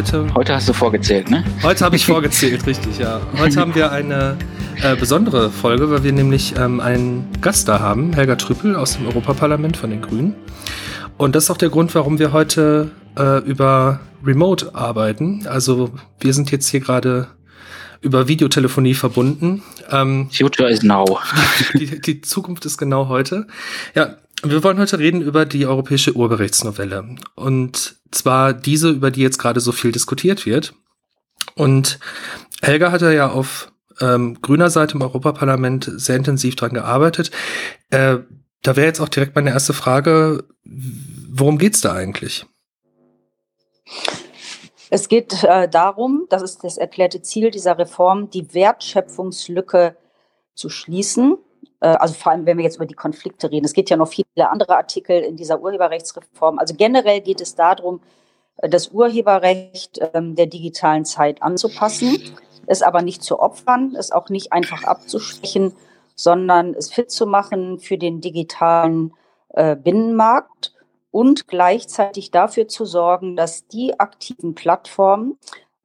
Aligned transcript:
Heute, 0.00 0.34
heute 0.34 0.54
hast 0.54 0.66
du 0.66 0.72
vorgezählt, 0.72 1.30
ne? 1.30 1.44
Heute 1.62 1.84
habe 1.84 1.94
ich 1.94 2.06
vorgezählt, 2.06 2.66
richtig, 2.66 2.98
ja. 2.98 3.20
Heute 3.38 3.60
haben 3.60 3.74
wir 3.74 3.92
eine 3.92 4.38
äh, 4.82 4.96
besondere 4.96 5.50
Folge, 5.50 5.90
weil 5.90 6.02
wir 6.02 6.12
nämlich 6.12 6.54
ähm, 6.56 6.80
einen 6.80 7.28
Gast 7.42 7.68
da 7.68 7.80
haben, 7.80 8.14
Helga 8.14 8.36
Trüppel 8.36 8.76
aus 8.76 8.96
dem 8.96 9.06
Europaparlament 9.06 9.76
von 9.76 9.90
den 9.90 10.00
Grünen. 10.00 10.36
Und 11.18 11.34
das 11.34 11.44
ist 11.44 11.50
auch 11.50 11.58
der 11.58 11.68
Grund, 11.68 11.94
warum 11.94 12.18
wir 12.18 12.32
heute 12.32 12.92
äh, 13.18 13.40
über 13.44 14.00
Remote 14.24 14.74
arbeiten. 14.74 15.46
Also 15.46 15.90
wir 16.18 16.32
sind 16.32 16.50
jetzt 16.50 16.68
hier 16.68 16.80
gerade 16.80 17.28
über 18.00 18.26
Videotelefonie 18.26 18.94
verbunden. 18.94 19.62
Ähm, 19.90 20.30
Future 20.32 20.70
is 20.70 20.82
now. 20.82 21.18
Die, 21.74 22.00
die, 22.00 22.22
Zukunft 22.22 22.64
ist 22.64 22.78
genau 22.78 23.08
heute. 23.08 23.46
Ja, 23.94 24.16
wir 24.42 24.64
wollen 24.64 24.78
heute 24.78 24.98
reden 24.98 25.20
über 25.20 25.44
die 25.44 25.66
europäische 25.66 26.14
Urheberrechtsnovelle. 26.14 27.16
Und 27.34 27.96
zwar 28.10 28.52
diese, 28.52 28.90
über 28.90 29.10
die 29.10 29.22
jetzt 29.22 29.38
gerade 29.38 29.60
so 29.60 29.72
viel 29.72 29.92
diskutiert 29.92 30.46
wird. 30.46 30.74
Und 31.54 31.98
Helga 32.62 32.92
hat 32.92 33.02
ja 33.02 33.30
auf 33.30 33.72
ähm, 34.00 34.40
grüner 34.40 34.70
Seite 34.70 34.94
im 34.94 35.02
Europaparlament 35.02 35.90
sehr 35.94 36.16
intensiv 36.16 36.56
dran 36.56 36.72
gearbeitet. 36.72 37.30
Äh, 37.90 38.18
da 38.62 38.76
wäre 38.76 38.86
jetzt 38.86 39.00
auch 39.00 39.08
direkt 39.08 39.34
meine 39.34 39.50
erste 39.50 39.72
Frage, 39.72 40.44
worum 40.64 41.58
geht's 41.58 41.80
da 41.80 41.92
eigentlich? 41.92 42.46
Es 44.90 45.08
geht 45.08 45.44
äh, 45.44 45.68
darum, 45.68 46.26
das 46.30 46.42
ist 46.42 46.64
das 46.64 46.76
erklärte 46.76 47.22
Ziel 47.22 47.50
dieser 47.50 47.78
Reform, 47.78 48.30
die 48.30 48.52
Wertschöpfungslücke 48.54 49.96
zu 50.54 50.68
schließen. 50.68 51.38
Äh, 51.80 51.88
also 51.88 52.14
vor 52.14 52.32
allem, 52.32 52.46
wenn 52.46 52.58
wir 52.58 52.64
jetzt 52.64 52.76
über 52.76 52.86
die 52.86 52.94
Konflikte 52.94 53.50
reden. 53.50 53.64
Es 53.64 53.72
geht 53.72 53.90
ja 53.90 53.96
noch 53.96 54.08
viele 54.08 54.50
andere 54.50 54.76
Artikel 54.76 55.20
in 55.20 55.36
dieser 55.36 55.60
Urheberrechtsreform. 55.60 56.58
Also 56.58 56.74
generell 56.74 57.20
geht 57.20 57.40
es 57.40 57.54
darum, 57.54 58.00
äh, 58.58 58.68
das 58.68 58.88
Urheberrecht 58.88 59.98
äh, 59.98 60.10
der 60.14 60.46
digitalen 60.46 61.04
Zeit 61.04 61.42
anzupassen, 61.42 62.18
es 62.66 62.82
aber 62.82 63.02
nicht 63.02 63.22
zu 63.22 63.40
opfern, 63.40 63.94
es 63.98 64.12
auch 64.12 64.28
nicht 64.28 64.52
einfach 64.52 64.84
abzuschwächen, 64.84 65.74
sondern 66.14 66.74
es 66.74 66.92
fit 66.92 67.10
zu 67.10 67.26
machen 67.26 67.80
für 67.80 67.98
den 67.98 68.20
digitalen 68.20 69.14
äh, 69.50 69.74
Binnenmarkt 69.74 70.74
und 71.10 71.48
gleichzeitig 71.48 72.30
dafür 72.30 72.68
zu 72.68 72.84
sorgen, 72.84 73.36
dass 73.36 73.66
die 73.66 73.98
aktiven 73.98 74.54
Plattformen, 74.54 75.38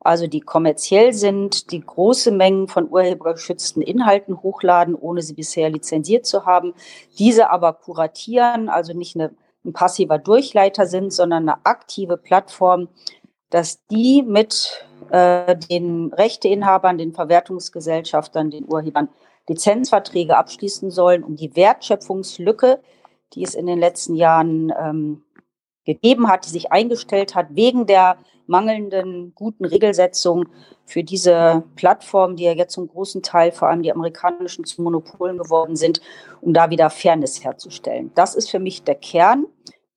also 0.05 0.27
die 0.27 0.41
kommerziell 0.41 1.13
sind, 1.13 1.71
die 1.71 1.81
große 1.81 2.31
Mengen 2.31 2.67
von 2.67 2.89
urhebergeschützten 2.89 3.81
Inhalten 3.81 4.41
hochladen, 4.43 4.95
ohne 4.95 5.21
sie 5.21 5.33
bisher 5.33 5.69
lizenziert 5.69 6.25
zu 6.25 6.45
haben, 6.45 6.73
diese 7.17 7.49
aber 7.49 7.73
kuratieren, 7.73 8.69
also 8.69 8.93
nicht 8.93 9.15
eine, 9.15 9.31
ein 9.65 9.73
passiver 9.73 10.19
Durchleiter 10.19 10.85
sind, 10.85 11.11
sondern 11.11 11.49
eine 11.49 11.65
aktive 11.65 12.17
Plattform, 12.17 12.87
dass 13.49 13.85
die 13.87 14.21
mit 14.21 14.85
äh, 15.09 15.55
den 15.55 16.13
Rechteinhabern, 16.13 16.97
den 16.97 17.13
Verwertungsgesellschaftern, 17.13 18.51
den 18.51 18.71
Urhebern 18.71 19.09
Lizenzverträge 19.47 20.37
abschließen 20.37 20.91
sollen, 20.91 21.23
um 21.23 21.35
die 21.35 21.55
Wertschöpfungslücke, 21.55 22.79
die 23.33 23.43
es 23.43 23.55
in 23.55 23.65
den 23.65 23.79
letzten 23.79 24.15
Jahren 24.15 24.71
ähm, 24.79 25.23
gegeben 25.85 26.27
hat, 26.27 26.45
die 26.45 26.49
sich 26.49 26.71
eingestellt 26.71 27.35
hat 27.35 27.47
wegen 27.51 27.85
der 27.85 28.17
mangelnden 28.47 29.33
guten 29.35 29.65
Regelsetzung 29.65 30.45
für 30.85 31.03
diese 31.03 31.63
Plattformen, 31.75 32.35
die 32.35 32.43
ja 32.43 32.53
jetzt 32.53 32.73
zum 32.73 32.87
großen 32.87 33.23
Teil 33.23 33.51
vor 33.51 33.69
allem 33.69 33.81
die 33.81 33.91
amerikanischen 33.91 34.65
zu 34.65 34.81
Monopolen 34.81 35.37
geworden 35.37 35.75
sind, 35.75 36.01
um 36.41 36.53
da 36.53 36.69
wieder 36.69 36.89
Fairness 36.89 37.43
herzustellen. 37.43 38.11
Das 38.15 38.35
ist 38.35 38.49
für 38.49 38.59
mich 38.59 38.83
der 38.83 38.95
Kern 38.95 39.45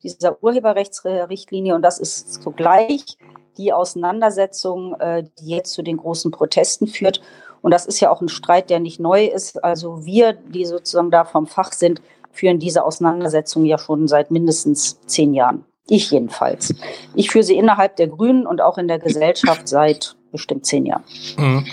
dieser 0.03 0.43
Urheberrechtsrichtlinie 0.43 1.75
und 1.75 1.83
das 1.83 1.99
ist 1.99 2.43
zugleich 2.43 3.19
die 3.57 3.73
Auseinandersetzung, 3.73 4.95
äh, 5.01 5.25
die 5.41 5.49
jetzt 5.49 5.73
zu 5.73 5.83
den 5.83 5.97
großen 5.97 6.31
Protesten 6.31 6.87
führt. 6.87 7.21
Und 7.61 7.73
das 7.73 7.87
ist 7.87 8.01
ja 8.01 8.11
auch 8.11 8.21
ein 8.21 8.29
Streit, 8.29 8.71
der 8.71 8.79
nicht 8.79 9.01
neu 9.01 9.27
ist. 9.27 9.63
Also 9.65 10.07
wir, 10.07 10.33
die 10.33 10.65
sozusagen 10.65 11.11
da 11.11 11.25
vom 11.25 11.47
Fach 11.49 11.73
sind, 11.73 12.01
führen 12.31 12.61
diese 12.61 12.85
Auseinandersetzung 12.85 13.65
ja 13.65 13.79
schon 13.79 14.07
seit 14.07 14.31
mindestens 14.31 15.01
zehn 15.07 15.35
Jahren. 15.35 15.65
Ich 15.89 16.11
jedenfalls. 16.11 16.75
Ich 17.15 17.31
führe 17.31 17.45
sie 17.45 17.57
innerhalb 17.57 17.97
der 17.97 18.09
Grünen 18.09 18.47
und 18.47 18.61
auch 18.61 18.77
in 18.77 18.89
der 18.89 18.99
Gesellschaft 18.99 19.67
seit 19.69 20.17
bestimmt 20.31 20.67
zehn 20.67 20.85
Jahren. 20.85 21.05
Mhm. 21.39 21.67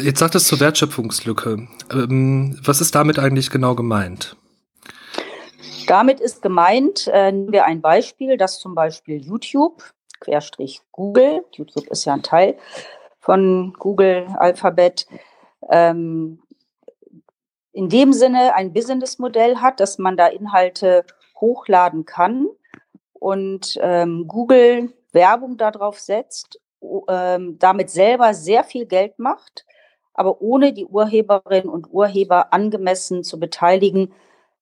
Jetzt 0.00 0.18
sagt 0.18 0.34
es 0.34 0.46
zur 0.46 0.60
Wertschöpfungslücke. 0.60 1.66
Ähm, 1.92 2.58
was 2.62 2.80
ist 2.80 2.94
damit 2.94 3.18
eigentlich 3.18 3.50
genau 3.50 3.74
gemeint? 3.74 4.36
Damit 5.86 6.20
ist 6.20 6.42
gemeint, 6.42 7.06
äh, 7.06 7.30
nehmen 7.30 7.52
wir 7.52 7.64
ein 7.64 7.80
Beispiel, 7.80 8.36
dass 8.36 8.58
zum 8.58 8.74
Beispiel 8.74 9.24
YouTube, 9.24 9.84
Querstrich 10.20 10.80
Google, 10.90 11.44
YouTube 11.52 11.86
ist 11.86 12.04
ja 12.04 12.14
ein 12.14 12.22
Teil 12.22 12.56
von 13.20 13.72
Google 13.78 14.26
Alphabet, 14.36 15.06
ähm, 15.70 16.40
in 17.72 17.88
dem 17.88 18.12
Sinne 18.12 18.54
ein 18.54 18.72
Businessmodell 18.72 19.58
hat, 19.58 19.80
dass 19.80 19.98
man 19.98 20.16
da 20.16 20.26
Inhalte 20.26 21.04
hochladen 21.40 22.04
kann 22.04 22.48
und 23.20 23.78
ähm, 23.80 24.26
Google 24.26 24.92
Werbung 25.12 25.56
darauf 25.56 25.98
setzt, 25.98 26.60
ähm, 27.08 27.58
damit 27.58 27.90
selber 27.90 28.34
sehr 28.34 28.64
viel 28.64 28.86
Geld 28.86 29.18
macht, 29.18 29.64
aber 30.14 30.40
ohne 30.40 30.72
die 30.72 30.86
Urheberinnen 30.86 31.68
und 31.68 31.90
Urheber 31.90 32.52
angemessen 32.52 33.24
zu 33.24 33.38
beteiligen, 33.38 34.12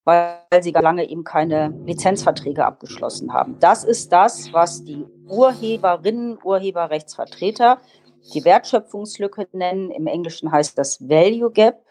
weil 0.05 0.39
sie 0.61 0.73
gar 0.73 0.83
lange 0.83 1.09
eben 1.09 1.25
keine 1.25 1.75
Lizenzverträge 1.87 2.65
abgeschlossen 2.65 3.33
haben. 3.33 3.59
Das 3.61 3.85
ist 3.85 4.13
das, 4.13 4.53
was 4.53 4.85
die 4.85 5.07
Urheberinnen, 5.27 6.39
Urheberrechtsvertreter 6.43 7.79
die 8.33 8.45
Wertschöpfungslücke 8.45 9.49
nennen. 9.53 9.91
Im 9.91 10.07
Englischen 10.07 10.51
heißt 10.51 10.79
das 10.79 11.09
Value 11.09 11.51
Gap 11.51 11.84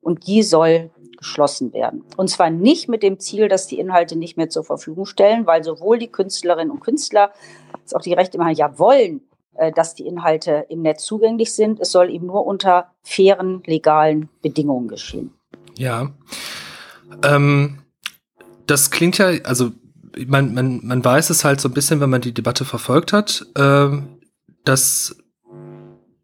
und 0.00 0.26
die 0.26 0.42
soll 0.42 0.90
geschlossen 1.16 1.72
werden. 1.72 2.04
Und 2.16 2.28
zwar 2.28 2.50
nicht 2.50 2.88
mit 2.88 3.02
dem 3.02 3.18
Ziel, 3.18 3.48
dass 3.48 3.66
die 3.66 3.78
Inhalte 3.78 4.16
nicht 4.16 4.36
mehr 4.36 4.48
zur 4.48 4.64
Verfügung 4.64 5.04
stellen, 5.04 5.46
weil 5.46 5.64
sowohl 5.64 5.98
die 5.98 6.06
Künstlerinnen 6.08 6.70
und 6.70 6.80
Künstler 6.80 7.32
als 7.72 7.94
auch 7.94 8.00
die 8.00 8.12
Rechteinhaber 8.12 8.52
ja 8.52 8.78
wollen, 8.78 9.22
äh, 9.56 9.72
dass 9.72 9.94
die 9.94 10.06
Inhalte 10.06 10.66
im 10.68 10.82
Netz 10.82 11.04
zugänglich 11.04 11.52
sind. 11.52 11.80
Es 11.80 11.90
soll 11.90 12.10
eben 12.10 12.26
nur 12.26 12.46
unter 12.46 12.92
fairen, 13.02 13.62
legalen 13.66 14.28
Bedingungen 14.42 14.88
geschehen. 14.88 15.32
Ja. 15.76 16.12
Ähm, 17.24 17.78
das 18.66 18.90
klingt 18.90 19.18
ja, 19.18 19.28
also 19.44 19.72
man, 20.26 20.54
man, 20.54 20.80
man 20.84 21.04
weiß 21.04 21.30
es 21.30 21.44
halt 21.44 21.60
so 21.60 21.68
ein 21.68 21.74
bisschen, 21.74 22.00
wenn 22.00 22.10
man 22.10 22.20
die 22.20 22.34
Debatte 22.34 22.64
verfolgt 22.64 23.12
hat, 23.12 23.46
äh, 23.56 23.88
dass 24.64 25.16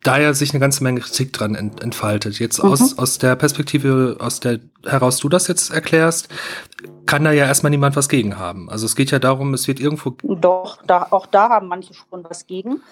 da 0.05 0.19
ja 0.19 0.35
sich 0.35 0.51
eine 0.51 0.61
ganze 0.61 0.85
Menge 0.85 1.01
Kritik 1.01 1.33
dran 1.33 1.55
ent 1.55 1.83
entfaltet. 1.83 2.39
Jetzt 2.39 2.63
mhm. 2.63 2.71
aus, 2.71 2.99
aus 2.99 3.19
der 3.19 3.35
Perspektive, 3.35 4.19
aus 4.21 4.39
der 4.39 4.61
heraus 4.87 5.19
du 5.19 5.29
das 5.29 5.49
jetzt 5.49 5.73
erklärst, 5.73 6.29
kann 7.07 7.25
da 7.25 7.33
ja 7.33 7.47
erstmal 7.47 7.71
niemand 7.71 7.97
was 7.97 8.09
gegen 8.09 8.39
haben. 8.39 8.71
Also 8.71 8.87
es 8.87 8.95
geht 8.95 9.11
ja 9.11 9.19
darum, 9.19 9.55
es 9.55 9.67
wird 9.67 9.81
irgendwo. 9.81 10.11
Doch, 10.23 10.83
da, 10.87 11.09
auch 11.11 11.27
da 11.27 11.49
haben 11.49 11.69
manche 11.69 11.95
schon 11.95 12.23
was 12.25 12.47
gegen. 12.47 12.83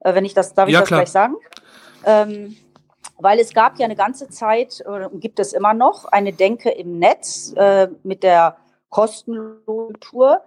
Äh, 0.00 0.14
wenn 0.14 0.24
ich 0.24 0.34
das, 0.34 0.54
darf 0.54 0.68
ich 0.68 0.72
ja, 0.72 0.80
das 0.80 0.88
klar. 0.88 1.00
gleich 1.00 1.10
sagen? 1.10 1.34
Ähm, 2.04 2.56
weil 3.18 3.38
es 3.38 3.52
gab 3.52 3.78
ja 3.78 3.84
eine 3.84 3.96
ganze 3.96 4.28
Zeit, 4.28 4.80
äh, 4.80 5.08
gibt 5.18 5.38
es 5.38 5.52
immer 5.52 5.74
noch, 5.74 6.06
eine 6.06 6.32
Denke 6.32 6.70
im 6.70 6.98
Netz 6.98 7.52
äh, 7.56 7.88
mit 8.02 8.22
der 8.22 8.56
Kostenkultur, 8.94 10.42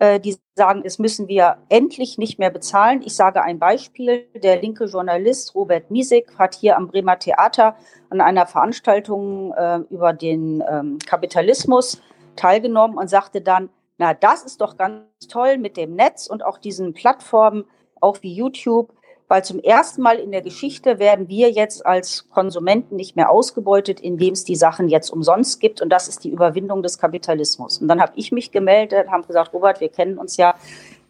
äh, 0.00 0.20
die 0.20 0.36
sagen, 0.54 0.82
es 0.84 0.98
müssen 0.98 1.28
wir 1.28 1.56
endlich 1.70 2.18
nicht 2.18 2.38
mehr 2.38 2.50
bezahlen. 2.50 3.00
Ich 3.02 3.16
sage 3.16 3.42
ein 3.42 3.58
Beispiel. 3.58 4.26
Der 4.34 4.60
linke 4.60 4.84
Journalist 4.84 5.54
Robert 5.54 5.90
Miesig 5.90 6.26
hat 6.38 6.54
hier 6.54 6.76
am 6.76 6.88
Bremer 6.88 7.18
Theater 7.18 7.74
an 8.10 8.20
einer 8.20 8.46
Veranstaltung 8.46 9.54
äh, 9.54 9.78
über 9.88 10.12
den 10.12 10.62
ähm, 10.68 10.98
Kapitalismus 11.06 12.02
teilgenommen 12.36 12.98
und 12.98 13.08
sagte 13.08 13.40
dann, 13.40 13.70
na, 13.96 14.12
das 14.12 14.42
ist 14.42 14.60
doch 14.60 14.76
ganz 14.76 15.00
toll 15.30 15.56
mit 15.56 15.78
dem 15.78 15.94
Netz 15.94 16.26
und 16.26 16.44
auch 16.44 16.58
diesen 16.58 16.92
Plattformen, 16.92 17.64
auch 18.02 18.18
wie 18.20 18.34
YouTube 18.34 18.92
weil 19.28 19.44
zum 19.44 19.58
ersten 19.58 20.02
Mal 20.02 20.18
in 20.18 20.30
der 20.30 20.42
Geschichte 20.42 20.98
werden 20.98 21.28
wir 21.28 21.50
jetzt 21.50 21.84
als 21.84 22.28
Konsumenten 22.30 22.96
nicht 22.96 23.16
mehr 23.16 23.30
ausgebeutet, 23.30 24.00
indem 24.00 24.34
es 24.34 24.44
die 24.44 24.56
Sachen 24.56 24.88
jetzt 24.88 25.10
umsonst 25.10 25.60
gibt. 25.60 25.82
Und 25.82 25.90
das 25.90 26.08
ist 26.08 26.22
die 26.24 26.30
Überwindung 26.30 26.82
des 26.82 26.98
Kapitalismus. 26.98 27.78
Und 27.78 27.88
dann 27.88 28.00
habe 28.00 28.12
ich 28.14 28.30
mich 28.30 28.52
gemeldet, 28.52 29.08
haben 29.08 29.26
gesagt, 29.26 29.52
Robert, 29.52 29.80
wir 29.80 29.88
kennen 29.88 30.18
uns 30.18 30.36
ja. 30.36 30.54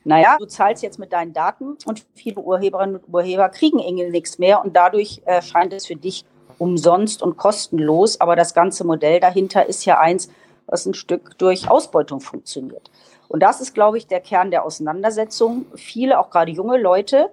Naja, 0.05 0.37
du 0.39 0.47
zahlst 0.47 0.83
jetzt 0.83 0.99
mit 0.99 1.13
deinen 1.13 1.33
Daten 1.33 1.77
und 1.85 2.07
viele 2.15 2.41
Urheberinnen 2.41 2.97
und 2.97 3.13
Urheber 3.13 3.49
kriegen 3.49 3.81
irgendwie 3.81 4.11
nichts 4.11 4.39
mehr. 4.39 4.65
Und 4.65 4.77
dadurch 4.77 5.21
erscheint 5.25 5.73
es 5.73 5.87
für 5.87 5.97
dich 5.97 6.25
umsonst 6.59 7.23
und 7.23 7.37
kostenlos. 7.37 8.21
Aber 8.21 8.37
das 8.37 8.55
ganze 8.55 8.85
Modell 8.85 9.21
dahinter 9.21 9.67
ist 9.67 9.85
ja 9.85 9.99
eins, 9.99 10.31
was 10.67 10.87
ein 10.87 10.95
Stück 10.95 11.37
durch 11.39 11.69
Ausbeutung 11.69 12.21
funktioniert. 12.21 12.91
Und 13.29 13.41
das 13.43 13.61
ist, 13.61 13.75
glaube 13.75 13.99
ich, 13.99 14.07
der 14.07 14.21
Kern 14.21 14.51
der 14.51 14.65
Auseinandersetzung. 14.65 15.67
Viele, 15.75 16.21
auch 16.21 16.31
gerade 16.31 16.53
junge 16.53 16.79
Leute, 16.79 17.31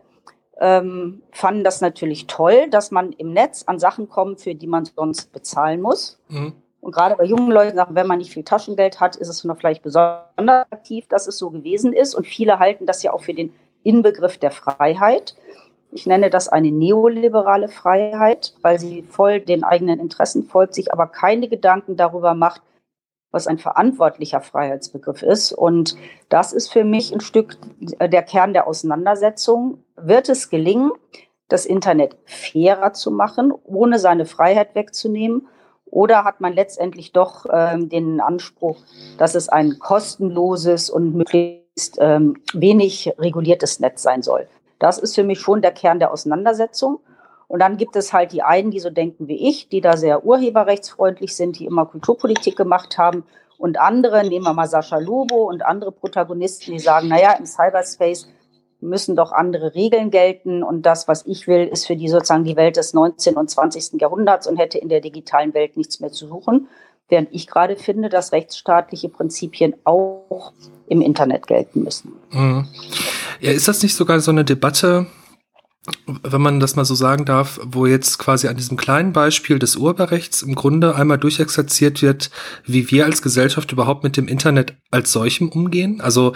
ähm, 0.60 1.22
fanden 1.32 1.64
das 1.64 1.82
natürlich 1.82 2.28
toll, 2.28 2.70
dass 2.70 2.92
man 2.92 3.12
im 3.14 3.34
Netz 3.34 3.64
an 3.66 3.80
Sachen 3.80 4.10
kommt, 4.10 4.42
für 4.42 4.56
die 4.56 4.68
man 4.68 4.86
sonst 4.86 5.32
bezahlen 5.32 5.82
muss. 5.82 6.20
Mhm. 6.30 6.54
Und 6.82 6.92
gerade 6.94 7.16
bei 7.16 7.24
jungen 7.24 7.50
Leuten 7.50 7.80
wenn 7.90 8.08
man 8.08 8.18
nicht 8.18 8.34
viel 8.34 8.44
Taschengeld 8.44 9.00
hat, 9.00 9.16
ist 9.16 9.30
es 9.30 9.44
noch 9.46 9.58
vielleicht 9.58 9.84
besonders 9.84 10.66
aktiv, 10.70 11.06
dass 11.08 11.28
es 11.28 11.38
so 11.38 11.50
gewesen 11.50 11.94
ist. 11.94 12.14
Und 12.14 12.28
viele 12.28 12.60
halten 12.60 12.86
das 12.86 13.04
ja 13.04 13.14
auch 13.14 13.22
für 13.22 13.34
den 13.34 13.54
Inbegriff 13.84 14.38
der 14.38 14.52
Freiheit. 14.52 15.36
Ich 15.92 16.06
nenne 16.06 16.30
das 16.30 16.50
eine 16.50 16.72
neoliberale 16.72 17.70
Freiheit, 17.70 18.54
weil 18.62 18.80
sie 18.80 19.04
voll 19.04 19.40
den 19.40 19.64
eigenen 19.64 20.00
Interessen 20.00 20.44
folgt, 20.44 20.74
sich 20.74 20.92
aber 20.92 21.08
keine 21.08 21.48
Gedanken 21.48 21.96
darüber 21.96 22.34
macht, 22.34 22.62
was 23.34 23.48
ein 23.48 23.58
verantwortlicher 23.58 24.40
Freiheitsbegriff 24.40 25.24
ist. 25.24 25.52
Und 25.52 25.98
das 26.30 26.54
ist 26.54 26.72
für 26.72 26.84
mich 26.84 27.12
ein 27.12 27.20
Stück 27.20 27.58
der 28.00 28.22
Kern 28.22 28.54
der 28.54 28.68
Auseinandersetzung. 28.68 29.84
Wird 29.98 30.30
es 30.30 30.50
gelingen, 30.50 30.92
das 31.50 31.66
Internet 31.66 32.16
fairer 32.26 32.94
zu 32.94 33.10
machen, 33.12 33.52
ohne 33.66 33.98
seine 33.98 34.26
Freiheit 34.26 34.76
wegzunehmen? 34.76 35.48
Oder 35.86 36.24
hat 36.24 36.42
man 36.42 36.54
letztendlich 36.54 37.12
doch 37.12 37.46
ähm, 37.52 37.90
den 37.90 38.22
Anspruch, 38.22 38.78
dass 39.18 39.36
es 39.36 39.50
ein 39.50 39.80
kostenloses 39.80 40.90
und 40.92 41.16
möglichst 41.16 41.98
ähm, 42.00 42.38
wenig 42.54 43.14
reguliertes 43.18 43.80
Netz 43.80 44.04
sein 44.04 44.22
soll? 44.22 44.48
Das 44.78 45.00
ist 45.00 45.16
für 45.16 45.24
mich 45.24 45.40
schon 45.40 45.62
der 45.64 45.72
Kern 45.72 46.00
der 46.00 46.12
Auseinandersetzung. 46.12 47.00
Und 47.48 47.60
dann 47.60 47.78
gibt 47.78 47.96
es 47.96 48.14
halt 48.14 48.32
die 48.32 48.44
einen, 48.44 48.72
die 48.72 48.80
so 48.80 48.90
denken 48.90 49.28
wie 49.28 49.50
ich, 49.50 49.70
die 49.70 49.82
da 49.82 49.98
sehr 49.98 50.26
urheberrechtsfreundlich 50.26 51.36
sind, 51.36 51.60
die 51.60 51.66
immer 51.66 51.86
Kulturpolitik 51.86 52.56
gemacht 52.56 52.98
haben. 52.98 53.24
Und 53.58 53.80
andere, 53.80 54.28
nehmen 54.28 54.46
wir 54.46 54.54
mal 54.54 54.68
Sascha 54.68 54.98
Lobo 54.98 55.48
und 55.50 55.64
andere 55.64 55.92
Protagonisten, 55.92 56.72
die 56.72 56.80
sagen, 56.80 57.08
naja, 57.08 57.34
im 57.34 57.46
Cyberspace 57.46 58.28
müssen 58.84 59.16
doch 59.16 59.32
andere 59.32 59.74
Regeln 59.74 60.12
gelten. 60.12 60.64
Und 60.64 60.86
das, 60.86 61.08
was 61.08 61.26
ich 61.26 61.48
will, 61.48 61.68
ist 61.68 61.88
für 61.88 61.96
die 61.96 62.10
sozusagen 62.10 62.44
die 62.44 62.56
Welt 62.56 62.78
des 62.78 62.94
19. 62.94 63.36
und 63.36 63.50
20. 63.50 64.02
Jahrhunderts 64.02 64.48
und 64.48 64.58
hätte 64.58 64.78
in 64.78 64.90
der 64.90 65.02
digitalen 65.02 65.54
Welt 65.54 65.78
nichts 65.78 66.00
mehr 66.00 66.12
zu 66.12 66.28
suchen. 66.28 66.68
Während 67.10 67.30
ich 67.32 67.48
gerade 67.48 67.76
finde, 67.76 68.10
dass 68.10 68.32
rechtsstaatliche 68.32 69.10
Prinzipien 69.10 69.76
auch 69.84 70.54
im 70.88 71.02
Internet 71.02 71.48
gelten 71.48 71.84
müssen. 71.84 72.14
Mhm. 72.32 72.68
Ja, 73.40 73.52
ist 73.52 73.68
das 73.68 73.84
nicht 73.84 73.96
sogar 73.96 74.20
so 74.20 74.32
eine 74.32 74.46
Debatte, 74.46 75.08
wenn 76.06 76.42
man 76.42 76.60
das 76.62 76.76
mal 76.76 76.86
so 76.86 76.96
sagen 76.96 77.26
darf, 77.26 77.60
wo 77.64 77.86
jetzt 77.86 78.18
quasi 78.18 78.48
an 78.48 78.56
diesem 78.56 78.78
kleinen 78.78 79.12
Beispiel 79.12 79.60
des 79.60 79.76
Urheberrechts 79.76 80.42
im 80.42 80.56
Grunde 80.56 80.96
einmal 80.96 81.18
durchexerziert 81.18 82.02
wird, 82.02 82.32
wie 82.66 82.90
wir 82.90 83.06
als 83.06 83.22
Gesellschaft 83.22 83.72
überhaupt 83.72 84.04
mit 84.04 84.16
dem 84.16 84.28
Internet 84.28 84.76
als 84.92 85.12
solchem 85.12 85.50
umgehen? 85.50 86.00
Also 86.00 86.34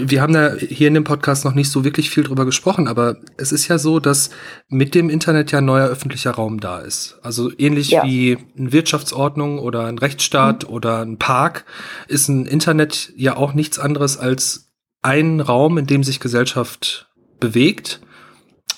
wir 0.00 0.22
haben 0.22 0.34
da 0.34 0.54
hier 0.54 0.86
in 0.86 0.94
dem 0.94 1.02
Podcast 1.02 1.44
noch 1.44 1.54
nicht 1.54 1.70
so 1.70 1.82
wirklich 1.82 2.10
viel 2.10 2.22
drüber 2.22 2.44
gesprochen, 2.44 2.86
aber 2.86 3.16
es 3.36 3.50
ist 3.50 3.66
ja 3.66 3.78
so, 3.78 3.98
dass 3.98 4.30
mit 4.68 4.94
dem 4.94 5.10
Internet 5.10 5.50
ja 5.50 5.60
neuer 5.60 5.88
öffentlicher 5.88 6.30
Raum 6.30 6.60
da 6.60 6.78
ist. 6.78 7.18
Also 7.22 7.50
ähnlich 7.58 7.90
ja. 7.90 8.04
wie 8.04 8.38
eine 8.56 8.70
Wirtschaftsordnung 8.70 9.58
oder 9.58 9.86
ein 9.86 9.98
Rechtsstaat 9.98 10.64
mhm. 10.64 10.74
oder 10.74 11.00
ein 11.00 11.18
Park 11.18 11.64
ist 12.06 12.28
ein 12.28 12.46
Internet 12.46 13.12
ja 13.16 13.36
auch 13.36 13.52
nichts 13.52 13.80
anderes 13.80 14.16
als 14.16 14.70
ein 15.02 15.40
Raum, 15.40 15.76
in 15.76 15.86
dem 15.86 16.04
sich 16.04 16.20
Gesellschaft 16.20 17.08
bewegt 17.40 18.00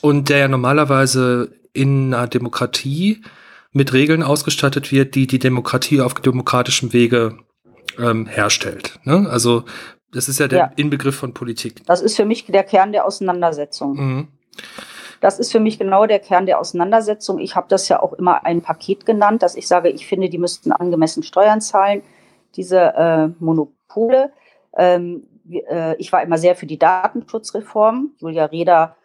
und 0.01 0.29
der 0.29 0.39
ja 0.39 0.49
normalerweise 0.49 1.53
in 1.73 2.15
einer 2.15 2.27
Demokratie 2.27 3.23
mit 3.73 3.93
Regeln 3.93 4.23
ausgestattet 4.23 4.91
wird, 4.91 5.15
die 5.15 5.27
die 5.27 5.39
Demokratie 5.39 6.01
auf 6.01 6.15
demokratischem 6.15 6.93
Wege 6.93 7.39
ähm, 7.99 8.27
herstellt. 8.27 8.99
Ne? 9.05 9.29
Also 9.31 9.65
das 10.13 10.29
ist 10.29 10.41
ja 10.41 10.49
der 10.49 10.59
ja. 10.59 10.73
Inbegriff 10.77 11.17
von 11.17 11.35
Politik. 11.35 11.87
Das 11.87 12.01
ist 12.01 12.17
für 12.17 12.25
mich 12.25 12.47
der 12.47 12.65
Kern 12.65 12.93
der 12.93 13.05
Auseinandersetzung. 13.05 13.95
Mhm. 13.95 14.29
Das 15.21 15.39
ist 15.39 15.53
für 15.53 15.61
mich 15.61 15.79
genau 15.79 16.07
der 16.07 16.19
Kern 16.19 16.47
der 16.47 16.59
Auseinandersetzung. 16.59 17.39
Ich 17.39 17.55
habe 17.55 17.67
das 17.69 17.89
ja 17.89 18.03
auch 18.03 18.15
immer 18.15 18.45
ein 18.45 18.63
Paket 18.63 19.05
genannt, 19.05 19.43
dass 19.43 19.55
ich 19.55 19.69
sage, 19.69 19.91
ich 19.91 20.07
finde, 20.07 20.31
die 20.31 20.39
müssten 20.39 20.73
angemessen 20.73 21.23
Steuern 21.23 21.61
zahlen, 21.61 22.03
diese 22.57 22.81
äh, 22.81 23.29
Monopole. 23.39 24.33
Ähm, 24.77 25.25
äh, 25.51 25.95
ich 25.97 26.11
war 26.11 26.23
immer 26.23 26.39
sehr 26.39 26.57
für 26.57 26.67
die 26.67 26.79
Datenschutzreform. 26.79 28.13
Julia 28.19 28.47
Reda, 28.47 28.97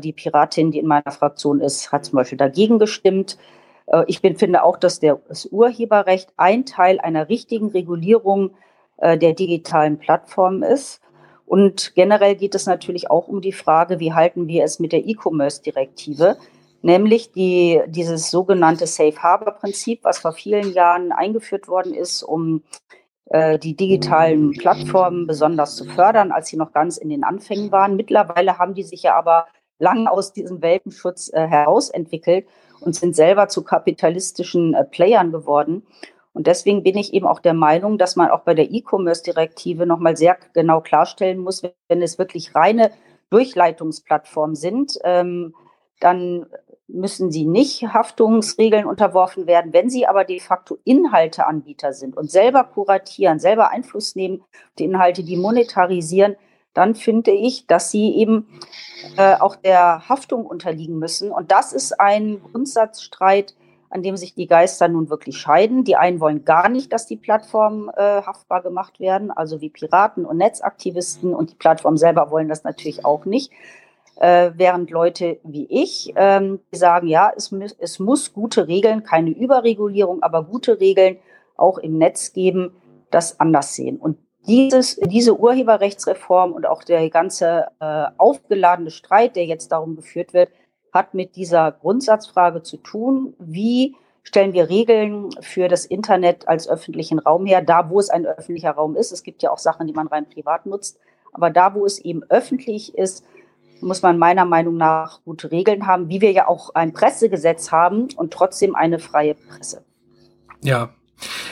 die 0.00 0.12
Piratin, 0.12 0.70
die 0.70 0.78
in 0.78 0.86
meiner 0.86 1.10
Fraktion 1.10 1.60
ist, 1.60 1.92
hat 1.92 2.04
zum 2.04 2.16
Beispiel 2.16 2.38
dagegen 2.38 2.78
gestimmt. 2.78 3.38
Äh, 3.86 4.04
ich 4.06 4.22
bin, 4.22 4.36
finde 4.36 4.62
auch, 4.62 4.76
dass 4.76 5.00
das 5.00 5.46
Urheberrecht 5.46 6.32
ein 6.36 6.66
Teil 6.66 7.00
einer 7.00 7.28
richtigen 7.28 7.68
Regulierung 7.68 8.50
äh, 8.98 9.18
der 9.18 9.32
digitalen 9.32 9.98
Plattformen 9.98 10.62
ist. 10.62 11.00
Und 11.46 11.94
generell 11.94 12.34
geht 12.34 12.54
es 12.54 12.66
natürlich 12.66 13.10
auch 13.10 13.28
um 13.28 13.40
die 13.40 13.52
Frage, 13.52 14.00
wie 14.00 14.12
halten 14.12 14.48
wir 14.48 14.64
es 14.64 14.80
mit 14.80 14.92
der 14.92 15.06
E-Commerce-Direktive, 15.06 16.36
nämlich 16.82 17.30
die, 17.30 17.80
dieses 17.86 18.30
sogenannte 18.32 18.88
Safe 18.88 19.16
Harbor-Prinzip, 19.16 20.00
was 20.02 20.18
vor 20.18 20.32
vielen 20.32 20.72
Jahren 20.72 21.12
eingeführt 21.12 21.68
worden 21.68 21.94
ist, 21.94 22.24
um 22.24 22.64
äh, 23.26 23.60
die 23.60 23.76
digitalen 23.76 24.52
Plattformen 24.52 25.28
besonders 25.28 25.76
zu 25.76 25.84
fördern, 25.84 26.32
als 26.32 26.48
sie 26.48 26.56
noch 26.56 26.72
ganz 26.72 26.96
in 26.96 27.10
den 27.10 27.22
Anfängen 27.22 27.70
waren. 27.70 27.94
Mittlerweile 27.94 28.58
haben 28.58 28.74
die 28.74 28.82
sich 28.82 29.04
ja 29.04 29.14
aber 29.14 29.46
lang 29.78 30.06
aus 30.06 30.32
diesem 30.32 30.62
Welpenschutz 30.62 31.32
äh, 31.32 31.46
herausentwickelt 31.46 32.46
und 32.80 32.94
sind 32.94 33.16
selber 33.16 33.48
zu 33.48 33.62
kapitalistischen 33.62 34.74
äh, 34.74 34.84
Playern 34.84 35.32
geworden. 35.32 35.86
Und 36.32 36.46
deswegen 36.46 36.82
bin 36.82 36.98
ich 36.98 37.14
eben 37.14 37.26
auch 37.26 37.40
der 37.40 37.54
Meinung, 37.54 37.96
dass 37.96 38.14
man 38.14 38.30
auch 38.30 38.40
bei 38.40 38.54
der 38.54 38.70
E-Commerce-Direktive 38.70 39.86
nochmal 39.86 40.16
sehr 40.16 40.36
genau 40.52 40.82
klarstellen 40.82 41.38
muss, 41.38 41.62
wenn 41.88 42.02
es 42.02 42.18
wirklich 42.18 42.54
reine 42.54 42.90
Durchleitungsplattformen 43.30 44.54
sind, 44.54 44.98
ähm, 45.04 45.54
dann 45.98 46.46
müssen 46.88 47.32
sie 47.32 47.46
nicht 47.46 47.82
Haftungsregeln 47.82 48.86
unterworfen 48.86 49.46
werden. 49.46 49.72
Wenn 49.72 49.90
sie 49.90 50.06
aber 50.06 50.24
de 50.24 50.38
facto 50.38 50.78
Inhalteanbieter 50.84 51.92
sind 51.92 52.16
und 52.16 52.30
selber 52.30 52.64
kuratieren, 52.64 53.40
selber 53.40 53.70
Einfluss 53.70 54.14
nehmen, 54.14 54.44
die 54.78 54.84
Inhalte, 54.84 55.24
die 55.24 55.36
monetarisieren, 55.36 56.36
dann 56.76 56.94
finde 56.94 57.30
ich, 57.30 57.66
dass 57.66 57.90
sie 57.90 58.14
eben 58.16 58.46
äh, 59.16 59.34
auch 59.36 59.56
der 59.56 60.08
Haftung 60.08 60.44
unterliegen 60.44 60.98
müssen. 60.98 61.30
Und 61.30 61.50
das 61.50 61.72
ist 61.72 61.98
ein 61.98 62.42
Grundsatzstreit, 62.42 63.54
an 63.88 64.02
dem 64.02 64.16
sich 64.18 64.34
die 64.34 64.46
Geister 64.46 64.86
nun 64.88 65.08
wirklich 65.08 65.38
scheiden. 65.38 65.84
Die 65.84 65.96
einen 65.96 66.20
wollen 66.20 66.44
gar 66.44 66.68
nicht, 66.68 66.92
dass 66.92 67.06
die 67.06 67.16
Plattformen 67.16 67.88
äh, 67.96 68.22
haftbar 68.22 68.62
gemacht 68.62 69.00
werden, 69.00 69.30
also 69.30 69.62
wie 69.62 69.70
Piraten 69.70 70.26
und 70.26 70.36
Netzaktivisten. 70.36 71.32
Und 71.32 71.52
die 71.52 71.54
Plattformen 71.54 71.96
selber 71.96 72.30
wollen 72.30 72.48
das 72.48 72.62
natürlich 72.62 73.06
auch 73.06 73.24
nicht. 73.24 73.52
Äh, 74.16 74.50
während 74.56 74.90
Leute 74.90 75.38
wie 75.44 75.66
ich, 75.70 76.12
ähm, 76.16 76.60
sagen, 76.72 77.06
ja, 77.06 77.32
es, 77.34 77.52
es 77.78 77.98
muss 77.98 78.34
gute 78.34 78.68
Regeln, 78.68 79.02
keine 79.02 79.30
Überregulierung, 79.30 80.22
aber 80.22 80.44
gute 80.44 80.78
Regeln 80.78 81.16
auch 81.56 81.78
im 81.78 81.96
Netz 81.96 82.34
geben, 82.34 82.72
das 83.10 83.40
anders 83.40 83.74
sehen. 83.74 83.96
Und 83.96 84.18
dieses, 84.46 84.96
diese 84.96 85.38
Urheberrechtsreform 85.38 86.52
und 86.52 86.66
auch 86.66 86.82
der 86.82 87.08
ganze 87.10 87.66
äh, 87.80 88.04
aufgeladene 88.16 88.90
Streit, 88.90 89.36
der 89.36 89.46
jetzt 89.46 89.72
darum 89.72 89.96
geführt 89.96 90.32
wird, 90.32 90.50
hat 90.92 91.14
mit 91.14 91.36
dieser 91.36 91.72
Grundsatzfrage 91.72 92.62
zu 92.62 92.78
tun, 92.78 93.34
wie 93.38 93.96
stellen 94.22 94.52
wir 94.52 94.68
Regeln 94.68 95.30
für 95.40 95.68
das 95.68 95.84
Internet 95.84 96.48
als 96.48 96.68
öffentlichen 96.68 97.18
Raum 97.18 97.46
her, 97.46 97.62
da 97.62 97.90
wo 97.90 98.00
es 98.00 98.10
ein 98.10 98.26
öffentlicher 98.26 98.72
Raum 98.72 98.96
ist. 98.96 99.12
Es 99.12 99.22
gibt 99.22 99.42
ja 99.42 99.50
auch 99.50 99.58
Sachen, 99.58 99.86
die 99.86 99.92
man 99.92 100.08
rein 100.08 100.28
privat 100.28 100.66
nutzt, 100.66 100.98
aber 101.32 101.50
da 101.50 101.74
wo 101.74 101.86
es 101.86 101.98
eben 101.98 102.24
öffentlich 102.28 102.96
ist, 102.96 103.24
muss 103.80 104.02
man 104.02 104.18
meiner 104.18 104.44
Meinung 104.44 104.76
nach 104.76 105.22
gute 105.24 105.50
Regeln 105.52 105.86
haben, 105.86 106.08
wie 106.08 106.20
wir 106.20 106.32
ja 106.32 106.48
auch 106.48 106.74
ein 106.74 106.92
Pressegesetz 106.92 107.70
haben 107.70 108.08
und 108.16 108.32
trotzdem 108.32 108.74
eine 108.74 108.98
freie 108.98 109.34
Presse. 109.34 109.84
Ja, 110.62 110.90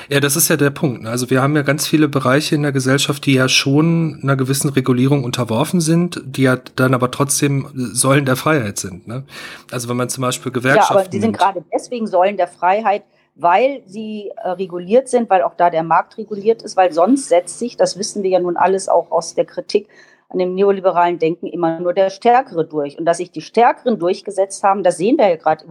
ja, 0.08 0.20
das 0.20 0.36
ist 0.36 0.48
ja 0.48 0.56
der 0.56 0.70
Punkt. 0.70 1.02
Ne? 1.02 1.10
Also 1.10 1.30
wir 1.30 1.42
haben 1.42 1.56
ja 1.56 1.62
ganz 1.62 1.86
viele 1.86 2.08
Bereiche 2.08 2.54
in 2.54 2.62
der 2.62 2.72
Gesellschaft, 2.72 3.24
die 3.26 3.34
ja 3.34 3.48
schon 3.48 4.20
einer 4.22 4.36
gewissen 4.36 4.68
Regulierung 4.68 5.24
unterworfen 5.24 5.80
sind, 5.80 6.20
die 6.24 6.42
ja 6.42 6.56
dann 6.76 6.94
aber 6.94 7.10
trotzdem 7.10 7.70
Säulen 7.74 8.26
der 8.26 8.36
Freiheit 8.36 8.78
sind. 8.78 9.08
Ne? 9.08 9.24
Also 9.70 9.88
wenn 9.88 9.96
man 9.96 10.08
zum 10.08 10.22
Beispiel 10.22 10.52
Gewerkschaften. 10.52 10.94
Ja, 10.94 11.00
aber 11.00 11.08
die 11.08 11.20
sind 11.20 11.36
gerade 11.36 11.64
deswegen 11.72 12.06
Säulen 12.06 12.36
der 12.36 12.48
Freiheit, 12.48 13.04
weil 13.34 13.82
sie 13.86 14.30
äh, 14.36 14.50
reguliert 14.50 15.08
sind, 15.08 15.28
weil 15.30 15.42
auch 15.42 15.54
da 15.56 15.70
der 15.70 15.82
Markt 15.82 16.18
reguliert 16.18 16.62
ist, 16.62 16.76
weil 16.76 16.92
sonst 16.92 17.28
setzt 17.28 17.58
sich, 17.58 17.76
das 17.76 17.98
wissen 17.98 18.22
wir 18.22 18.30
ja 18.30 18.40
nun 18.40 18.56
alles 18.56 18.88
auch 18.88 19.10
aus 19.10 19.34
der 19.34 19.44
Kritik 19.44 19.88
an 20.28 20.38
dem 20.38 20.54
neoliberalen 20.54 21.18
Denken, 21.18 21.46
immer 21.46 21.80
nur 21.80 21.94
der 21.94 22.10
Stärkere 22.10 22.64
durch. 22.64 22.98
Und 22.98 23.04
dass 23.06 23.18
sich 23.18 23.30
die 23.30 23.40
Stärkeren 23.40 23.98
durchgesetzt 23.98 24.62
haben, 24.62 24.82
das 24.82 24.96
sehen 24.96 25.16
wir 25.16 25.28
ja 25.28 25.36
gerade 25.36 25.64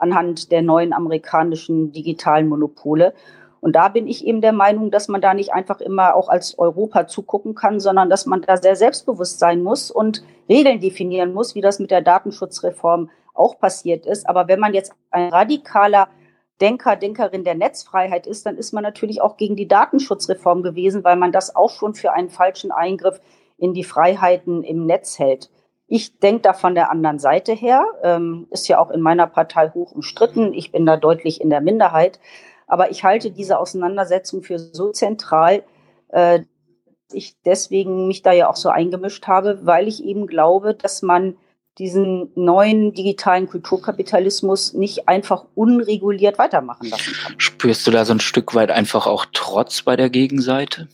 anhand 0.00 0.50
der 0.50 0.62
neuen 0.62 0.92
amerikanischen 0.92 1.92
digitalen 1.92 2.48
Monopole. 2.48 3.14
Und 3.60 3.76
da 3.76 3.88
bin 3.88 4.06
ich 4.06 4.26
eben 4.26 4.40
der 4.40 4.52
Meinung, 4.52 4.90
dass 4.90 5.08
man 5.08 5.20
da 5.20 5.34
nicht 5.34 5.52
einfach 5.52 5.80
immer 5.80 6.14
auch 6.14 6.28
als 6.28 6.58
Europa 6.58 7.06
zugucken 7.06 7.54
kann, 7.54 7.78
sondern 7.78 8.08
dass 8.08 8.26
man 8.26 8.42
da 8.42 8.56
sehr 8.56 8.76
selbstbewusst 8.76 9.38
sein 9.38 9.62
muss 9.62 9.90
und 9.90 10.22
Regeln 10.48 10.80
definieren 10.80 11.32
muss, 11.34 11.54
wie 11.54 11.60
das 11.60 11.78
mit 11.78 11.90
der 11.90 12.00
Datenschutzreform 12.00 13.10
auch 13.34 13.58
passiert 13.58 14.06
ist. 14.06 14.28
Aber 14.28 14.48
wenn 14.48 14.60
man 14.60 14.74
jetzt 14.74 14.92
ein 15.10 15.28
radikaler 15.28 16.08
Denker, 16.60 16.96
Denkerin 16.96 17.44
der 17.44 17.54
Netzfreiheit 17.54 18.26
ist, 18.26 18.44
dann 18.44 18.56
ist 18.56 18.72
man 18.72 18.82
natürlich 18.82 19.20
auch 19.20 19.36
gegen 19.36 19.56
die 19.56 19.68
Datenschutzreform 19.68 20.62
gewesen, 20.62 21.04
weil 21.04 21.16
man 21.16 21.32
das 21.32 21.56
auch 21.56 21.70
schon 21.70 21.94
für 21.94 22.12
einen 22.12 22.28
falschen 22.28 22.70
Eingriff 22.70 23.20
in 23.56 23.72
die 23.72 23.84
Freiheiten 23.84 24.62
im 24.62 24.86
Netz 24.86 25.18
hält. 25.18 25.50
Ich 25.92 26.20
denke 26.20 26.42
da 26.42 26.52
von 26.52 26.76
der 26.76 26.88
anderen 26.92 27.18
Seite 27.18 27.52
her, 27.52 27.84
ähm, 28.04 28.46
ist 28.50 28.68
ja 28.68 28.78
auch 28.78 28.90
in 28.90 29.00
meiner 29.00 29.26
Partei 29.26 29.70
hoch 29.70 29.90
umstritten. 29.90 30.54
Ich 30.54 30.70
bin 30.70 30.86
da 30.86 30.96
deutlich 30.96 31.40
in 31.40 31.50
der 31.50 31.60
Minderheit. 31.60 32.20
Aber 32.68 32.92
ich 32.92 33.02
halte 33.02 33.32
diese 33.32 33.58
Auseinandersetzung 33.58 34.44
für 34.44 34.60
so 34.60 34.92
zentral, 34.92 35.64
äh, 36.10 36.44
ich 37.12 37.34
deswegen 37.44 38.06
mich 38.06 38.22
da 38.22 38.30
ja 38.30 38.48
auch 38.48 38.54
so 38.54 38.68
eingemischt 38.68 39.26
habe, 39.26 39.66
weil 39.66 39.88
ich 39.88 40.04
eben 40.04 40.28
glaube, 40.28 40.74
dass 40.74 41.02
man 41.02 41.36
diesen 41.78 42.30
neuen 42.36 42.92
digitalen 42.92 43.48
Kulturkapitalismus 43.48 44.74
nicht 44.74 45.08
einfach 45.08 45.46
unreguliert 45.56 46.38
weitermachen 46.38 46.88
lassen 46.88 47.14
kann. 47.14 47.34
Spürst 47.38 47.84
du 47.88 47.90
da 47.90 48.04
so 48.04 48.14
ein 48.14 48.20
Stück 48.20 48.54
weit 48.54 48.70
einfach 48.70 49.08
auch 49.08 49.26
Trotz 49.32 49.82
bei 49.82 49.96
der 49.96 50.08
Gegenseite? 50.08 50.86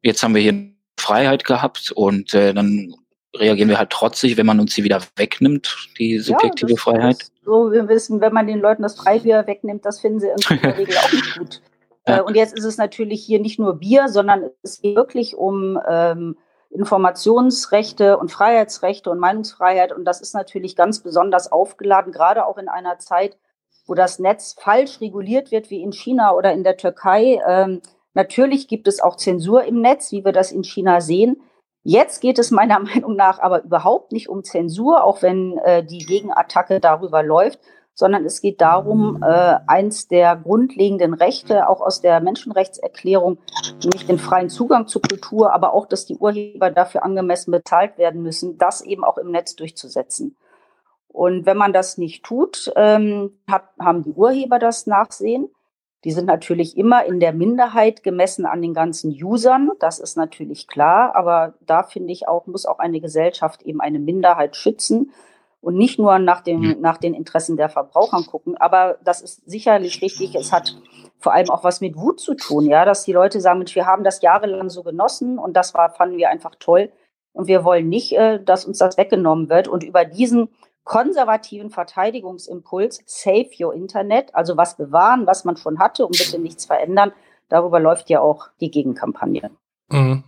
Jetzt 0.00 0.22
haben 0.22 0.36
wir 0.36 0.42
hier 0.42 0.70
Freiheit 0.96 1.44
gehabt 1.44 1.90
und 1.90 2.34
äh, 2.34 2.54
dann 2.54 2.94
reagieren 3.38 3.68
wir 3.68 3.78
halt 3.78 3.90
trotzig, 3.90 4.36
wenn 4.36 4.46
man 4.46 4.60
uns 4.60 4.74
sie 4.74 4.84
wieder 4.84 5.00
wegnimmt, 5.16 5.88
die 5.98 6.18
subjektive 6.18 6.72
ja, 6.72 6.76
Freiheit. 6.76 7.26
So, 7.44 7.72
wir 7.72 7.88
wissen, 7.88 8.20
wenn 8.20 8.32
man 8.32 8.46
den 8.46 8.60
Leuten 8.60 8.82
das 8.82 8.96
Freibier 8.96 9.46
wegnimmt, 9.46 9.84
das 9.84 10.00
finden 10.00 10.20
sie 10.20 10.28
in 10.28 10.60
der 10.62 10.78
Regel 10.78 10.96
auch 10.96 11.12
nicht 11.12 11.38
gut. 11.38 11.62
Ja. 12.06 12.18
Äh, 12.18 12.22
und 12.22 12.36
jetzt 12.36 12.56
ist 12.56 12.64
es 12.64 12.76
natürlich 12.76 13.24
hier 13.24 13.40
nicht 13.40 13.58
nur 13.58 13.74
Bier, 13.78 14.08
sondern 14.08 14.50
es 14.62 14.80
geht 14.80 14.96
wirklich 14.96 15.36
um 15.36 15.78
ähm, 15.88 16.36
Informationsrechte 16.70 18.18
und 18.18 18.30
Freiheitsrechte 18.30 19.10
und 19.10 19.18
Meinungsfreiheit. 19.18 19.92
Und 19.92 20.04
das 20.04 20.20
ist 20.20 20.34
natürlich 20.34 20.76
ganz 20.76 21.00
besonders 21.00 21.50
aufgeladen, 21.50 22.12
gerade 22.12 22.46
auch 22.46 22.58
in 22.58 22.68
einer 22.68 22.98
Zeit, 22.98 23.36
wo 23.86 23.94
das 23.94 24.18
Netz 24.18 24.56
falsch 24.58 25.00
reguliert 25.00 25.50
wird, 25.50 25.70
wie 25.70 25.82
in 25.82 25.92
China 25.92 26.32
oder 26.34 26.52
in 26.52 26.64
der 26.64 26.76
Türkei. 26.76 27.40
Ähm, 27.46 27.80
natürlich 28.14 28.66
gibt 28.66 28.88
es 28.88 29.00
auch 29.00 29.16
Zensur 29.16 29.64
im 29.64 29.80
Netz, 29.80 30.10
wie 30.10 30.24
wir 30.24 30.32
das 30.32 30.52
in 30.52 30.64
China 30.64 31.00
sehen. 31.00 31.40
Jetzt 31.84 32.20
geht 32.20 32.38
es 32.38 32.50
meiner 32.50 32.78
Meinung 32.80 33.14
nach 33.14 33.38
aber 33.38 33.62
überhaupt 33.62 34.10
nicht 34.10 34.28
um 34.28 34.42
Zensur, 34.42 35.04
auch 35.04 35.22
wenn 35.22 35.58
äh, 35.58 35.84
die 35.84 35.98
Gegenattacke 35.98 36.80
darüber 36.80 37.22
läuft, 37.22 37.60
sondern 37.92 38.24
es 38.24 38.40
geht 38.40 38.60
darum, 38.60 39.22
äh, 39.22 39.56
eins 39.68 40.08
der 40.08 40.34
grundlegenden 40.34 41.14
Rechte, 41.14 41.68
auch 41.68 41.80
aus 41.80 42.00
der 42.00 42.20
Menschenrechtserklärung, 42.20 43.38
nämlich 43.82 44.06
den 44.06 44.18
freien 44.18 44.48
Zugang 44.48 44.88
zur 44.88 45.02
Kultur, 45.02 45.54
aber 45.54 45.72
auch, 45.74 45.86
dass 45.86 46.04
die 46.04 46.16
Urheber 46.16 46.70
dafür 46.72 47.04
angemessen 47.04 47.52
bezahlt 47.52 47.96
werden 47.96 48.22
müssen, 48.22 48.58
das 48.58 48.80
eben 48.80 49.04
auch 49.04 49.16
im 49.16 49.30
Netz 49.30 49.54
durchzusetzen. 49.54 50.36
Und 51.06 51.46
wenn 51.46 51.56
man 51.56 51.72
das 51.72 51.96
nicht 51.96 52.24
tut, 52.24 52.72
ähm, 52.74 53.38
hat, 53.48 53.68
haben 53.78 54.02
die 54.02 54.12
Urheber 54.12 54.58
das 54.58 54.88
Nachsehen. 54.88 55.48
Die 56.04 56.12
sind 56.12 56.26
natürlich 56.26 56.76
immer 56.76 57.04
in 57.04 57.18
der 57.18 57.32
Minderheit 57.32 58.02
gemessen 58.02 58.44
an 58.44 58.60
den 58.60 58.74
ganzen 58.74 59.10
Usern. 59.10 59.70
Das 59.80 59.98
ist 59.98 60.16
natürlich 60.16 60.68
klar. 60.68 61.16
Aber 61.16 61.54
da 61.66 61.82
finde 61.82 62.12
ich 62.12 62.28
auch, 62.28 62.46
muss 62.46 62.66
auch 62.66 62.78
eine 62.78 63.00
Gesellschaft 63.00 63.62
eben 63.62 63.80
eine 63.80 63.98
Minderheit 63.98 64.54
schützen 64.54 65.12
und 65.62 65.76
nicht 65.76 65.98
nur 65.98 66.18
nach, 66.18 66.42
dem, 66.42 66.76
nach 66.80 66.98
den 66.98 67.14
Interessen 67.14 67.56
der 67.56 67.70
Verbraucher 67.70 68.22
gucken. 68.30 68.56
Aber 68.58 68.98
das 69.02 69.22
ist 69.22 69.48
sicherlich 69.48 70.02
richtig. 70.02 70.34
Es 70.34 70.52
hat 70.52 70.76
vor 71.18 71.32
allem 71.32 71.48
auch 71.48 71.64
was 71.64 71.80
mit 71.80 71.96
Wut 71.96 72.20
zu 72.20 72.34
tun, 72.34 72.66
ja, 72.66 72.84
dass 72.84 73.04
die 73.04 73.12
Leute 73.12 73.40
sagen, 73.40 73.60
Mensch, 73.60 73.74
wir 73.74 73.86
haben 73.86 74.04
das 74.04 74.20
jahrelang 74.20 74.68
so 74.68 74.82
genossen 74.82 75.38
und 75.38 75.54
das 75.54 75.72
war, 75.72 75.88
fanden 75.88 76.18
wir 76.18 76.28
einfach 76.28 76.54
toll. 76.58 76.92
Und 77.32 77.48
wir 77.48 77.64
wollen 77.64 77.88
nicht, 77.88 78.12
äh, 78.12 78.44
dass 78.44 78.66
uns 78.66 78.78
das 78.78 78.98
weggenommen 78.98 79.48
wird. 79.48 79.66
Und 79.66 79.82
über 79.82 80.04
diesen 80.04 80.50
konservativen 80.84 81.70
Verteidigungsimpuls 81.70 83.00
Save 83.06 83.50
Your 83.58 83.74
Internet, 83.74 84.34
also 84.34 84.56
was 84.56 84.76
bewahren, 84.76 85.26
was 85.26 85.44
man 85.44 85.56
schon 85.56 85.78
hatte 85.78 86.06
und 86.06 86.16
bitte 86.16 86.38
nichts 86.38 86.66
verändern, 86.66 87.12
darüber 87.48 87.80
läuft 87.80 88.10
ja 88.10 88.20
auch 88.20 88.48
die 88.60 88.70
Gegenkampagne. 88.70 89.50
Mhm. 89.90 90.24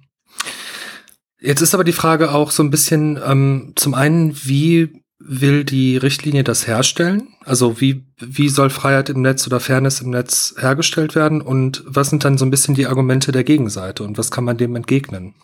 Jetzt 1.38 1.60
ist 1.60 1.74
aber 1.74 1.84
die 1.84 1.92
Frage 1.92 2.32
auch 2.32 2.50
so 2.50 2.62
ein 2.62 2.70
bisschen 2.70 3.20
ähm, 3.24 3.72
zum 3.76 3.94
einen, 3.94 4.34
wie 4.44 5.02
will 5.18 5.64
die 5.64 5.96
Richtlinie 5.96 6.44
das 6.44 6.66
herstellen? 6.66 7.28
Also 7.44 7.80
wie, 7.80 8.06
wie 8.18 8.48
soll 8.48 8.70
Freiheit 8.70 9.08
im 9.08 9.22
Netz 9.22 9.46
oder 9.46 9.60
Fairness 9.60 10.00
im 10.00 10.10
Netz 10.10 10.54
hergestellt 10.58 11.14
werden? 11.14 11.42
Und 11.42 11.84
was 11.86 12.10
sind 12.10 12.24
dann 12.24 12.38
so 12.38 12.44
ein 12.44 12.50
bisschen 12.50 12.74
die 12.74 12.86
Argumente 12.86 13.32
der 13.32 13.44
Gegenseite 13.44 14.02
und 14.02 14.18
was 14.18 14.30
kann 14.30 14.44
man 14.44 14.56
dem 14.56 14.76
entgegnen? 14.76 15.34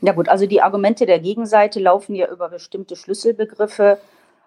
Ja 0.00 0.12
gut, 0.12 0.28
also 0.28 0.46
die 0.46 0.62
Argumente 0.62 1.06
der 1.06 1.18
Gegenseite 1.20 1.80
laufen 1.80 2.14
ja 2.14 2.28
über 2.30 2.48
bestimmte 2.48 2.96
Schlüsselbegriffe. 2.96 3.98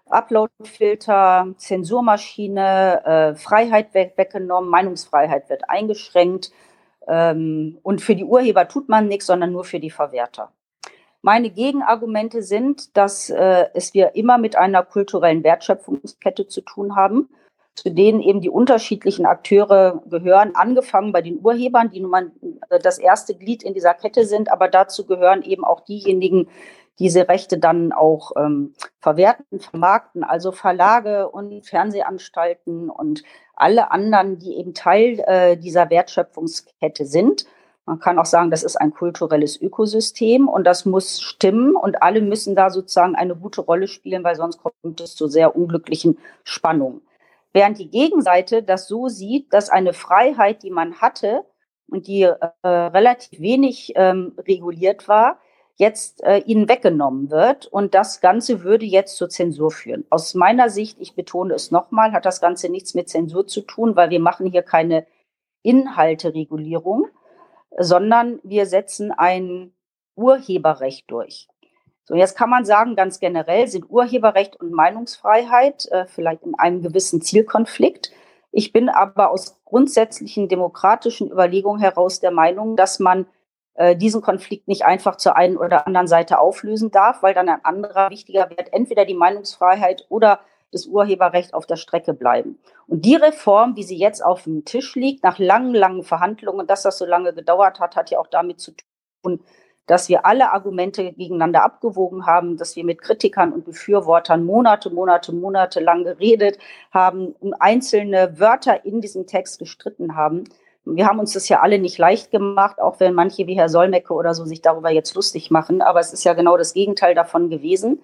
Uploadfilter, 0.10 1.54
Zensurmaschine, 1.58 3.06
äh, 3.06 3.36
Freiheit 3.36 3.94
weg, 3.94 4.14
weggenommen, 4.16 4.70
Meinungsfreiheit 4.70 5.50
wird 5.50 5.70
eingeschränkt. 5.70 6.52
Ähm, 7.08 7.78
und 7.84 8.02
für 8.02 8.16
die 8.16 8.24
Urheber 8.24 8.68
tut 8.68 8.90
man 8.90 9.08
nichts, 9.08 9.28
sondern 9.28 9.52
nur 9.52 9.64
für 9.64 9.80
die 9.80 9.92
Verwerter. 9.92 10.52
Meine 11.22 11.50
Gegenargumente 11.50 12.42
sind, 12.42 12.96
dass 12.96 13.30
äh, 13.30 13.68
es 13.74 13.94
wir 13.94 14.16
immer 14.16 14.38
mit 14.38 14.56
einer 14.56 14.84
kulturellen 14.84 15.44
Wertschöpfungskette 15.44 16.48
zu 16.48 16.62
tun 16.62 16.96
haben, 16.96 17.30
zu 17.76 17.90
denen 17.90 18.22
eben 18.22 18.42
die 18.42 18.50
unterschiedlichen 18.50 19.26
Akteure 19.26 20.04
gehören, 20.10 20.56
angefangen 20.56 21.14
bei 21.14 21.22
den 21.22 21.40
Urhebern, 21.42 21.92
die 21.92 22.02
nun 22.02 22.12
mal 22.12 22.32
äh, 22.70 22.80
das 22.80 22.98
erste 22.98 23.36
Glied 23.36 23.64
in 23.64 23.74
dieser 23.74 23.94
Kette 23.94 24.26
sind, 24.26 24.52
aber 24.52 24.68
dazu 24.68 25.06
gehören 25.06 25.44
eben 25.44 25.64
auch 25.64 25.82
diejenigen, 25.82 26.46
die 26.46 26.80
diese 27.00 27.30
Rechte 27.30 27.58
dann 27.58 27.92
auch 27.92 28.34
ähm, 28.36 28.74
verwerten, 29.00 29.60
vermarkten, 29.60 30.24
also 30.24 30.52
Verlage 30.52 31.30
und 31.30 31.66
Fernsehanstalten 31.66 32.90
und 32.90 33.24
alle 33.56 33.92
anderen, 33.92 34.38
die 34.38 34.58
eben 34.58 34.74
Teil 34.74 35.20
äh, 35.26 35.58
dieser 35.58 35.90
Wertschöpfungskette 35.90 37.06
sind. 37.06 37.46
Man 37.86 38.00
kann 38.00 38.20
auch 38.20 38.26
sagen, 38.26 38.52
das 38.52 38.64
ist 38.64 38.76
ein 38.76 38.94
kulturelles 38.94 39.60
Ökosystem 39.60 40.48
und 40.48 40.66
das 40.66 40.86
muss 40.86 41.22
stimmen 41.22 41.76
und 41.76 42.04
alle 42.04 42.22
müssen 42.22 42.56
da 42.56 42.70
sozusagen 42.70 43.16
eine 43.16 43.36
gute 43.36 43.62
Rolle 43.62 43.88
spielen, 43.88 44.24
weil 44.24 44.36
sonst 44.36 44.62
kommt 44.62 45.02
es 45.02 45.16
zu 45.16 45.28
sehr 45.28 45.56
unglücklichen 45.56 46.20
Spannungen. 46.44 47.02
Während 47.54 47.80
die 47.80 47.90
Gegenseite 47.90 48.64
das 48.64 48.88
so 48.88 49.08
sieht, 49.08 49.54
dass 49.54 49.70
eine 49.70 49.94
Freiheit, 49.94 50.64
die 50.64 50.70
man 50.70 51.02
hatte 51.02 51.46
und 51.88 52.08
die 52.08 52.24
äh, 52.24 52.38
relativ 52.64 53.40
wenig 53.40 53.94
ähm, 53.96 54.38
reguliert 54.48 55.08
war, 55.08 55.40
jetzt 55.80 56.22
äh, 56.24 56.40
ihnen 56.40 56.70
weggenommen 56.70 57.32
wird. 57.32 57.66
Und 57.66 57.96
das 57.96 58.22
Ganze 58.22 58.64
würde 58.64 58.86
jetzt 58.86 59.18
zur 59.18 59.30
Zensur 59.30 59.72
führen. 59.72 60.06
Aus 60.10 60.36
meiner 60.36 60.70
Sicht, 60.70 61.00
ich 61.00 61.16
betone 61.16 61.54
es 61.54 61.72
nochmal, 61.72 62.12
hat 62.12 62.26
das 62.26 62.42
Ganze 62.42 62.70
nichts 62.70 62.94
mit 62.94 63.10
Zensur 63.10 63.48
zu 63.48 63.62
tun, 63.62 63.96
weil 63.96 64.10
wir 64.10 64.20
machen 64.20 64.46
hier 64.46 64.62
keine 64.62 65.08
Inhalteregulierung, 65.64 67.08
sondern 67.78 68.40
wir 68.44 68.66
setzen 68.66 69.12
ein 69.12 69.74
Urheberrecht 70.16 71.10
durch. 71.10 71.49
So, 72.10 72.16
jetzt 72.16 72.36
kann 72.36 72.50
man 72.50 72.66
sagen, 72.66 72.96
ganz 72.96 73.20
generell 73.20 73.68
sind 73.68 73.88
Urheberrecht 73.88 74.60
und 74.60 74.72
Meinungsfreiheit 74.72 75.86
äh, 75.92 76.08
vielleicht 76.08 76.42
in 76.42 76.56
einem 76.58 76.82
gewissen 76.82 77.22
Zielkonflikt. 77.22 78.12
Ich 78.52 78.74
bin 78.74 78.90
aber 78.90 79.30
aus 79.30 79.62
grundsätzlichen 79.64 80.50
demokratischen 80.50 81.30
Überlegungen 81.30 81.80
heraus 81.80 82.20
der 82.20 82.32
Meinung, 82.32 82.76
dass 82.76 82.98
man 82.98 83.28
äh, 83.76 83.96
diesen 83.96 84.24
Konflikt 84.24 84.68
nicht 84.68 84.86
einfach 84.86 85.18
zur 85.18 85.38
einen 85.38 85.56
oder 85.56 85.86
anderen 85.86 86.08
Seite 86.08 86.40
auflösen 86.40 86.90
darf, 86.90 87.22
weil 87.22 87.36
dann 87.36 87.48
ein 87.48 87.64
anderer 87.64 88.10
wichtiger 88.10 88.50
Wert 88.50 88.74
entweder 88.74 89.06
die 89.06 89.14
Meinungsfreiheit 89.14 90.08
oder 90.10 90.40
das 90.72 90.88
Urheberrecht 90.88 91.54
auf 91.54 91.68
der 91.68 91.76
Strecke 91.76 92.16
bleiben. 92.16 92.58
Und 92.88 93.06
die 93.06 93.18
Reform, 93.18 93.76
wie 93.76 93.84
sie 93.84 93.98
jetzt 93.98 94.26
auf 94.26 94.46
dem 94.46 94.66
Tisch 94.66 94.96
liegt, 94.96 95.24
nach 95.24 95.38
langen, 95.38 95.76
langen 95.76 96.02
Verhandlungen, 96.02 96.66
dass 96.66 96.82
das 96.82 96.98
so 96.98 97.06
lange 97.06 97.36
gedauert 97.36 97.80
hat, 97.80 97.96
hat 97.96 98.10
ja 98.10 98.18
auch 98.18 98.28
damit 98.28 98.60
zu 98.60 98.72
tun, 99.22 99.44
dass 99.90 100.08
wir 100.08 100.24
alle 100.24 100.52
Argumente 100.52 101.14
gegeneinander 101.14 101.64
abgewogen 101.64 102.28
haben, 102.28 102.58
dass 102.58 102.76
wir 102.76 102.84
mit 102.84 103.02
Kritikern 103.02 103.52
und 103.52 103.66
Befürwortern 103.66 104.46
Monate, 104.46 104.92
Monate, 104.92 105.34
Monate 105.34 105.80
lang 105.80 106.04
geredet 106.04 106.60
haben, 106.92 107.34
um 107.40 107.56
einzelne 107.60 108.40
Wörter 108.40 108.86
in 108.86 109.02
diesem 109.02 109.26
Text 109.26 109.58
gestritten 109.58 110.16
haben. 110.16 110.44
Wir 110.86 111.08
haben 111.08 111.18
uns 111.18 111.34
das 111.34 111.50
ja 111.50 111.62
alle 111.62 111.80
nicht 111.80 111.98
leicht 111.98 112.30
gemacht, 112.30 112.80
auch 112.80 113.00
wenn 113.00 113.16
manche 113.16 113.48
wie 113.48 113.56
Herr 113.56 113.68
Solmecke 113.68 114.14
oder 114.14 114.36
so 114.36 114.46
sich 114.46 114.62
darüber 114.62 114.92
jetzt 114.92 115.16
lustig 115.16 115.50
machen. 115.50 115.82
Aber 115.82 116.00
es 116.00 116.14
ist 116.14 116.24
ja 116.24 116.36
genau 116.36 116.56
das 116.56 116.76
Gegenteil 116.76 117.16
davon 117.16 117.50
gewesen. 117.50 118.04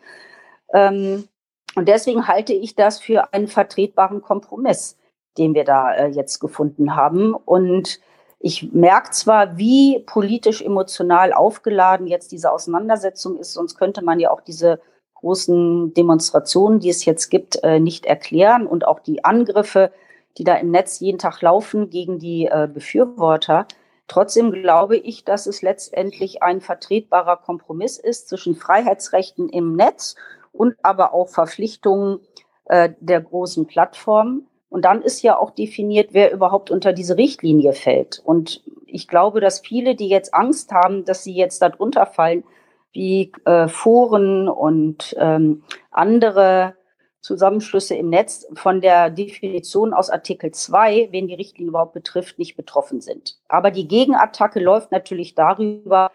Ähm, 0.73 1.27
und 1.75 1.87
deswegen 1.87 2.27
halte 2.27 2.53
ich 2.53 2.73
das 2.73 2.99
für 2.99 3.31
einen 3.31 3.47
vertretbaren 3.47 4.23
Kompromiss, 4.23 4.97
den 5.37 5.53
wir 5.53 5.65
da 5.65 5.93
äh, 5.93 6.07
jetzt 6.07 6.39
gefunden 6.39 6.95
haben. 6.95 7.35
Und 7.35 7.99
ich 8.45 8.71
merke 8.73 9.09
zwar, 9.09 9.57
wie 9.57 10.03
politisch 10.05 10.61
emotional 10.61 11.33
aufgeladen 11.33 12.05
jetzt 12.05 12.31
diese 12.31 12.51
Auseinandersetzung 12.51 13.39
ist, 13.39 13.53
sonst 13.53 13.75
könnte 13.75 14.03
man 14.03 14.19
ja 14.19 14.29
auch 14.29 14.41
diese 14.41 14.79
großen 15.15 15.95
Demonstrationen, 15.95 16.79
die 16.79 16.91
es 16.91 17.05
jetzt 17.05 17.29
gibt, 17.29 17.63
äh, 17.63 17.79
nicht 17.79 18.05
erklären 18.05 18.67
und 18.67 18.85
auch 18.85 18.99
die 18.99 19.25
Angriffe, 19.25 19.91
die 20.37 20.43
da 20.43 20.53
im 20.57 20.69
Netz 20.69 20.99
jeden 20.99 21.17
Tag 21.17 21.41
laufen 21.41 21.89
gegen 21.89 22.19
die 22.19 22.45
äh, 22.45 22.69
Befürworter. 22.71 23.65
Trotzdem 24.07 24.51
glaube 24.51 24.97
ich, 24.97 25.23
dass 25.23 25.47
es 25.47 25.63
letztendlich 25.63 26.43
ein 26.43 26.61
vertretbarer 26.61 27.37
Kompromiss 27.37 27.97
ist 27.97 28.29
zwischen 28.29 28.55
Freiheitsrechten 28.55 29.49
im 29.49 29.75
Netz 29.75 30.17
und 30.51 30.75
aber 30.83 31.15
auch 31.15 31.29
Verpflichtungen 31.29 32.19
äh, 32.65 32.91
der 32.99 33.21
großen 33.21 33.65
Plattformen. 33.65 34.45
Und 34.75 34.83
dann 34.83 35.01
ist 35.01 35.21
ja 35.21 35.39
auch 35.39 35.51
definiert, 35.51 36.09
wer 36.11 36.33
überhaupt 36.33 36.69
unter 36.69 36.91
diese 36.91 37.15
Richtlinie 37.15 37.71
fällt. 37.71 38.21
Und 38.25 38.61
ich 38.85 39.07
glaube, 39.07 39.39
dass 39.39 39.61
viele, 39.61 39.95
die 39.95 40.09
jetzt 40.09 40.33
Angst 40.33 40.73
haben, 40.73 41.05
dass 41.05 41.23
sie 41.23 41.33
jetzt 41.33 41.61
darunter 41.61 42.05
fallen, 42.05 42.43
wie 42.91 43.31
äh, 43.45 43.69
Foren 43.69 44.49
und 44.49 45.15
ähm, 45.17 45.63
andere 45.91 46.75
Zusammenschlüsse 47.21 47.95
im 47.95 48.09
Netz 48.09 48.47
von 48.55 48.81
der 48.81 49.09
Definition 49.11 49.93
aus 49.93 50.09
Artikel 50.09 50.51
2, 50.51 51.07
wen 51.11 51.27
die 51.27 51.35
Richtlinie 51.35 51.69
überhaupt 51.69 51.93
betrifft, 51.93 52.37
nicht 52.37 52.57
betroffen 52.57 52.99
sind. 52.99 53.37
Aber 53.47 53.71
die 53.71 53.87
Gegenattacke 53.87 54.59
läuft 54.59 54.91
natürlich 54.91 55.35
darüber, 55.35 56.11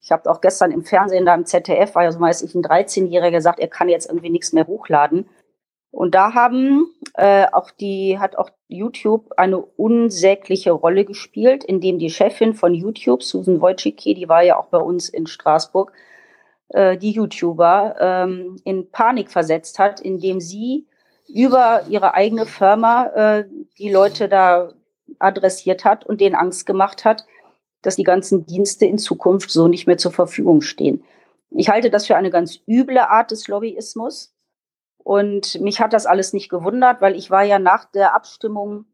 ich 0.00 0.10
habe 0.10 0.30
auch 0.30 0.40
gestern 0.40 0.70
im 0.70 0.84
Fernsehen, 0.84 1.26
da 1.26 1.34
im 1.34 1.44
ZDF, 1.44 1.94
war 1.94 2.04
ja 2.04 2.12
so 2.12 2.20
weiß 2.20 2.40
ich, 2.44 2.54
ein 2.54 2.64
13-Jähriger 2.64 3.30
gesagt, 3.30 3.60
er 3.60 3.68
kann 3.68 3.90
jetzt 3.90 4.06
irgendwie 4.06 4.30
nichts 4.30 4.54
mehr 4.54 4.66
hochladen. 4.66 5.28
Und 5.90 6.14
da 6.14 6.34
haben 6.34 6.86
äh, 7.14 7.46
auch 7.52 7.70
die, 7.70 8.18
hat 8.18 8.36
auch 8.36 8.50
YouTube 8.68 9.32
eine 9.36 9.58
unsägliche 9.58 10.70
Rolle 10.70 11.04
gespielt, 11.04 11.64
indem 11.64 11.98
die 11.98 12.10
Chefin 12.10 12.54
von 12.54 12.74
YouTube, 12.74 13.22
Susan 13.22 13.60
Wojcicki, 13.60 14.14
die 14.14 14.28
war 14.28 14.42
ja 14.42 14.58
auch 14.58 14.66
bei 14.66 14.78
uns 14.78 15.08
in 15.08 15.26
Straßburg, 15.26 15.92
äh, 16.68 16.96
die 16.96 17.10
YouTuber 17.10 17.96
ähm, 17.98 18.56
in 18.64 18.90
Panik 18.90 19.30
versetzt 19.30 19.78
hat, 19.78 20.00
indem 20.00 20.40
sie 20.40 20.86
über 21.28 21.82
ihre 21.88 22.14
eigene 22.14 22.46
Firma 22.46 23.06
äh, 23.06 23.44
die 23.78 23.90
Leute 23.90 24.28
da 24.28 24.72
adressiert 25.18 25.84
hat 25.84 26.06
und 26.06 26.20
denen 26.20 26.36
Angst 26.36 26.66
gemacht 26.66 27.04
hat, 27.04 27.26
dass 27.82 27.96
die 27.96 28.04
ganzen 28.04 28.46
Dienste 28.46 28.86
in 28.86 28.98
Zukunft 28.98 29.50
so 29.50 29.68
nicht 29.68 29.86
mehr 29.86 29.98
zur 29.98 30.12
Verfügung 30.12 30.60
stehen. 30.60 31.02
Ich 31.50 31.68
halte 31.68 31.90
das 31.90 32.06
für 32.06 32.16
eine 32.16 32.30
ganz 32.30 32.60
üble 32.68 32.98
Art 32.98 33.32
des 33.32 33.48
Lobbyismus. 33.48 34.32
Und 35.02 35.60
mich 35.60 35.80
hat 35.80 35.92
das 35.92 36.06
alles 36.06 36.32
nicht 36.32 36.48
gewundert, 36.48 37.00
weil 37.00 37.16
ich 37.16 37.30
war 37.30 37.42
ja 37.42 37.58
nach 37.58 37.84
der 37.86 38.14
Abstimmung, 38.14 38.84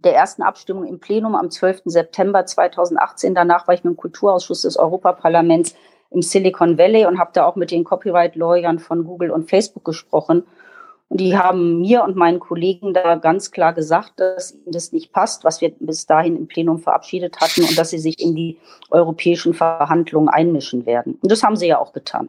der 0.00 0.14
ersten 0.14 0.42
Abstimmung 0.42 0.84
im 0.84 1.00
Plenum 1.00 1.34
am 1.34 1.50
12. 1.50 1.82
September 1.86 2.44
2018, 2.44 3.34
danach 3.34 3.66
war 3.66 3.74
ich 3.74 3.84
mit 3.84 3.94
dem 3.94 3.96
Kulturausschuss 3.96 4.62
des 4.62 4.76
Europaparlaments 4.76 5.74
im 6.10 6.22
Silicon 6.22 6.78
Valley 6.78 7.06
und 7.06 7.18
habe 7.18 7.30
da 7.32 7.46
auch 7.46 7.56
mit 7.56 7.70
den 7.70 7.84
Copyright-Lawyern 7.84 8.78
von 8.78 9.04
Google 9.04 9.30
und 9.30 9.48
Facebook 9.48 9.84
gesprochen. 9.84 10.44
Und 11.08 11.20
die 11.20 11.38
haben 11.38 11.80
mir 11.80 12.02
und 12.02 12.16
meinen 12.16 12.40
Kollegen 12.40 12.92
da 12.92 13.14
ganz 13.14 13.52
klar 13.52 13.72
gesagt, 13.72 14.14
dass 14.16 14.52
ihnen 14.52 14.72
das 14.72 14.92
nicht 14.92 15.12
passt, 15.12 15.44
was 15.44 15.60
wir 15.60 15.70
bis 15.78 16.06
dahin 16.06 16.36
im 16.36 16.48
Plenum 16.48 16.80
verabschiedet 16.80 17.40
hatten 17.40 17.62
und 17.62 17.78
dass 17.78 17.90
sie 17.90 17.98
sich 17.98 18.20
in 18.20 18.34
die 18.34 18.58
europäischen 18.90 19.54
Verhandlungen 19.54 20.28
einmischen 20.28 20.84
werden. 20.84 21.18
Und 21.22 21.30
das 21.30 21.44
haben 21.44 21.56
sie 21.56 21.68
ja 21.68 21.78
auch 21.78 21.92
getan. 21.92 22.28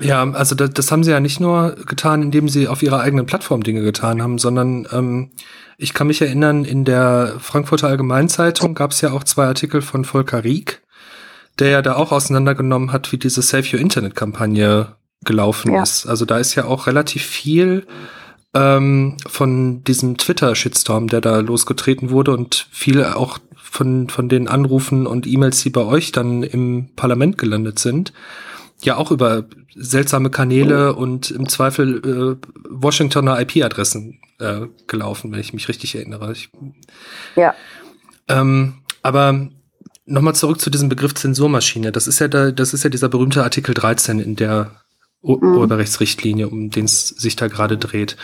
Ja, 0.00 0.22
also 0.32 0.54
das, 0.54 0.70
das 0.70 0.92
haben 0.92 1.04
sie 1.04 1.10
ja 1.10 1.20
nicht 1.20 1.40
nur 1.40 1.74
getan, 1.86 2.22
indem 2.22 2.48
sie 2.48 2.68
auf 2.68 2.82
ihrer 2.82 3.00
eigenen 3.00 3.26
Plattform 3.26 3.62
Dinge 3.62 3.82
getan 3.82 4.22
haben, 4.22 4.38
sondern 4.38 4.86
ähm, 4.92 5.30
ich 5.78 5.94
kann 5.94 6.06
mich 6.06 6.20
erinnern, 6.20 6.64
in 6.64 6.84
der 6.84 7.36
Frankfurter 7.40 7.88
Allgemeinzeitung 7.88 8.74
gab 8.74 8.92
es 8.92 9.00
ja 9.00 9.12
auch 9.12 9.24
zwei 9.24 9.46
Artikel 9.46 9.82
von 9.82 10.04
Volker 10.04 10.44
Rieck, 10.44 10.82
der 11.58 11.70
ja 11.70 11.82
da 11.82 11.96
auch 11.96 12.12
auseinandergenommen 12.12 12.92
hat, 12.92 13.12
wie 13.12 13.18
diese 13.18 13.42
Save 13.42 13.66
Your 13.72 13.80
Internet-Kampagne 13.80 14.94
gelaufen 15.24 15.72
ja. 15.72 15.82
ist. 15.82 16.06
Also 16.06 16.24
da 16.24 16.38
ist 16.38 16.54
ja 16.54 16.66
auch 16.66 16.86
relativ 16.86 17.24
viel 17.24 17.86
ähm, 18.54 19.16
von 19.26 19.82
diesem 19.84 20.16
Twitter-Shitstorm, 20.16 21.08
der 21.08 21.20
da 21.20 21.40
losgetreten 21.40 22.10
wurde 22.10 22.32
und 22.32 22.68
viel 22.70 23.04
auch 23.04 23.38
von, 23.56 24.08
von 24.08 24.28
den 24.28 24.46
Anrufen 24.46 25.06
und 25.06 25.26
E-Mails, 25.26 25.62
die 25.62 25.70
bei 25.70 25.84
euch 25.84 26.12
dann 26.12 26.42
im 26.42 26.90
Parlament 26.94 27.38
gelandet 27.38 27.78
sind, 27.78 28.12
ja 28.84 28.96
auch 28.96 29.10
über 29.10 29.44
seltsame 29.74 30.30
Kanäle 30.30 30.94
und 30.94 31.30
im 31.30 31.48
Zweifel 31.48 32.38
äh, 32.40 32.46
Washingtoner 32.68 33.40
IP-Adressen 33.40 34.20
äh, 34.38 34.66
gelaufen, 34.86 35.32
wenn 35.32 35.40
ich 35.40 35.52
mich 35.52 35.68
richtig 35.68 35.94
erinnere. 35.94 36.32
Ich, 36.32 36.50
ja. 37.36 37.54
Ähm, 38.28 38.82
aber 39.02 39.48
nochmal 40.06 40.34
zurück 40.34 40.60
zu 40.60 40.70
diesem 40.70 40.88
Begriff 40.88 41.14
Zensurmaschine. 41.14 41.92
Das 41.92 42.06
ist 42.06 42.18
ja 42.18 42.28
da, 42.28 42.50
das 42.50 42.74
ist 42.74 42.84
ja 42.84 42.90
dieser 42.90 43.08
berühmte 43.08 43.42
Artikel 43.42 43.74
13 43.74 44.18
in 44.18 44.36
der 44.36 44.70
mhm. 45.22 45.42
Urheberrechtsrichtlinie, 45.42 46.48
um 46.48 46.70
den 46.70 46.84
es 46.84 47.08
sich 47.08 47.36
da 47.36 47.48
gerade 47.48 47.76
dreht. 47.76 48.16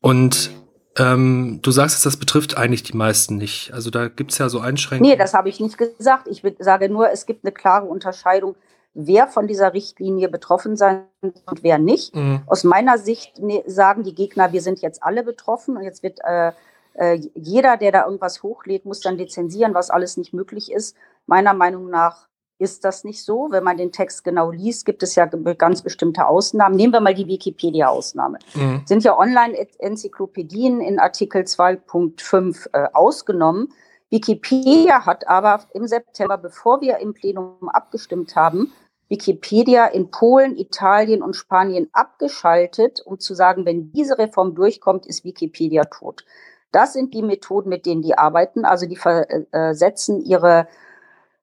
Und 0.00 0.50
ähm, 0.96 1.60
du 1.62 1.70
sagst, 1.70 2.04
das 2.04 2.16
betrifft 2.16 2.56
eigentlich 2.56 2.82
die 2.82 2.96
meisten 2.96 3.36
nicht. 3.36 3.72
Also 3.72 3.90
da 3.90 4.08
gibt 4.08 4.32
es 4.32 4.38
ja 4.38 4.48
so 4.48 4.60
Einschränkungen. 4.60 5.12
Nee, 5.12 5.16
das 5.18 5.34
habe 5.34 5.48
ich 5.48 5.60
nicht 5.60 5.78
gesagt. 5.78 6.28
Ich 6.28 6.42
sage 6.58 6.88
nur, 6.88 7.10
es 7.10 7.26
gibt 7.26 7.44
eine 7.44 7.52
klare 7.52 7.86
Unterscheidung, 7.86 8.56
wer 8.94 9.28
von 9.28 9.46
dieser 9.46 9.74
Richtlinie 9.74 10.28
betroffen 10.28 10.76
sein 10.76 11.04
und 11.22 11.62
wer 11.62 11.78
nicht. 11.78 12.14
Mhm. 12.14 12.42
Aus 12.46 12.64
meiner 12.64 12.98
Sicht 12.98 13.38
ne, 13.38 13.62
sagen 13.66 14.02
die 14.02 14.14
Gegner, 14.14 14.52
wir 14.52 14.62
sind 14.62 14.80
jetzt 14.80 15.02
alle 15.02 15.22
betroffen 15.22 15.76
und 15.76 15.84
jetzt 15.84 16.02
wird 16.02 16.18
äh, 16.24 16.52
äh, 16.94 17.20
jeder, 17.34 17.76
der 17.76 17.92
da 17.92 18.04
irgendwas 18.04 18.42
hochlädt, 18.42 18.84
muss 18.84 19.00
dann 19.00 19.16
lizenzieren, 19.16 19.74
was 19.74 19.90
alles 19.90 20.16
nicht 20.16 20.32
möglich 20.32 20.72
ist. 20.72 20.96
Meiner 21.26 21.54
Meinung 21.54 21.90
nach 21.90 22.28
ist 22.58 22.84
das 22.84 23.04
nicht 23.04 23.24
so. 23.24 23.48
Wenn 23.50 23.62
man 23.62 23.76
den 23.76 23.92
Text 23.92 24.24
genau 24.24 24.50
liest, 24.50 24.84
gibt 24.84 25.02
es 25.02 25.14
ja 25.14 25.26
ganz 25.26 25.82
bestimmte 25.82 26.26
Ausnahmen. 26.26 26.74
Nehmen 26.74 26.92
wir 26.92 27.00
mal 27.00 27.14
die 27.14 27.28
Wikipedia-Ausnahme. 27.28 28.38
Mhm. 28.54 28.82
Sind 28.84 29.04
ja 29.04 29.16
Online-Enzyklopädien 29.16 30.80
in 30.80 30.98
Artikel 30.98 31.42
2.5 31.42 32.68
äh, 32.72 32.88
ausgenommen. 32.92 33.72
Wikipedia 34.10 35.04
hat 35.04 35.28
aber 35.28 35.64
im 35.74 35.86
September, 35.86 36.38
bevor 36.38 36.80
wir 36.80 36.98
im 36.98 37.14
Plenum 37.14 37.68
abgestimmt 37.68 38.36
haben, 38.36 38.72
Wikipedia 39.08 39.86
in 39.86 40.10
Polen, 40.10 40.56
Italien 40.56 41.22
und 41.22 41.34
Spanien 41.34 41.88
abgeschaltet, 41.92 43.00
um 43.04 43.18
zu 43.18 43.34
sagen, 43.34 43.64
wenn 43.64 43.90
diese 43.92 44.18
Reform 44.18 44.54
durchkommt, 44.54 45.06
ist 45.06 45.24
Wikipedia 45.24 45.84
tot. 45.84 46.24
Das 46.72 46.92
sind 46.92 47.14
die 47.14 47.22
Methoden, 47.22 47.70
mit 47.70 47.86
denen 47.86 48.02
die 48.02 48.16
arbeiten. 48.16 48.66
Also 48.66 48.86
die 48.86 48.96
versetzen 48.96 50.20
ihre 50.20 50.68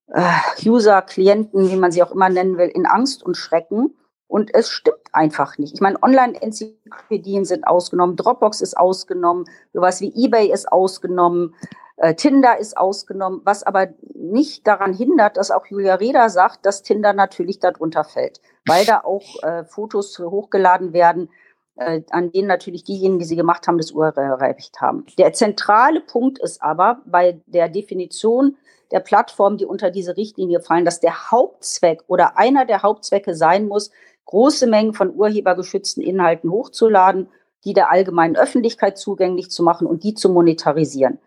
äh, 0.07 0.31
User, 0.63 1.01
Klienten, 1.01 1.71
wie 1.71 1.75
man 1.75 1.91
sie 1.91 2.03
auch 2.03 2.11
immer 2.11 2.29
nennen 2.29 2.57
will, 2.57 2.67
in 2.67 2.85
Angst 2.85 3.23
und 3.23 3.35
Schrecken. 3.35 3.95
Und 4.27 4.53
es 4.53 4.69
stimmt 4.69 4.97
einfach 5.11 5.57
nicht. 5.57 5.75
Ich 5.75 5.81
meine, 5.81 6.01
Online-Enzyklopädien 6.01 7.45
sind 7.45 7.67
ausgenommen, 7.67 8.15
Dropbox 8.15 8.61
ist 8.61 8.75
ausgenommen, 8.75 9.45
sowas 9.73 10.01
wie 10.01 10.11
eBay 10.15 10.51
ist 10.51 10.71
ausgenommen, 10.71 11.53
äh, 11.97 12.15
Tinder 12.15 12.57
ist 12.57 12.77
ausgenommen, 12.77 13.41
was 13.43 13.63
aber 13.63 13.89
nicht 14.13 14.67
daran 14.67 14.93
hindert, 14.93 15.37
dass 15.37 15.51
auch 15.51 15.65
Julia 15.67 15.95
Reda 15.95 16.29
sagt, 16.29 16.65
dass 16.65 16.81
Tinder 16.81 17.13
natürlich 17.13 17.59
darunter 17.59 18.03
fällt, 18.03 18.41
weil 18.65 18.85
da 18.85 19.01
auch 19.03 19.43
äh, 19.43 19.63
Fotos 19.63 20.19
hochgeladen 20.19 20.91
werden, 20.91 21.29
äh, 21.77 22.01
an 22.09 22.31
denen 22.31 22.47
natürlich 22.47 22.83
diejenigen, 22.83 23.19
die 23.19 23.25
sie 23.25 23.35
gemacht 23.35 23.67
haben, 23.67 23.77
das 23.77 23.91
Urheberrecht 23.91 24.81
haben. 24.81 25.05
Der 25.17 25.33
zentrale 25.33 26.01
Punkt 26.01 26.39
ist 26.39 26.61
aber 26.61 27.01
bei 27.05 27.39
der 27.45 27.69
Definition 27.69 28.57
der 28.91 28.99
Plattformen, 28.99 29.57
die 29.57 29.65
unter 29.65 29.89
diese 29.89 30.17
Richtlinie 30.17 30.59
fallen, 30.59 30.85
dass 30.85 30.99
der 30.99 31.31
Hauptzweck 31.31 32.03
oder 32.07 32.37
einer 32.37 32.65
der 32.65 32.83
Hauptzwecke 32.83 33.35
sein 33.35 33.67
muss, 33.67 33.91
große 34.25 34.67
Mengen 34.67 34.93
von 34.93 35.15
urhebergeschützten 35.15 36.03
Inhalten 36.03 36.51
hochzuladen, 36.51 37.29
die 37.63 37.73
der 37.73 37.91
allgemeinen 37.91 38.35
Öffentlichkeit 38.35 38.97
zugänglich 38.97 39.49
zu 39.49 39.63
machen 39.63 39.87
und 39.87 40.03
die 40.03 40.13
zu 40.13 40.29
monetarisieren. 40.29 41.19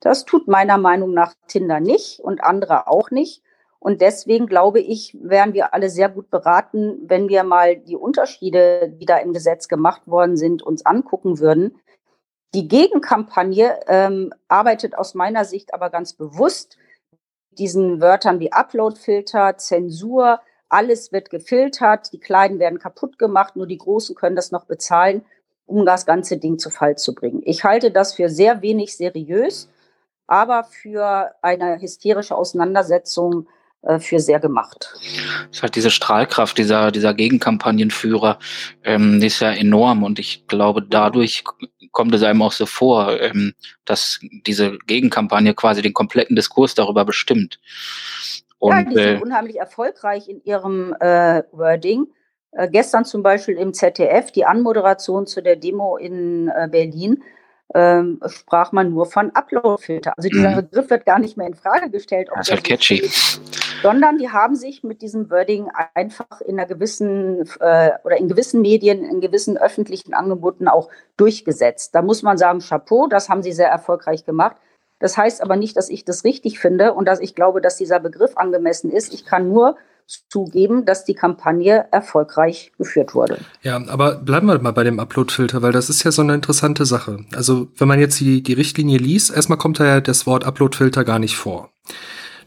Das 0.00 0.24
tut 0.24 0.46
meiner 0.48 0.78
Meinung 0.78 1.12
nach 1.12 1.34
Tinder 1.48 1.80
nicht 1.80 2.20
und 2.20 2.42
andere 2.42 2.86
auch 2.88 3.10
nicht. 3.10 3.42
Und 3.80 4.00
deswegen 4.00 4.46
glaube 4.46 4.80
ich, 4.80 5.16
wären 5.20 5.54
wir 5.54 5.72
alle 5.72 5.88
sehr 5.88 6.08
gut 6.08 6.30
beraten, 6.30 6.98
wenn 7.06 7.28
wir 7.28 7.44
mal 7.44 7.76
die 7.76 7.96
Unterschiede, 7.96 8.88
die 8.88 9.06
da 9.06 9.18
im 9.18 9.32
Gesetz 9.32 9.68
gemacht 9.68 10.02
worden 10.06 10.36
sind, 10.36 10.62
uns 10.62 10.84
angucken 10.84 11.38
würden. 11.38 11.80
Die 12.54 12.66
Gegenkampagne 12.66 13.78
ähm, 13.86 14.32
arbeitet 14.48 14.96
aus 14.96 15.14
meiner 15.14 15.44
Sicht 15.44 15.74
aber 15.74 15.90
ganz 15.90 16.14
bewusst 16.14 16.76
diesen 17.52 18.00
Wörtern 18.00 18.40
wie 18.40 18.52
Uploadfilter, 18.52 19.56
Zensur, 19.58 20.40
alles 20.68 21.12
wird 21.12 21.30
gefiltert, 21.30 22.12
die 22.12 22.20
Kleinen 22.20 22.58
werden 22.58 22.78
kaputt 22.78 23.18
gemacht, 23.18 23.56
nur 23.56 23.66
die 23.66 23.78
Großen 23.78 24.14
können 24.14 24.36
das 24.36 24.52
noch 24.52 24.64
bezahlen, 24.64 25.24
um 25.66 25.84
das 25.84 26.06
ganze 26.06 26.38
Ding 26.38 26.58
zu 26.58 26.70
Fall 26.70 26.96
zu 26.96 27.14
bringen. 27.14 27.42
Ich 27.44 27.64
halte 27.64 27.90
das 27.90 28.14
für 28.14 28.28
sehr 28.28 28.62
wenig 28.62 28.96
seriös, 28.96 29.68
aber 30.26 30.64
für 30.64 31.32
eine 31.42 31.80
hysterische 31.80 32.36
Auseinandersetzung 32.36 33.46
äh, 33.82 33.98
für 33.98 34.18
sehr 34.18 34.40
gemacht. 34.40 34.92
Das 34.92 35.58
ist 35.58 35.62
halt 35.62 35.76
diese 35.76 35.90
Strahlkraft 35.90 36.58
dieser, 36.58 36.90
dieser 36.90 37.14
Gegenkampagnenführer, 37.14 38.38
ähm, 38.82 39.20
die 39.20 39.28
ist 39.28 39.40
ja 39.40 39.52
enorm 39.52 40.02
und 40.02 40.18
ich 40.18 40.46
glaube, 40.48 40.82
dadurch 40.82 41.44
kommt 41.92 42.14
es 42.14 42.22
einem 42.22 42.42
auch 42.42 42.52
so 42.52 42.66
vor, 42.66 43.20
ähm, 43.20 43.54
dass 43.84 44.20
diese 44.46 44.78
Gegenkampagne 44.86 45.54
quasi 45.54 45.80
den 45.80 45.94
kompletten 45.94 46.36
Diskurs 46.36 46.74
darüber 46.74 47.04
bestimmt. 47.04 47.60
Und, 48.58 48.72
ja, 48.72 48.82
die 48.82 48.94
sind 48.94 49.18
äh, 49.18 49.22
unheimlich 49.22 49.58
erfolgreich 49.58 50.28
in 50.28 50.42
ihrem 50.44 50.94
äh, 51.00 51.42
Wording. 51.52 52.06
Äh, 52.52 52.68
gestern 52.68 53.04
zum 53.04 53.22
Beispiel 53.22 53.56
im 53.56 53.72
ZDF 53.72 54.32
die 54.32 54.44
Anmoderation 54.44 55.26
zu 55.26 55.42
der 55.42 55.56
Demo 55.56 55.96
in 55.96 56.48
äh, 56.48 56.68
Berlin 56.70 57.22
ähm, 57.74 58.20
sprach 58.26 58.72
man 58.72 58.90
nur 58.90 59.06
von 59.06 59.30
Uploadfilter. 59.34 60.14
Also 60.16 60.28
dieser 60.28 60.50
mhm. 60.50 60.56
Begriff 60.56 60.88
wird 60.90 61.04
gar 61.04 61.18
nicht 61.18 61.36
mehr 61.36 61.46
in 61.46 61.54
Frage 61.54 61.90
gestellt. 61.90 62.28
das 62.34 62.48
ist 62.48 62.52
halt 62.52 62.64
catchy. 62.64 62.98
Ist, 62.98 63.42
sondern 63.82 64.18
die 64.18 64.30
haben 64.30 64.56
sich 64.56 64.82
mit 64.82 65.02
diesem 65.02 65.30
Wording 65.30 65.68
einfach 65.94 66.40
in 66.40 66.58
einer 66.58 66.66
gewissen 66.66 67.42
äh, 67.60 67.90
oder 68.04 68.16
in 68.16 68.28
gewissen 68.28 68.62
Medien, 68.62 69.04
in 69.04 69.20
gewissen 69.20 69.58
öffentlichen 69.58 70.14
Angeboten 70.14 70.66
auch 70.66 70.88
durchgesetzt. 71.16 71.94
Da 71.94 72.02
muss 72.02 72.22
man 72.22 72.38
sagen, 72.38 72.60
Chapeau, 72.60 73.06
das 73.06 73.28
haben 73.28 73.42
sie 73.42 73.52
sehr 73.52 73.68
erfolgreich 73.68 74.24
gemacht. 74.24 74.56
Das 74.98 75.16
heißt 75.16 75.42
aber 75.42 75.56
nicht, 75.56 75.76
dass 75.76 75.88
ich 75.88 76.04
das 76.04 76.24
richtig 76.24 76.58
finde 76.58 76.92
und 76.92 77.06
dass 77.06 77.20
ich 77.20 77.34
glaube, 77.34 77.60
dass 77.60 77.76
dieser 77.76 78.00
Begriff 78.00 78.36
angemessen 78.36 78.90
ist. 78.90 79.12
Ich 79.14 79.24
kann 79.24 79.48
nur 79.48 79.76
zugeben, 80.30 80.86
dass 80.86 81.04
die 81.04 81.14
Kampagne 81.14 81.86
erfolgreich 81.90 82.72
geführt 82.78 83.14
wurde. 83.14 83.38
Ja, 83.62 83.76
aber 83.88 84.16
bleiben 84.16 84.46
wir 84.46 84.58
mal 84.58 84.72
bei 84.72 84.84
dem 84.84 84.98
Upload-Filter, 84.98 85.60
weil 85.60 85.72
das 85.72 85.90
ist 85.90 86.02
ja 86.02 86.10
so 86.10 86.22
eine 86.22 86.34
interessante 86.34 86.86
Sache. 86.86 87.26
Also 87.34 87.68
wenn 87.76 87.88
man 87.88 88.00
jetzt 88.00 88.18
die, 88.18 88.42
die 88.42 88.54
Richtlinie 88.54 88.98
liest, 88.98 89.34
erstmal 89.34 89.58
kommt 89.58 89.80
da 89.80 89.84
ja 89.84 90.00
das 90.00 90.26
Wort 90.26 90.44
Upload-Filter 90.44 91.04
gar 91.04 91.18
nicht 91.18 91.36
vor. 91.36 91.70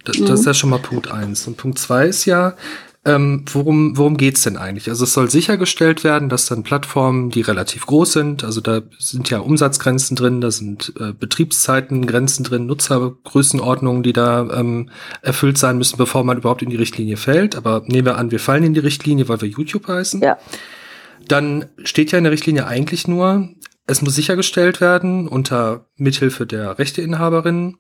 Das, 0.06 0.18
mhm. 0.18 0.26
das 0.26 0.40
ist 0.40 0.46
ja 0.48 0.54
schon 0.56 0.72
mal 0.72 0.80
Punkt 0.80 1.12
eins. 1.12 1.46
Und 1.46 1.58
Punkt 1.58 1.78
zwei 1.78 2.08
ist 2.08 2.26
ja, 2.26 2.56
ähm, 3.04 3.46
worum 3.52 3.98
worum 3.98 4.16
geht's 4.16 4.44
denn 4.44 4.58
eigentlich? 4.58 4.88
Also 4.88 5.06
es 5.06 5.14
soll 5.14 5.28
sichergestellt 5.30 6.04
werden, 6.04 6.30
dass 6.30 6.46
dann 6.46 6.62
Plattformen, 6.62 7.32
die 7.32 7.42
relativ 7.42 7.88
groß 7.88 8.14
sind, 8.14 8.44
also 8.44 8.62
da 8.62 8.82
sind 9.00 9.30
ja 9.32 9.40
Umsatzgrenzen 9.40 10.16
drin, 10.16 10.40
da 10.40 10.52
sind 10.52 10.94
äh, 11.00 11.12
Betriebszeitengrenzen 11.12 12.46
drin, 12.46 12.68
Nutzergrößenordnungen, 12.68 14.04
die 14.04 14.14
da 14.14 14.48
ähm, 14.52 14.92
erfüllt 15.24 15.58
sein 15.58 15.80
müssen, 15.80 15.98
bevor 15.98 16.24
man 16.24 16.38
überhaupt 16.38 16.62
in 16.62 16.70
die 16.70 16.76
Richtlinie 16.76 17.18
fällt. 17.18 17.56
Aber 17.56 17.82
nehmen 17.88 18.06
wir 18.06 18.18
an, 18.18 18.30
wir 18.30 18.40
fallen 18.40 18.64
in 18.64 18.76
die 18.76 18.80
Richtlinie, 18.80 19.28
weil 19.28 19.42
wir 19.42 19.50
YouTube 19.50 19.88
heißen. 19.88 20.22
Ja. 20.22 20.38
Dann 21.28 21.66
steht 21.84 22.12
ja 22.12 22.20
in 22.20 22.24
der 22.24 22.34
Richtlinie 22.34 22.68
eigentlich 22.68 23.08
nur, 23.08 23.50
es 23.88 24.04
muss 24.04 24.14
sichergestellt 24.14 24.80
werden 24.80 25.28
unter 25.28 25.88
Mithilfe 25.96 26.46
der 26.46 26.78
Rechteinhaberinnen, 26.78 27.78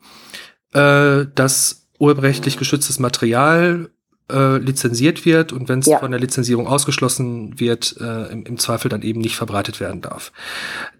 äh, 0.73 1.25
dass 1.35 1.89
urheberrechtlich 1.99 2.57
geschütztes 2.57 2.97
Material 2.97 3.91
äh, 4.31 4.57
lizenziert 4.57 5.25
wird 5.25 5.51
und 5.51 5.69
wenn 5.69 5.79
es 5.79 5.87
ja. 5.87 5.99
von 5.99 6.11
der 6.11 6.19
Lizenzierung 6.19 6.67
ausgeschlossen 6.67 7.59
wird, 7.59 7.95
äh, 7.99 8.31
im, 8.31 8.45
im, 8.45 8.57
Zweifel 8.57 8.89
dann 8.89 9.01
eben 9.01 9.21
nicht 9.21 9.35
verbreitet 9.35 9.79
werden 9.79 10.01
darf. 10.01 10.31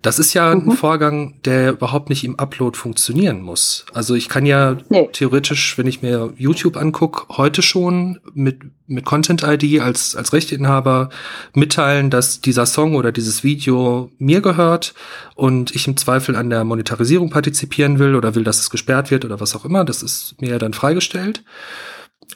Das 0.02 0.20
ist 0.20 0.34
ja 0.34 0.54
mhm. 0.54 0.70
ein 0.70 0.78
Vorgang, 0.78 1.36
der 1.46 1.72
überhaupt 1.72 2.10
nicht 2.10 2.24
im 2.24 2.38
Upload 2.40 2.78
funktionieren 2.78 3.42
muss. 3.42 3.86
Also 3.94 4.16
ich 4.16 4.30
kann 4.30 4.46
ja 4.46 4.78
nee. 4.90 5.10
theoretisch, 5.12 5.78
wenn 5.78 5.88
ich 5.88 6.02
mir 6.02 6.34
YouTube 6.38 6.78
angucke, 6.78 7.38
heute 7.38 7.62
schon 7.62 8.20
mit, 8.34 8.60
mit 8.88 9.06
Content 9.06 9.44
ID 9.44 9.82
als, 9.82 10.16
als 10.16 10.34
Rechteinhaber 10.34 11.10
mitteilen, 11.54 12.10
dass 12.10 12.42
dieser 12.42 12.66
Song 12.66 12.96
oder 12.96 13.12
dieses 13.12 13.44
Video 13.44 14.12
mir 14.18 14.42
gehört 14.42 14.94
und 15.36 15.74
ich 15.76 15.88
im 15.88 15.98
Zweifel 15.98 16.36
an 16.36 16.50
der 16.50 16.64
Monetarisierung 16.64 17.30
partizipieren 17.30 18.00
will 18.00 18.16
oder 18.16 18.36
will, 18.36 18.44
dass 18.44 18.60
es 18.60 18.70
gesperrt 18.70 19.12
wird 19.12 19.26
oder 19.26 19.40
was 19.40 19.56
auch 19.56 19.66
immer. 19.66 19.86
Das 19.86 20.04
ist 20.04 20.36
mir 20.42 20.50
ja 20.52 20.60
dann 20.60 20.74
freigestellt. 20.74 21.44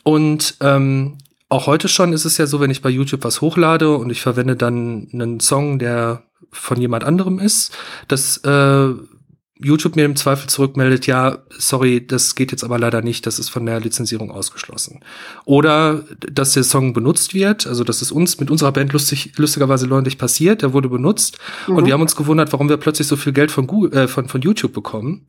Und 0.04 0.56
ähm, 0.62 1.18
auch 1.50 1.68
heute 1.68 1.88
schon 1.88 2.14
ist 2.14 2.26
es 2.26 2.38
ja 2.38 2.48
so, 2.48 2.60
wenn 2.60 2.72
ich 2.72 2.82
bei 2.82 2.90
YouTube 2.90 3.24
was 3.24 3.42
hochlade 3.42 3.96
und 3.96 4.10
ich 4.10 4.22
verwende 4.22 4.56
dann 4.56 5.08
einen 5.14 5.40
Song, 5.40 5.80
der 5.80 6.24
von 6.52 6.80
jemand 6.80 7.04
anderem 7.04 7.40
ist, 7.40 7.76
dass 8.08 8.38
äh, 8.38 8.94
YouTube 9.58 9.96
mir 9.96 10.04
im 10.04 10.18
Zweifel 10.18 10.50
zurückmeldet, 10.50 11.08
ja, 11.08 11.40
sorry, 11.58 12.06
das 12.06 12.36
geht 12.36 12.52
jetzt 12.52 12.64
aber 12.64 12.78
leider 12.78 13.02
nicht, 13.02 13.26
das 13.26 13.40
ist 13.40 13.50
von 13.50 13.66
der 13.66 13.80
Lizenzierung 13.80 14.30
ausgeschlossen. 14.30 15.00
Oder 15.46 16.04
dass 16.20 16.54
der 16.54 16.64
Song 16.64 16.94
benutzt 16.94 17.34
wird, 17.34 17.66
also 17.66 17.86
das 17.86 18.02
ist 18.02 18.12
uns 18.12 18.40
mit 18.40 18.52
unserer 18.52 18.74
Band 18.74 18.92
lustig, 18.92 19.32
lustigerweise 19.38 19.88
neulich 19.88 20.18
passiert, 20.18 20.62
der 20.62 20.74
wurde 20.74 20.90
benutzt 20.90 21.38
mhm. 21.68 21.78
und 21.78 21.86
wir 21.86 21.94
haben 21.94 22.02
uns 22.02 22.18
gewundert, 22.18 22.52
warum 22.52 22.68
wir 22.68 22.78
plötzlich 22.78 23.08
so 23.08 23.16
viel 23.16 23.32
Geld 23.32 23.50
von, 23.50 23.66
Google, 23.66 23.94
äh, 23.94 24.08
von, 24.10 24.28
von 24.28 24.42
YouTube 24.42 24.74
bekommen. 24.74 25.28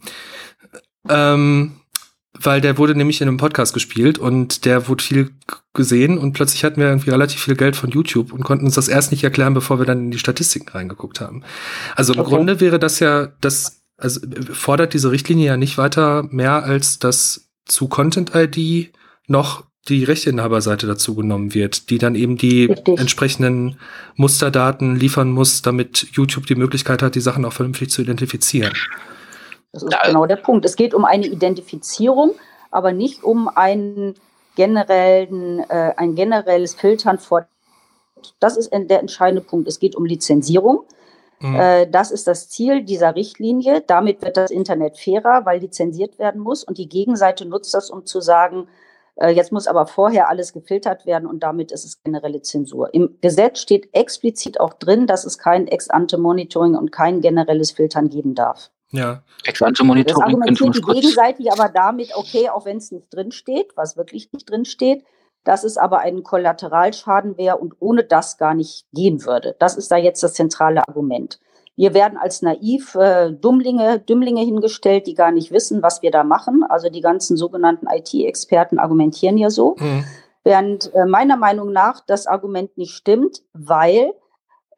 Ähm, 1.09 1.77
weil 2.41 2.61
der 2.61 2.79
wurde 2.79 2.95
nämlich 2.95 3.21
in 3.21 3.29
einem 3.29 3.37
Podcast 3.37 3.75
gespielt 3.75 4.19
und 4.19 4.65
der 4.65 4.89
wurde 4.89 5.03
viel 5.03 5.31
gesehen 5.75 6.19
und 6.19 6.33
plötzlich 6.33 6.65
hatten 6.65 6.81
wir 6.81 6.89
irgendwie 6.89 7.11
relativ 7.11 7.43
viel 7.43 7.57
Geld 7.57 7.77
von 7.77 7.91
YouTube 7.91 8.33
und 8.33 8.43
konnten 8.43 8.67
uns 8.67 8.75
das 8.75 8.89
erst 8.89 9.11
nicht 9.11 9.25
erklären, 9.25 9.55
bevor 9.55 9.79
wir 9.79 9.87
dann 9.87 10.07
in 10.07 10.11
die 10.11 10.19
Statistiken 10.19 10.69
reingeguckt 10.69 11.21
haben. 11.21 11.43
Also 11.95 12.15
im 12.15 12.21
okay. 12.21 12.31
Grunde 12.31 12.61
wäre 12.61 12.79
das 12.79 13.01
ja, 13.01 13.29
das, 13.41 13.83
also 13.97 14.21
fordert 14.53 14.95
diese 14.95 15.11
Richtlinie 15.11 15.47
ja 15.47 15.57
nicht 15.57 15.79
weiter 15.79 16.25
mehr 16.31 16.65
als 16.65 16.99
dass 16.99 17.49
zu 17.67 17.89
Content 17.89 18.33
ID 18.35 18.93
noch 19.27 19.65
die 19.89 20.05
Rechteinhaberseite 20.05 20.87
dazu 20.87 21.15
genommen 21.15 21.55
wird, 21.55 21.91
die 21.91 21.99
dann 21.99 22.15
eben 22.15 22.37
die 22.37 22.65
Richtig. 22.67 22.99
entsprechenden 22.99 23.77
Musterdaten 24.17 24.97
liefern 24.97 25.31
muss, 25.31 25.63
damit 25.63 26.09
YouTube 26.13 26.47
die 26.47 26.57
Möglichkeit 26.57 27.03
hat, 27.03 27.15
die 27.15 27.21
Sachen 27.21 27.45
auch 27.45 27.53
vernünftig 27.53 27.91
zu 27.91 28.03
identifizieren. 28.03 28.73
Das 29.77 29.83
ist 29.83 30.03
genau 30.05 30.27
der 30.27 30.37
Punkt. 30.37 30.65
Es 30.65 30.77
geht 30.77 30.95
um 30.95 31.05
eine 31.05 31.27
Identifizierung, 31.27 32.35
aber 32.71 32.93
nicht 32.93 33.23
um 33.23 33.49
einen 33.49 34.15
generellen, 34.55 35.61
äh, 35.69 35.93
ein 35.97 36.15
generelles 36.15 36.75
Filtern 36.75 37.19
vor. 37.19 37.47
Das 38.41 38.57
ist 38.57 38.73
der 38.73 39.01
entscheidende 39.01 39.43
Punkt. 39.43 39.69
Es 39.69 39.79
geht 39.79 39.95
um 39.95 40.07
Lizenzierung. 40.07 40.85
Mhm. 41.41 41.57
Äh, 41.57 41.87
das 41.91 42.11
ist 42.11 42.27
das 42.27 42.49
Ziel 42.49 42.85
dieser 42.85 43.15
Richtlinie. 43.15 43.83
Damit 43.87 44.23
wird 44.23 44.39
das 44.39 44.51
Internet 44.51 44.99
fairer, 44.99 45.45
weil 45.45 45.61
lizenziert 45.61 46.19
werden 46.19 46.41
muss. 46.41 46.65
Und 46.65 46.79
die 46.79 46.89
Gegenseite 46.89 47.45
nutzt 47.45 47.75
das, 47.75 47.91
um 47.91 48.07
zu 48.07 48.23
sagen, 48.23 48.69
äh, 49.17 49.29
jetzt 49.29 49.53
muss 49.53 49.67
aber 49.67 49.87
vorher 49.87 50.31
alles 50.31 50.55
gefiltert 50.55 51.05
werden 51.05 51.27
und 51.27 51.41
damit 51.41 51.73
ist 51.73 51.85
es 51.85 52.03
generelle 52.03 52.41
Zensur. 52.43 52.93
Im 52.95 53.19
Gesetz 53.21 53.61
steht 53.61 53.91
explizit 53.93 54.59
auch 54.59 54.73
drin, 54.73 55.07
dass 55.07 55.25
es 55.25 55.39
kein 55.39 55.67
Ex-ante-Monitoring 55.67 56.75
und 56.77 56.93
kein 56.93 57.21
generelles 57.21 57.73
Filtern 57.73 58.09
geben 58.09 58.35
darf. 58.35 58.71
Ja. 58.97 59.23
Ex-ante-Monitoring. 59.45 60.05
Das 60.07 60.35
argumentiert 60.35 60.75
die 60.77 60.81
Gegenseite 60.81 61.53
aber 61.53 61.69
damit, 61.69 62.17
okay, 62.17 62.49
auch 62.49 62.65
wenn 62.65 62.79
es 62.79 62.91
nicht 62.91 63.13
drinsteht, 63.13 63.73
was 63.77 63.97
wirklich 63.97 64.33
nicht 64.33 64.51
drinsteht, 64.51 65.05
dass 65.45 65.63
es 65.63 65.79
aber 65.79 66.01
ein 66.01 66.23
Kollateralschaden 66.25 67.39
wäre 67.39 67.59
und 67.59 67.75
ohne 67.79 68.03
das 68.03 68.37
gar 68.37 68.55
nicht 68.55 68.87
gehen 68.93 69.25
würde. 69.25 69.55
Das 69.59 69.77
ist 69.77 69.91
da 69.93 69.97
jetzt 69.97 70.23
das 70.23 70.35
zentrale 70.35 70.87
Argument. 70.89 71.39
Wir 71.77 71.93
werden 71.93 72.19
als 72.19 72.43
naiv 72.43 72.95
äh, 72.95 73.31
Dummlinge, 73.33 74.01
Dümmlinge 74.01 74.41
hingestellt, 74.41 75.07
die 75.07 75.15
gar 75.15 75.31
nicht 75.31 75.53
wissen, 75.53 75.83
was 75.83 76.03
wir 76.03 76.11
da 76.11 76.25
machen. 76.25 76.65
Also 76.69 76.89
die 76.89 77.03
ganzen 77.03 77.37
sogenannten 77.37 77.87
IT-Experten 77.87 78.79
argumentieren 78.79 79.37
ja 79.37 79.51
so. 79.51 79.77
Mhm. 79.79 80.05
Während 80.43 80.93
äh, 80.95 81.05
meiner 81.05 81.37
Meinung 81.37 81.73
nach 81.73 82.01
das 82.01 82.27
Argument 82.27 82.77
nicht 82.79 82.95
stimmt, 82.95 83.43
weil 83.53 84.15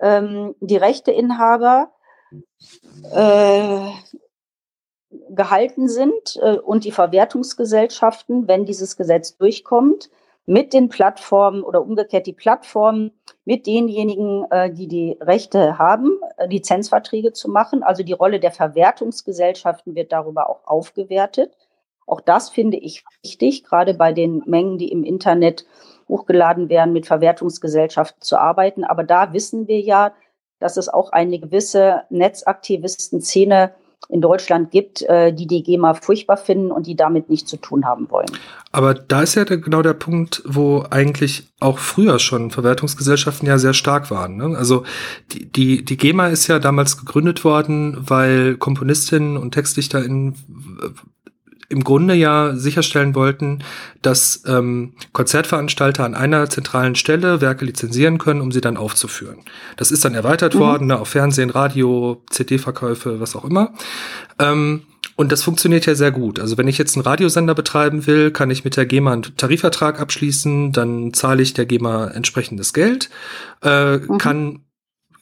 ähm, 0.01 0.55
die 0.61 0.77
Rechteinhaber 0.77 1.93
äh, 3.13 3.91
gehalten 5.31 5.89
sind 5.89 6.39
äh, 6.43 6.59
und 6.59 6.85
die 6.85 6.93
Verwertungsgesellschaften, 6.93 8.49
wenn 8.49 8.65
dieses 8.65 8.97
Gesetz 8.97 9.37
durchkommt, 9.37 10.11
mit 10.49 10.73
den 10.73 10.89
Plattformen 10.89 11.63
oder 11.63 11.83
umgekehrt 11.83 12.27
die 12.27 12.33
Plattformen 12.33 13.13
mit 13.45 13.67
denjenigen, 13.67 14.47
äh, 14.51 14.73
die 14.73 14.89
die 14.89 15.19
Rechte 15.21 15.79
haben, 15.79 16.19
äh, 16.39 16.47
Lizenzverträge 16.47 17.35
zu 17.35 17.51
machen. 17.51 17.83
Also 17.83 18.03
die 18.03 18.15
Rolle 18.15 18.41
der 18.41 18.51
Verwertungsgesellschaften 18.51 19.95
wird 19.95 20.11
darüber 20.11 20.49
auch 20.49 20.67
aufgewertet. 20.67 21.55
Auch 22.07 22.23
das 22.23 22.49
finde 22.49 22.79
ich 22.79 23.05
wichtig, 23.23 23.65
gerade 23.65 23.93
bei 23.93 24.15
den 24.15 24.43
Mengen, 24.47 24.79
die 24.79 24.91
im 24.91 25.05
Internet 25.05 25.67
hochgeladen 26.09 26.71
werden, 26.71 26.95
mit 26.95 27.07
Verwertungsgesellschaften 27.07 28.23
zu 28.23 28.39
arbeiten. 28.39 28.85
Aber 28.85 29.05
da 29.05 29.35
wissen 29.35 29.69
wir 29.69 29.81
ja, 29.81 30.15
dass 30.61 30.77
es 30.77 30.89
auch 30.89 31.13
eine 31.13 31.39
gewisse 31.39 32.03
Netzaktivisten-Szene 32.11 33.73
in 34.09 34.21
Deutschland 34.23 34.71
gibt, 34.71 35.03
äh, 35.03 35.33
die 35.35 35.47
die 35.47 35.63
GEMA 35.63 35.95
furchtbar 35.95 36.39
finden 36.39 36.73
und 36.73 36.87
die 36.87 36.97
damit 36.97 37.29
nichts 37.29 37.51
zu 37.51 37.59
tun 37.59 37.85
haben 37.85 38.11
wollen. 38.11 38.29
Aber 38.73 38.95
da 38.95 39.23
ist 39.23 39.35
ja 39.35 39.45
der, 39.45 39.59
genau 39.59 39.83
der 39.83 39.93
Punkt, 39.95 40.43
wo 40.47 40.85
eigentlich 40.89 41.49
auch 41.61 41.79
früher 41.79 42.19
schon 42.19 42.51
Verwertungsgesellschaften 42.51 43.47
ja 43.47 43.59
sehr 43.59 43.75
stark 43.75 44.11
waren. 44.11 44.37
Ne? 44.37 44.57
Also 44.57 44.85
die, 45.33 45.51
die, 45.51 45.85
die 45.85 45.97
GEMA 45.97 46.29
ist 46.29 46.47
ja 46.47 46.59
damals 46.59 46.97
gegründet 46.97 47.45
worden, 47.45 47.99
weil 48.01 48.57
Komponistinnen 48.57 49.37
und 49.37 49.53
TextdichterInnen 49.53 50.37
im 51.69 51.85
Grunde 51.85 52.15
ja 52.15 52.57
sicherstellen 52.57 53.15
wollten, 53.15 53.63
dass 54.01 54.43
ähm, 54.47 54.95
Konzertveranstalter 55.13 56.05
an 56.05 56.15
einer 56.15 56.49
zentralen 56.49 56.95
Stelle 56.95 57.41
Werke 57.41 57.65
lizenzieren 57.65 58.19
können, 58.19 58.41
um 58.41 58.53
sie 58.53 58.63
dann 58.63 58.79
aufzuführen. 58.79 59.39
Das 59.77 59.91
ist 59.91 60.05
dann 60.05 60.15
erweitert 60.15 60.55
mhm. 60.55 60.61
worden 60.61 60.87
ne, 60.87 60.99
auf 60.99 61.09
Fernsehen, 61.09 61.51
Radio, 61.51 62.23
CD-Verkäufe, 62.31 63.21
was 63.21 63.37
auch 63.37 63.45
immer. 63.45 63.75
Ähm, 64.39 64.83
und 65.17 65.33
das 65.33 65.43
funktioniert 65.43 65.85
ja 65.85 65.95
sehr 65.95 66.13
gut. 66.13 66.39
Also 66.39 66.57
wenn 66.57 66.69
ich 66.69 66.79
jetzt 66.79 66.97
einen 66.97 67.05
Radiosender 67.05 67.55
betreiben 67.55 68.07
will, 68.07 68.31
kann 68.31 68.51
ich 68.51 68.65
mit 68.65 68.77
der 68.77 68.87
GEMA 68.87 69.13
einen 69.13 69.37
Tarifvertrag 69.37 70.01
abschließen, 70.01 70.73
dann 70.73 71.13
zahle 71.13 71.43
ich 71.43 71.55
der 71.55 71.67
GEMA 71.67 72.09
entsprechendes 72.09 72.73
Geld, 72.73 73.11
äh, 73.63 73.99
mhm. 73.99 74.19
kann 74.19 74.61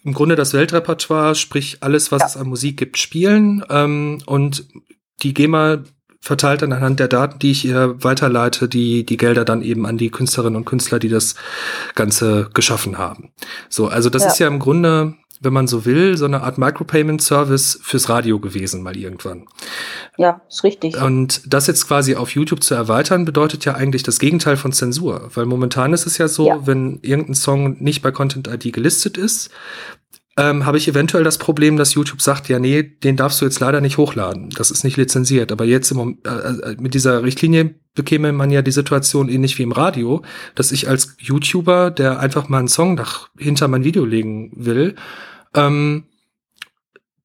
im 0.04 0.12
Grunde 0.12 0.36
das 0.36 0.52
Weltrepertoire, 0.52 1.34
sprich 1.34 1.78
alles, 1.80 2.12
was 2.12 2.20
ja. 2.20 2.26
es 2.28 2.36
an 2.36 2.46
Musik 2.46 2.76
gibt, 2.76 2.98
spielen 2.98 3.64
ähm, 3.68 4.18
und 4.26 4.68
die 5.22 5.34
GEMA 5.34 5.78
verteilt 6.26 6.62
dann 6.62 6.72
anhand 6.72 7.00
der 7.00 7.08
Daten, 7.08 7.38
die 7.38 7.52
ich 7.52 7.64
ihr 7.64 8.02
weiterleite, 8.02 8.68
die, 8.68 9.06
die 9.06 9.16
Gelder 9.16 9.44
dann 9.44 9.62
eben 9.62 9.86
an 9.86 9.96
die 9.96 10.10
Künstlerinnen 10.10 10.56
und 10.56 10.64
Künstler, 10.64 10.98
die 10.98 11.08
das 11.08 11.36
Ganze 11.94 12.50
geschaffen 12.52 12.98
haben. 12.98 13.30
So, 13.68 13.86
also 13.86 14.10
das 14.10 14.22
ja. 14.24 14.28
ist 14.28 14.38
ja 14.40 14.48
im 14.48 14.58
Grunde, 14.58 15.14
wenn 15.40 15.52
man 15.52 15.68
so 15.68 15.84
will, 15.84 16.16
so 16.16 16.24
eine 16.24 16.42
Art 16.42 16.58
Micropayment-Service 16.58 17.78
fürs 17.82 18.08
Radio 18.08 18.40
gewesen, 18.40 18.82
mal 18.82 18.96
irgendwann. 18.96 19.46
Ja, 20.18 20.40
ist 20.48 20.64
richtig. 20.64 21.00
Und 21.00 21.42
das 21.46 21.68
jetzt 21.68 21.86
quasi 21.86 22.16
auf 22.16 22.30
YouTube 22.30 22.64
zu 22.64 22.74
erweitern, 22.74 23.24
bedeutet 23.24 23.64
ja 23.64 23.74
eigentlich 23.74 24.02
das 24.02 24.18
Gegenteil 24.18 24.56
von 24.56 24.72
Zensur. 24.72 25.30
Weil 25.34 25.46
momentan 25.46 25.92
ist 25.92 26.06
es 26.06 26.18
ja 26.18 26.26
so, 26.26 26.48
ja. 26.48 26.66
wenn 26.66 26.98
irgendein 27.02 27.34
Song 27.34 27.76
nicht 27.78 28.02
bei 28.02 28.10
Content 28.10 28.48
ID 28.48 28.72
gelistet 28.72 29.16
ist, 29.16 29.50
ähm, 30.38 30.66
habe 30.66 30.76
ich 30.76 30.86
eventuell 30.86 31.24
das 31.24 31.38
Problem, 31.38 31.76
dass 31.76 31.94
YouTube 31.94 32.20
sagt, 32.20 32.48
ja, 32.48 32.58
nee, 32.58 32.82
den 32.82 33.16
darfst 33.16 33.40
du 33.40 33.46
jetzt 33.46 33.60
leider 33.60 33.80
nicht 33.80 33.96
hochladen. 33.96 34.50
Das 34.50 34.70
ist 34.70 34.84
nicht 34.84 34.98
lizenziert. 34.98 35.50
Aber 35.50 35.64
jetzt 35.64 35.90
im, 35.90 36.18
äh, 36.24 36.28
äh, 36.28 36.76
mit 36.78 36.92
dieser 36.92 37.22
Richtlinie 37.22 37.74
bekäme 37.94 38.32
man 38.32 38.50
ja 38.50 38.60
die 38.60 38.70
Situation 38.70 39.30
ähnlich 39.30 39.58
wie 39.58 39.62
im 39.62 39.72
Radio, 39.72 40.22
dass 40.54 40.72
ich 40.72 40.88
als 40.88 41.16
YouTuber, 41.18 41.90
der 41.90 42.20
einfach 42.20 42.50
mal 42.50 42.58
einen 42.58 42.68
Song 42.68 42.94
nach, 42.94 43.30
hinter 43.38 43.66
mein 43.68 43.84
Video 43.84 44.04
legen 44.04 44.52
will, 44.54 44.94
ähm, 45.54 46.04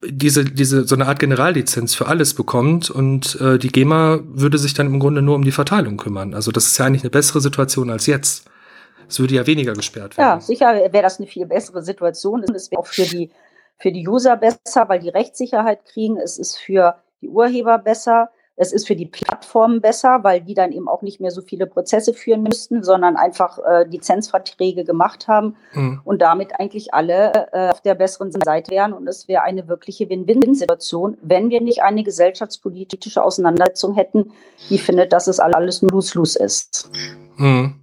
diese, 0.03 0.45
diese, 0.45 0.87
so 0.87 0.95
eine 0.95 1.07
Art 1.07 1.19
Generallizenz 1.19 1.93
für 1.93 2.07
alles 2.07 2.33
bekommt 2.33 2.89
und 2.89 3.39
äh, 3.39 3.59
die 3.59 3.71
GEMA 3.71 4.21
würde 4.25 4.57
sich 4.57 4.73
dann 4.73 4.87
im 4.87 4.99
Grunde 4.99 5.21
nur 5.21 5.35
um 5.35 5.43
die 5.43 5.51
Verteilung 5.51 5.97
kümmern. 5.97 6.33
Also 6.33 6.51
das 6.51 6.67
ist 6.67 6.77
ja 6.77 6.85
eigentlich 6.85 7.03
eine 7.03 7.11
bessere 7.11 7.41
Situation 7.41 7.89
als 7.89 8.07
jetzt. 8.07 8.49
Es 9.11 9.19
würde 9.19 9.35
ja 9.35 9.45
weniger 9.45 9.73
gesperrt 9.73 10.17
werden. 10.17 10.29
Ja, 10.29 10.39
sicher 10.39 10.73
wäre 10.73 11.03
das 11.03 11.19
eine 11.19 11.27
viel 11.27 11.45
bessere 11.45 11.83
Situation. 11.83 12.43
Es 12.55 12.71
wäre 12.71 12.79
auch 12.79 12.87
für 12.87 13.03
die, 13.03 13.29
für 13.77 13.91
die 13.91 14.07
User 14.07 14.37
besser, 14.37 14.87
weil 14.87 14.99
die 14.99 15.09
Rechtssicherheit 15.09 15.83
kriegen. 15.83 16.15
Es 16.15 16.37
ist 16.37 16.57
für 16.57 16.95
die 17.21 17.27
Urheber 17.27 17.77
besser. 17.77 18.29
Es 18.55 18.71
ist 18.71 18.87
für 18.87 18.95
die 18.95 19.07
Plattformen 19.07 19.81
besser, 19.81 20.19
weil 20.21 20.39
die 20.39 20.53
dann 20.53 20.71
eben 20.71 20.87
auch 20.87 21.01
nicht 21.01 21.19
mehr 21.19 21.31
so 21.31 21.41
viele 21.41 21.67
Prozesse 21.67 22.13
führen 22.13 22.43
müssten, 22.43 22.83
sondern 22.83 23.17
einfach 23.17 23.59
äh, 23.59 23.83
Lizenzverträge 23.83 24.85
gemacht 24.85 25.27
haben 25.27 25.57
mhm. 25.73 25.99
und 26.05 26.21
damit 26.21 26.57
eigentlich 26.57 26.93
alle 26.93 27.49
äh, 27.51 27.69
auf 27.69 27.81
der 27.81 27.95
besseren 27.95 28.31
Seite 28.31 28.71
wären. 28.71 28.93
Und 28.93 29.07
es 29.07 29.27
wäre 29.27 29.43
eine 29.43 29.67
wirkliche 29.67 30.07
Win-Win-Situation, 30.07 31.17
wenn 31.21 31.49
wir 31.49 31.59
nicht 31.59 31.83
eine 31.83 32.03
gesellschaftspolitische 32.03 33.21
Auseinandersetzung 33.21 33.93
hätten, 33.95 34.31
die 34.69 34.77
findet, 34.77 35.11
dass 35.11 35.27
es 35.27 35.41
alles 35.41 35.81
nur 35.81 35.91
Lose-Lose 35.91 36.41
ist. 36.41 36.89
Mhm. 37.37 37.80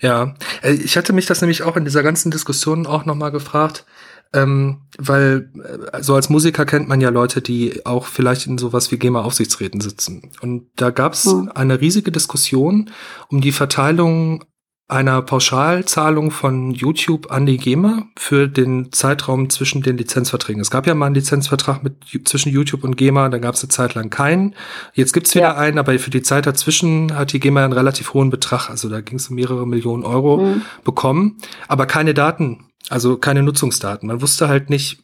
Ja, 0.00 0.34
äh, 0.62 0.72
ich 0.72 0.96
hatte 0.96 1.12
mich 1.12 1.26
das 1.26 1.40
nämlich 1.40 1.62
auch 1.62 1.76
in 1.76 1.84
dieser 1.84 2.02
ganzen 2.02 2.30
Diskussion 2.30 2.86
auch 2.86 3.04
nochmal 3.04 3.30
gefragt, 3.30 3.84
ähm, 4.32 4.82
weil 4.98 5.50
äh, 5.92 6.02
so 6.02 6.14
als 6.14 6.28
Musiker 6.28 6.66
kennt 6.66 6.88
man 6.88 7.00
ja 7.00 7.10
Leute, 7.10 7.40
die 7.40 7.84
auch 7.86 8.06
vielleicht 8.06 8.46
in 8.46 8.58
sowas 8.58 8.90
wie 8.90 8.98
GEMA-Aufsichtsräten 8.98 9.80
sitzen. 9.80 10.30
Und 10.40 10.68
da 10.76 10.90
gab 10.90 11.14
es 11.14 11.26
mhm. 11.26 11.50
eine 11.54 11.80
riesige 11.80 12.12
Diskussion 12.12 12.90
um 13.28 13.40
die 13.40 13.52
Verteilung 13.52 14.44
einer 14.88 15.20
Pauschalzahlung 15.20 16.30
von 16.30 16.70
YouTube 16.70 17.32
an 17.32 17.44
die 17.44 17.56
GEMA 17.56 18.06
für 18.16 18.46
den 18.46 18.92
Zeitraum 18.92 19.50
zwischen 19.50 19.82
den 19.82 19.98
Lizenzverträgen. 19.98 20.62
Es 20.62 20.70
gab 20.70 20.86
ja 20.86 20.94
mal 20.94 21.06
einen 21.06 21.16
Lizenzvertrag 21.16 21.82
mit 21.82 21.94
zwischen 22.24 22.52
YouTube 22.52 22.84
und 22.84 22.96
GEMA, 22.96 23.28
da 23.28 23.38
gab 23.38 23.56
es 23.56 23.64
eine 23.64 23.70
Zeit 23.70 23.94
lang 23.94 24.10
keinen. 24.10 24.54
Jetzt 24.94 25.12
gibt's 25.12 25.34
wieder 25.34 25.46
ja. 25.46 25.56
einen, 25.56 25.78
aber 25.78 25.98
für 25.98 26.10
die 26.10 26.22
Zeit 26.22 26.46
dazwischen 26.46 27.16
hat 27.16 27.32
die 27.32 27.40
GEMA 27.40 27.64
einen 27.64 27.72
relativ 27.72 28.14
hohen 28.14 28.30
Betrag, 28.30 28.70
also 28.70 28.88
da 28.88 29.00
ging 29.00 29.16
es 29.16 29.28
um 29.28 29.34
mehrere 29.34 29.66
Millionen 29.66 30.04
Euro 30.04 30.38
mhm. 30.38 30.62
bekommen, 30.84 31.38
aber 31.66 31.86
keine 31.86 32.14
Daten, 32.14 32.66
also 32.88 33.16
keine 33.16 33.42
Nutzungsdaten. 33.42 34.06
Man 34.06 34.22
wusste 34.22 34.48
halt 34.48 34.70
nicht, 34.70 35.02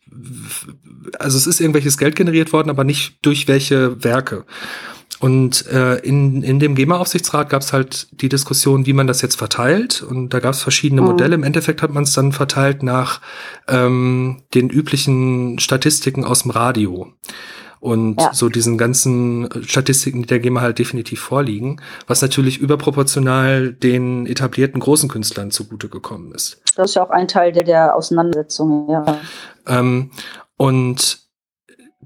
also 1.19 1.37
es 1.37 1.49
ist 1.49 1.61
irgendwelches 1.61 1.99
Geld 1.99 2.15
generiert 2.15 2.53
worden, 2.53 2.71
aber 2.71 2.85
nicht 2.85 3.17
durch 3.23 3.49
welche 3.49 4.05
Werke. 4.05 4.45
Und 5.21 5.67
äh, 5.69 5.99
in, 5.99 6.43
in 6.43 6.59
dem 6.59 6.75
GEMA-Aufsichtsrat 6.75 7.49
gab 7.49 7.63
es 7.63 7.73
halt 7.73 8.09
die 8.21 8.29
Diskussion, 8.29 8.87
wie 8.87 8.93
man 8.93 9.07
das 9.07 9.23
jetzt 9.23 9.37
verteilt. 9.37 10.03
Und 10.03 10.31
da 10.31 10.41
gab 10.41 10.55
es 10.55 10.63
verschiedene 10.63 11.01
mhm. 11.01 11.09
Modelle. 11.09 11.35
Im 11.37 11.45
Endeffekt 11.45 11.81
hat 11.81 11.93
man 11.93 12.03
es 12.03 12.13
dann 12.13 12.33
verteilt 12.33 12.83
nach 12.83 13.21
ähm, 13.69 14.43
den 14.55 14.69
üblichen 14.69 15.61
Statistiken 15.61 16.25
aus 16.25 16.43
dem 16.43 16.51
Radio. 16.51 17.13
Und 17.79 18.21
ja. 18.21 18.33
so 18.33 18.49
diesen 18.49 18.79
ganzen 18.79 19.49
Statistiken, 19.65 20.23
die 20.23 20.29
der 20.29 20.39
GEMA 20.39 20.61
halt 20.61 20.79
definitiv 20.79 21.21
vorliegen, 21.21 21.81
was 22.07 22.23
natürlich 22.23 22.59
überproportional 22.59 23.73
den 23.73 24.27
etablierten 24.27 24.81
großen 24.81 25.09
Künstlern 25.09 25.51
zugute 25.51 25.89
gekommen 25.89 26.33
ist. 26.33 26.61
Das 26.77 26.91
ist 26.91 26.95
ja 26.95 27.05
auch 27.05 27.11
ein 27.11 27.27
Teil 27.27 27.53
der, 27.53 27.65
der 27.65 27.97
Auseinandersetzung, 27.97 28.89
ja. 28.89 29.19
Ähm, 29.67 30.11
und 30.57 31.22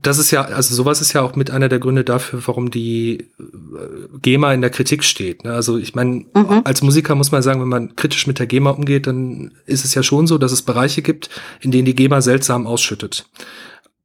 das 0.03 0.19
ist 0.19 0.31
ja, 0.31 0.43
also 0.43 0.75
sowas 0.75 1.01
ist 1.01 1.15
ja 1.15 1.23
auch 1.23 1.37
mit 1.37 1.51
einer 1.51 1.69
der 1.69 1.79
Gründe 1.79 2.05
dafür, 2.05 2.41
warum 2.47 2.71
die 2.71 3.31
äh, 3.39 4.19
GEMA 4.21 4.53
in 4.53 4.61
der 4.61 4.71
Kritik 4.71 5.03
steht. 5.03 5.45
Ne? 5.45 5.53
Also 5.53 5.79
ich 5.79 5.95
meine, 5.95 6.27
mhm. 6.35 6.63
als 6.65 6.83
Musiker 6.83 7.15
muss 7.15 7.33
man 7.33 7.43
sagen, 7.43 7.61
wenn 7.61 7.69
man 7.69 7.97
kritisch 7.97 8.27
mit 8.27 8.39
der 8.39 8.47
GEMA 8.47 8.71
umgeht, 8.71 9.07
dann 9.07 9.53
ist 9.65 9.85
es 9.85 9.95
ja 9.95 10.03
schon 10.03 10.27
so, 10.27 10.39
dass 10.39 10.53
es 10.53 10.63
Bereiche 10.63 11.03
gibt, 11.03 11.31
in 11.61 11.71
denen 11.71 11.87
die 11.87 11.95
GEMA 11.95 12.21
seltsam 12.21 12.67
ausschüttet. 12.67 13.27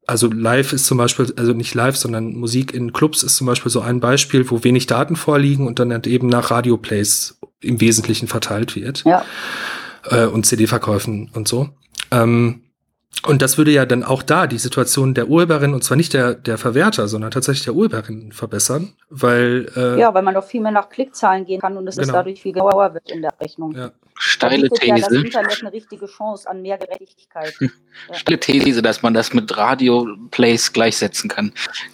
Also 0.08 0.28
live 0.28 0.74
ist 0.74 0.86
zum 0.86 0.98
Beispiel, 0.98 1.32
also 1.38 1.54
nicht 1.54 1.76
live, 1.76 1.98
sondern 1.98 2.34
Musik 2.34 2.74
in 2.74 2.94
Clubs 2.94 3.22
ist 3.22 3.36
zum 3.36 3.48
Beispiel 3.48 3.72
so 3.72 3.82
ein 3.82 4.00
Beispiel, 4.00 4.50
wo 4.50 4.64
wenig 4.64 4.88
Daten 4.88 5.16
vorliegen 5.16 5.68
und 5.68 5.78
dann 5.80 5.92
halt 5.92 6.08
eben 6.08 6.28
nach 6.28 6.52
Radioplays 6.52 7.40
im 7.60 7.82
Wesentlichen 7.82 8.28
verteilt 8.28 8.76
wird. 8.76 9.04
Ja. 9.06 9.24
Äh, 10.06 10.26
und 10.26 10.46
CD-Verkäufen 10.46 11.30
und 11.34 11.48
so. 11.48 11.70
Ähm, 12.12 12.62
und 13.28 13.41
das 13.41 13.58
würde 13.58 13.71
ja 13.71 13.86
dann 13.86 14.04
auch 14.04 14.24
da 14.24 14.47
die 14.47 14.58
Situation 14.58 15.13
der 15.13 15.28
Urheberin, 15.28 15.74
und 15.74 15.84
zwar 15.84 15.97
nicht 15.97 16.13
der, 16.13 16.34
der 16.34 16.58
Verwerter, 16.58 17.08
sondern 17.08 17.30
tatsächlich 17.32 17.65
der 17.65 17.76
Urheberin 17.76 18.32
verbessern, 18.32 18.93
weil. 19.10 19.69
Äh, 19.76 20.00
ja, 20.00 20.13
weil 20.13 20.24
man 20.24 20.34
doch 20.34 20.43
viel 20.43 20.62
mehr 20.62 20.71
nach 20.71 20.89
Klickzahlen 20.89 21.45
gehen 21.45 21.62
kann 21.62 21.78
und 21.78 21.88
es 21.88 21.97
genau. 21.97 22.13
dadurch 22.13 22.41
viel 22.41 22.54
genauer 22.54 22.93
wird 22.93 23.12
in 23.12 23.21
der 23.21 23.34
Rechnung. 23.39 23.76
Ja. 23.76 23.91
Steile 24.17 24.69
These. 24.69 24.88
Ja 24.88 24.97
das 24.97 25.12
Internet 25.12 25.62
eine 25.62 25.74
richtige 25.74 26.06
Chance 26.06 26.50
an 26.50 26.62
mehr 26.62 26.78
Gerechtigkeit. 26.78 27.54
Steile 28.12 28.39
These, 28.39 28.82
dass 28.82 29.02
man 29.02 29.13
das 29.13 29.34
mit 29.34 29.56
Radio-Plays 29.56 30.74
gleichsetzen 30.74 31.30
kann. 31.30 31.54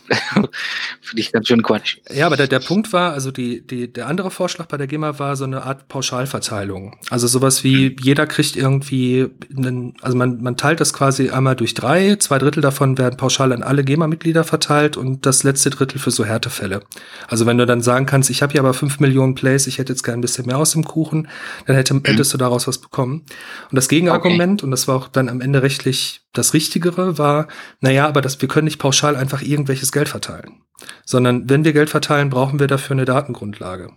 Finde 0.34 1.21
ich 1.21 1.32
ganz 1.32 1.47
schön 1.47 1.63
Quatsch. 1.63 1.97
Ja, 2.10 2.25
aber 2.25 2.38
der, 2.38 2.47
der 2.47 2.60
Punkt 2.60 2.91
war, 2.93 3.13
also 3.13 3.32
die, 3.32 3.65
die, 3.65 3.91
der 3.91 4.08
andere 4.08 4.32
Vorschlag 4.32 4.67
bei 4.67 4.77
der 4.77 4.88
GEMA 4.88 5.19
war 5.19 5.36
so 5.36 5.45
eine 5.45 5.63
Art 5.63 5.88
Pauschalverteilung. 5.88 6.97
Also 7.10 7.27
sowas 7.27 7.63
wie, 7.63 7.95
jeder 7.99 8.27
kriegt 8.27 8.56
irgendwie, 8.56 9.30
einen, 9.56 9.93
also 10.01 10.17
man, 10.17 10.41
man 10.41 10.58
teilt 10.58 10.82
das 10.82 10.93
quasi 10.93 11.30
einmal 11.30 11.56
durch 11.56 11.73
drei, 11.73 12.15
zwei 12.17 12.38
Drittel 12.38 12.62
davon 12.62 12.97
werden 12.97 13.17
pauschal 13.17 13.53
an 13.53 13.63
alle 13.63 13.84
GEMA-Mitglieder 13.84 14.43
verteilt 14.43 14.97
und 14.97 15.25
das 15.25 15.43
letzte 15.43 15.69
Drittel 15.69 15.99
für 15.99 16.12
so 16.12 16.25
Härtefälle. 16.25 16.82
Also 17.27 17.45
wenn 17.45 17.58
du 17.58 17.65
dann 17.65 17.82
sagen 17.82 18.06
kannst, 18.06 18.30
ich 18.30 18.41
habe 18.41 18.51
hier 18.51 18.62
aber 18.62 18.73
fünf 18.73 18.99
Millionen 18.99 19.36
Plays, 19.36 19.67
ich 19.67 19.77
hätte 19.77 19.93
jetzt 19.93 20.03
gerne 20.03 20.19
ein 20.19 20.21
bisschen 20.21 20.45
mehr 20.45 20.58
aus 20.58 20.71
dem 20.71 20.84
Kuchen, 20.84 21.27
dann 21.65 21.75
hätte 21.75 21.93
hättest 22.08 22.34
du 22.34 22.38
daraus 22.38 22.67
was 22.67 22.80
bekommen. 22.80 23.26
Und 23.70 23.76
das 23.76 23.88
Gegenargument, 23.88 24.62
okay. 24.62 24.65
und 24.65 24.72
das 24.72 24.88
war 24.88 24.96
auch 24.96 25.08
dann 25.08 25.30
am 25.30 25.41
Ende 25.41 25.62
rechtlich 25.62 26.22
das 26.34 26.54
Richtigere, 26.54 27.17
war, 27.17 27.48
naja, 27.82 28.08
aber 28.08 28.22
das, 28.22 28.41
wir 28.41 28.48
können 28.48 28.65
nicht 28.65 28.80
pauschal 28.80 29.15
einfach 29.15 29.41
irgendwelches 29.41 29.91
Geld 29.91 30.10
verteilen. 30.10 30.63
Sondern 31.06 31.50
wenn 31.50 31.65
wir 31.65 31.74
Geld 31.74 31.89
verteilen, 31.89 32.30
brauchen 32.30 32.60
wir 32.60 32.67
dafür 32.67 32.96
eine 32.96 33.06
Datengrundlage. 33.06 33.91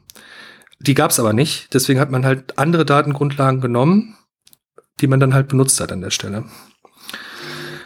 Die 0.80 0.94
gab 0.94 1.10
es 1.10 1.20
aber 1.20 1.32
nicht, 1.32 1.74
deswegen 1.74 2.00
hat 2.00 2.10
man 2.10 2.24
halt 2.24 2.58
andere 2.58 2.86
Datengrundlagen 2.86 3.60
genommen, 3.60 4.16
die 5.00 5.06
man 5.06 5.20
dann 5.20 5.34
halt 5.34 5.48
benutzt 5.48 5.80
hat 5.80 5.92
an 5.92 6.00
der 6.00 6.10
Stelle. 6.10 6.44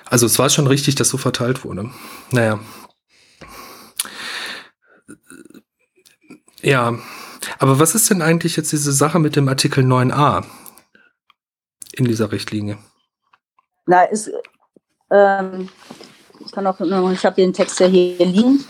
Also 0.06 0.26
es 0.26 0.38
war 0.38 0.48
schon 0.50 0.66
richtig, 0.66 0.94
dass 0.94 1.08
so 1.08 1.16
verteilt 1.16 1.64
wurde. 1.64 1.90
Naja. 2.30 2.60
Ja, 6.62 6.98
aber 7.58 7.78
was 7.78 7.94
ist 7.94 8.10
denn 8.10 8.22
eigentlich 8.22 8.56
jetzt 8.56 8.72
diese 8.72 8.92
Sache 8.92 9.18
mit 9.18 9.36
dem 9.36 9.48
Artikel 9.48 9.84
9a 9.84 10.44
in 11.92 12.04
dieser 12.04 12.32
Richtlinie? 12.32 12.78
Na, 13.86 14.04
ist, 14.04 14.30
ähm, 15.10 15.68
ich 16.44 16.52
kann 16.52 16.66
auch, 16.66 16.80
ich 16.80 17.26
habe 17.26 17.36
den 17.36 17.52
Text 17.52 17.80
ja 17.80 17.86
hier 17.86 18.24
liegen. 18.24 18.64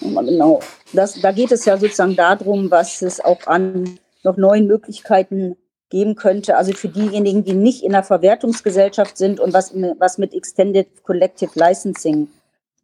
Genau. 0.00 0.60
Das, 0.92 1.20
da 1.20 1.32
geht 1.32 1.52
es 1.52 1.64
ja 1.64 1.76
sozusagen 1.78 2.16
darum, 2.16 2.70
was 2.70 3.02
es 3.02 3.20
auch 3.20 3.46
an 3.46 3.98
noch 4.22 4.36
neuen 4.36 4.66
Möglichkeiten 4.66 5.56
geben 5.88 6.16
könnte, 6.16 6.56
also 6.56 6.72
für 6.72 6.88
diejenigen, 6.88 7.44
die 7.44 7.54
nicht 7.54 7.84
in 7.84 7.92
der 7.92 8.02
Verwertungsgesellschaft 8.02 9.16
sind 9.16 9.38
und 9.38 9.52
was, 9.52 9.72
was 9.98 10.18
mit 10.18 10.34
Extended 10.34 11.04
Collective 11.04 11.52
Licensing 11.54 12.28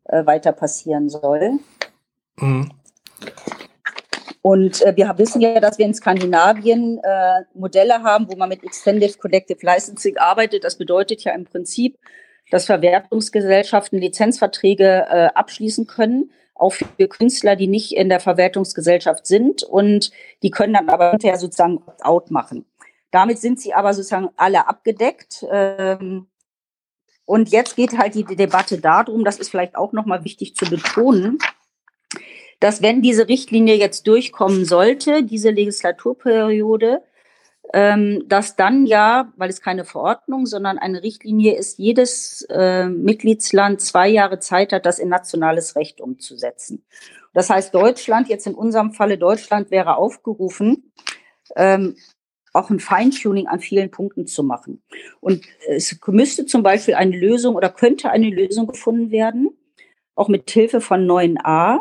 äh, 0.05 0.25
weiter 0.25 0.53
passieren 0.53 1.09
soll. 1.09 1.59
Mhm. 2.37 2.71
Und 4.43 4.83
äh, 4.83 4.95
wir 4.97 5.15
wissen 5.19 5.41
ja, 5.41 5.61
dass 5.61 5.79
wir 5.79 5.87
in 5.87 5.95
Skandinavien 5.95 6.99
äh, 7.03 7.43
Modelle 7.55 8.03
haben, 8.03 8.27
wo 8.29 8.37
man 8.37 8.49
mit 8.49 8.65
Extended 8.65 9.19
Collective 9.21 9.61
Licensing 9.63 10.19
arbeitet. 10.19 10.65
Das 10.65 10.77
bedeutet 10.77 11.23
ja 11.23 11.33
im 11.33 11.45
Prinzip, 11.45 11.97
dass 12.51 12.67
Verwertungsgesellschaften 12.67 14.01
Lizenzverträge 14.01 15.07
äh, 15.09 15.29
abschließen 15.35 15.87
können, 15.87 16.33
auch 16.57 16.73
für 16.73 17.09
Künstler, 17.09 17.55
die 17.57 17.69
nicht 17.69 17.93
in 17.97 18.09
der 18.09 18.21
Verwertungsgesellschaft 18.21 19.27
sind. 19.27 19.63
Und 19.63 20.11
die 20.43 20.51
können 20.51 20.75
dann 20.75 20.89
aber 20.89 21.13
hinterher 21.13 21.39
sozusagen 21.39 21.83
out 22.03 22.33
machen. 22.33 22.67
Damit 23.13 23.39
sind 23.39 23.61
sie 23.61 23.75
aber 23.75 23.95
sozusagen 23.95 24.31
alle 24.37 24.67
abgedeckt. 24.67 25.47
Ähm, 25.53 26.27
und 27.25 27.51
jetzt 27.51 27.77
geht 27.77 27.97
halt 27.97 28.17
die 28.17 28.25
Debatte 28.25 28.79
darum, 28.79 29.25
das 29.25 29.39
ist 29.39 29.51
vielleicht 29.51 29.77
auch 29.77 29.93
nochmal 29.93 30.25
wichtig 30.25 30.57
zu 30.57 30.69
betonen, 30.69 31.39
dass 32.63 32.81
wenn 32.81 33.03
diese 33.03 33.29
Richtlinie 33.29 33.75
jetzt 33.75 34.07
durchkommen 34.07 34.65
sollte, 34.65 35.25
diese 35.25 35.51
Legislaturperiode, 35.51 37.03
ähm, 37.75 38.23
dass 38.29 38.55
dann 38.55 38.87
ja, 38.87 39.33
weil 39.37 39.51
es 39.51 39.61
keine 39.61 39.85
Verordnung, 39.85 40.47
sondern 40.47 40.79
eine 40.79 41.03
Richtlinie 41.03 41.57
ist, 41.57 41.81
jedes 41.81 42.43
äh, 42.51 42.87
Mitgliedsland 42.87 43.81
zwei 43.81 44.09
Jahre 44.09 44.39
Zeit 44.39 44.73
hat, 44.73 44.87
das 44.87 45.01
in 45.01 45.09
nationales 45.09 45.75
Recht 45.75 46.01
umzusetzen. 46.01 46.85
Das 47.33 47.51
heißt, 47.51 47.75
Deutschland, 47.75 48.29
jetzt 48.29 48.47
in 48.47 48.55
unserem 48.55 48.93
Falle 48.93 49.19
Deutschland, 49.19 49.73
wäre 49.73 49.97
aufgerufen, 49.97 50.93
ähm, 51.57 51.97
auch 52.53 52.71
ein 52.71 52.79
Feintuning 52.79 53.49
an 53.49 53.59
vielen 53.59 53.91
Punkten 53.91 54.29
zu 54.29 54.45
machen. 54.45 54.85
Und 55.21 55.45
es 55.67 55.99
müsste 56.07 56.47
zum 56.47 56.63
Beispiel 56.63 56.95
eine 56.95 57.17
Lösung 57.17 57.57
oder 57.57 57.71
könnte 57.71 58.11
eine 58.11 58.31
Lösung 58.31 58.69
gefunden 58.69 59.11
werden, 59.11 59.51
auch 60.15 60.29
mit 60.29 60.49
Hilfe 60.49 60.81
von 60.81 61.05
9a, 61.05 61.81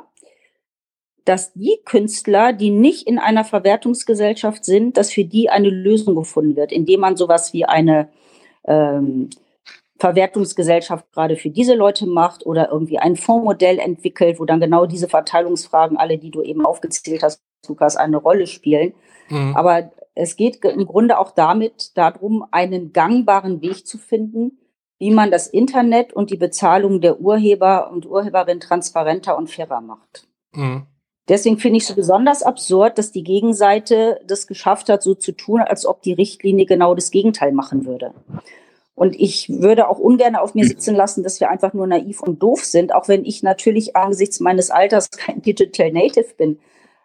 dass 1.26 1.54
die 1.54 1.80
Künstler, 1.86 2.54
die 2.54 2.72
nicht 2.72 3.08
in 3.08 3.20
einer 3.20 3.44
Verwertungsgesellschaft 3.44 4.66
sind, 4.66 4.98
dass 4.98 5.12
für 5.12 5.24
die 5.24 5.50
eine 5.50 5.70
Lösung 5.70 6.16
gefunden 6.16 6.56
wird, 6.56 6.72
indem 6.72 7.02
man 7.02 7.16
sowas 7.16 7.54
wie 7.54 7.66
eine 7.66 8.10
ähm, 8.66 9.30
Verwertungsgesellschaft 10.00 11.12
gerade 11.14 11.36
für 11.36 11.52
diese 11.52 11.76
Leute 11.76 12.08
macht 12.08 12.46
oder 12.46 12.72
irgendwie 12.72 12.98
ein 12.98 13.16
Fondsmodell 13.16 13.78
entwickelt, 13.78 14.40
wo 14.40 14.46
dann 14.46 14.60
genau 14.60 14.88
diese 14.88 15.08
Verteilungsfragen, 15.08 15.98
alle, 15.98 16.18
die 16.18 16.32
du 16.32 16.42
eben 16.42 16.66
aufgezählt 16.66 17.22
hast, 17.22 17.44
Lukas, 17.68 17.96
eine 17.96 18.18
Rolle 18.18 18.48
spielen. 18.48 18.94
Mhm. 19.30 19.56
Aber 19.56 19.92
es 20.16 20.36
geht 20.36 20.66
im 20.66 20.86
Grunde 20.86 21.20
auch 21.20 21.32
damit 21.32 21.96
darum, 21.96 22.44
einen 22.52 22.94
gangbaren 22.94 23.62
Weg 23.62 23.86
zu 23.86 24.00
finden, 24.00 24.58
wie 24.98 25.12
man 25.12 25.32
das 25.32 25.48
Internet 25.48 26.14
und 26.14 26.32
die 26.32 26.38
Bezahlung 26.38 27.02
der 27.02 27.22
Urheber 27.22 27.92
und 27.92 28.06
Urheberin 28.06 28.60
transparenter 28.60 29.38
und 29.38 29.50
fairer 29.50 29.82
macht. 29.82 30.28
Mhm. 30.54 30.88
Deswegen 31.28 31.60
finde 31.60 31.78
ich 31.78 31.84
es 31.84 31.90
so 31.90 31.96
besonders 31.96 32.44
absurd, 32.44 32.98
dass 32.98 33.12
die 33.12 33.24
Gegenseite 33.24 34.20
das 34.26 34.48
geschafft 34.48 34.90
hat, 34.90 35.04
so 35.04 35.14
zu 35.14 35.32
tun, 35.32 35.62
als 35.62 35.86
ob 35.86 36.02
die 36.02 36.14
Richtlinie 36.14 36.66
genau 36.66 36.96
das 36.96 37.12
Gegenteil 37.12 37.52
machen 37.52 37.86
würde. 37.86 38.14
Und 38.96 39.20
ich 39.20 39.50
würde 39.50 39.88
auch 39.88 40.00
ungern 40.00 40.36
auf 40.36 40.54
mir 40.54 40.66
sitzen 40.66 40.96
lassen, 40.96 41.24
dass 41.24 41.40
wir 41.40 41.50
einfach 41.50 41.74
nur 41.74 41.88
naiv 41.88 42.22
und 42.22 42.42
doof 42.44 42.66
sind, 42.66 42.94
auch 42.94 43.08
wenn 43.08 43.26
ich 43.26 43.42
natürlich 43.44 43.96
angesichts 43.96 44.40
meines 44.40 44.70
Alters 44.70 45.10
kein 45.12 45.42
Digital 45.42 45.92
Native 45.92 46.34
bin. 46.38 46.60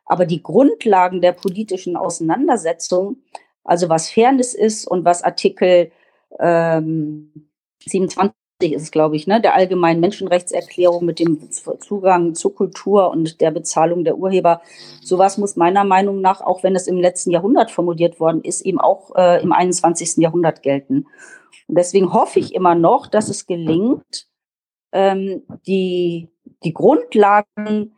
Aber 0.05 0.26
die 0.26 0.42
Grundlagen 0.42 1.20
der 1.20 1.33
politischen 1.33 1.96
Auseinandersetzung, 1.96 3.22
also 3.64 3.88
was 3.88 4.11
Fairness 4.11 4.55
ist 4.55 4.87
und 4.87 5.05
was 5.05 5.22
Artikel 5.22 5.90
ähm, 6.38 7.48
27 7.87 8.33
ist 8.62 8.82
es, 8.82 8.90
glaube 8.90 9.16
ich, 9.16 9.26
ne, 9.26 9.40
der 9.40 9.54
allgemeinen 9.54 10.00
Menschenrechtserklärung 10.00 11.04
mit 11.04 11.18
dem 11.18 11.50
Zugang 11.50 12.34
zur 12.34 12.54
Kultur 12.54 13.10
und 13.10 13.40
der 13.40 13.50
Bezahlung 13.50 14.04
der 14.04 14.16
Urheber. 14.16 14.62
Sowas 15.02 15.36
muss 15.36 15.56
meiner 15.56 15.84
Meinung 15.84 16.22
nach, 16.22 16.40
auch 16.40 16.62
wenn 16.62 16.74
es 16.74 16.86
im 16.86 16.96
letzten 16.96 17.30
Jahrhundert 17.30 17.70
formuliert 17.70 18.18
worden 18.18 18.40
ist, 18.42 18.62
eben 18.62 18.80
auch 18.80 19.14
äh, 19.14 19.42
im 19.42 19.52
21. 19.52 20.16
Jahrhundert 20.16 20.62
gelten. 20.62 21.06
Und 21.66 21.76
deswegen 21.76 22.12
hoffe 22.14 22.38
ich 22.38 22.54
immer 22.54 22.74
noch, 22.74 23.08
dass 23.08 23.28
es 23.28 23.46
gelingt, 23.46 24.26
ähm, 24.92 25.42
die, 25.66 26.30
die 26.64 26.72
Grundlagen 26.72 27.95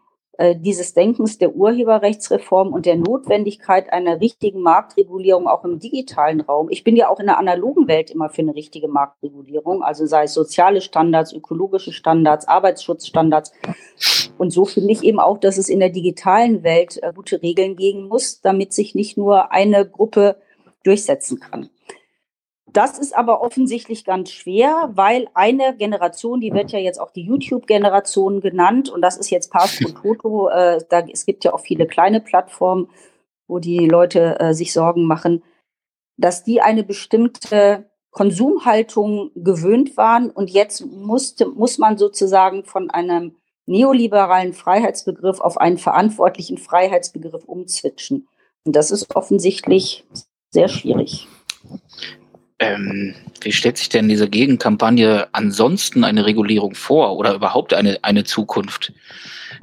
dieses 0.55 0.95
Denkens 0.95 1.39
der 1.39 1.57
Urheberrechtsreform 1.57 2.73
und 2.73 2.87
der 2.87 2.97
Notwendigkeit 2.97 3.93
einer 3.93 4.21
richtigen 4.21 4.61
Marktregulierung 4.61 5.49
auch 5.49 5.65
im 5.65 5.81
digitalen 5.81 6.41
Raum. 6.41 6.69
Ich 6.71 6.85
bin 6.85 6.95
ja 6.95 7.09
auch 7.09 7.19
in 7.19 7.27
der 7.27 7.39
analogen 7.39 7.89
Welt 7.89 8.11
immer 8.11 8.29
für 8.29 8.43
eine 8.43 8.55
richtige 8.55 8.87
Marktregulierung, 8.87 9.83
also 9.83 10.07
sei 10.07 10.25
es 10.25 10.35
soziale 10.35 10.81
Standards, 10.81 11.33
ökologische 11.33 11.93
Standards, 11.93 12.47
Arbeitsschutzstandards. 12.47 13.53
Und 14.39 14.51
so 14.51 14.65
finde 14.65 14.93
ich 14.93 15.03
eben 15.03 15.19
auch, 15.19 15.39
dass 15.39 15.59
es 15.59 15.69
in 15.69 15.81
der 15.81 15.91
digitalen 15.91 16.63
Welt 16.63 17.03
äh, 17.03 17.13
gute 17.13 17.43
Regeln 17.43 17.77
geben 17.77 18.07
muss, 18.07 18.41
damit 18.41 18.73
sich 18.73 18.95
nicht 18.95 19.19
nur 19.19 19.51
eine 19.51 19.89
Gruppe 19.89 20.37
durchsetzen 20.85 21.41
kann. 21.41 21.69
Das 22.73 22.99
ist 22.99 23.17
aber 23.17 23.41
offensichtlich 23.41 24.05
ganz 24.05 24.31
schwer, 24.31 24.91
weil 24.93 25.29
eine 25.35 25.75
Generation, 25.77 26.41
die 26.41 26.53
wird 26.53 26.71
ja 26.71 26.79
jetzt 26.79 27.01
auch 27.01 27.11
die 27.11 27.23
YouTube-Generation 27.23 28.41
genannt, 28.41 28.91
und 28.91 29.01
das 29.01 29.17
ist 29.17 29.31
jetzt 29.31 29.51
Pass 29.51 29.81
und 29.81 29.97
Toto. 29.97 30.49
Äh, 30.59 30.81
da, 30.89 31.01
es 31.01 31.27
gibt 31.27 31.45
ja 31.45 31.53
auch 31.53 31.61
viele 31.61 31.87
kleine 31.87 32.21
Plattformen, 32.21 32.89
wo 33.47 33.59
die 33.59 33.87
Leute 33.87 34.39
äh, 34.41 34.55
sich 34.55 34.73
Sorgen 34.73 35.05
machen, 35.05 35.43
dass 36.17 36.43
die 36.43 36.61
eine 36.61 36.85
bestimmte 36.85 37.91
Konsumhaltung 38.11 39.31
gewöhnt 39.35 39.97
waren 39.97 40.31
und 40.31 40.51
jetzt 40.51 40.85
musste, 40.87 41.47
muss 41.47 41.79
man 41.79 41.99
sozusagen 41.99 42.65
von 42.65 42.91
einem 42.91 43.37
neoliberalen 43.67 44.55
Freiheitsbegriff 44.55 45.41
auf 45.41 45.59
einen 45.59 45.79
verantwortlichen 45.79 46.59
Freiheitsbegriff 46.59 47.45
umzwitschen. 47.45 48.29
Und 48.65 48.75
das 48.75 48.91
ist 48.91 49.15
offensichtlich 49.15 50.07
sehr 50.51 50.69
schwierig. 50.69 51.29
Ähm, 52.61 53.15
wie 53.41 53.53
stellt 53.53 53.79
sich 53.79 53.89
denn 53.89 54.09
diese 54.09 54.29
Gegenkampagne 54.29 55.29
ansonsten 55.33 56.03
eine 56.03 56.27
Regulierung 56.27 56.75
vor 56.75 57.17
oder 57.17 57.35
überhaupt 57.35 57.73
eine, 57.73 57.99
eine 58.03 58.25
Zukunft 58.25 58.93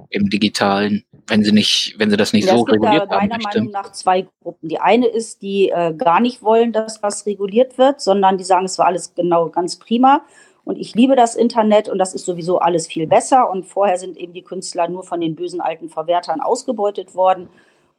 im 0.09 0.29
Digitalen, 0.29 1.03
wenn 1.27 1.43
sie 1.43 1.51
nicht, 1.51 1.95
wenn 1.97 2.09
sie 2.09 2.15
das 2.15 2.31
nicht 2.31 2.47
ja, 2.47 2.55
so 2.55 2.63
reguliert 2.63 3.09
haben? 3.09 3.27
Meiner 3.27 3.35
möchte? 3.35 3.59
Meinung 3.59 3.73
nach 3.73 3.91
zwei 3.91 4.25
Gruppen. 4.41 4.69
Die 4.69 4.79
eine 4.79 5.07
ist, 5.07 5.41
die 5.41 5.69
äh, 5.69 5.93
gar 5.93 6.21
nicht 6.21 6.41
wollen, 6.41 6.71
dass 6.71 7.03
was 7.03 7.25
reguliert 7.25 7.77
wird, 7.77 7.99
sondern 7.99 8.37
die 8.37 8.45
sagen, 8.45 8.65
es 8.65 8.77
war 8.77 8.87
alles 8.87 9.13
genau 9.13 9.49
ganz 9.49 9.75
prima. 9.75 10.23
Und 10.63 10.77
ich 10.79 10.95
liebe 10.95 11.17
das 11.17 11.35
Internet 11.35 11.89
und 11.89 11.99
das 11.99 12.15
ist 12.15 12.25
sowieso 12.25 12.59
alles 12.59 12.87
viel 12.87 13.07
besser. 13.07 13.49
Und 13.49 13.65
vorher 13.65 13.97
sind 13.97 14.17
eben 14.17 14.33
die 14.33 14.41
Künstler 14.41 14.87
nur 14.87 15.03
von 15.03 15.19
den 15.19 15.35
bösen 15.35 15.59
alten 15.59 15.89
Verwertern 15.89 16.39
ausgebeutet 16.39 17.13
worden. 17.13 17.49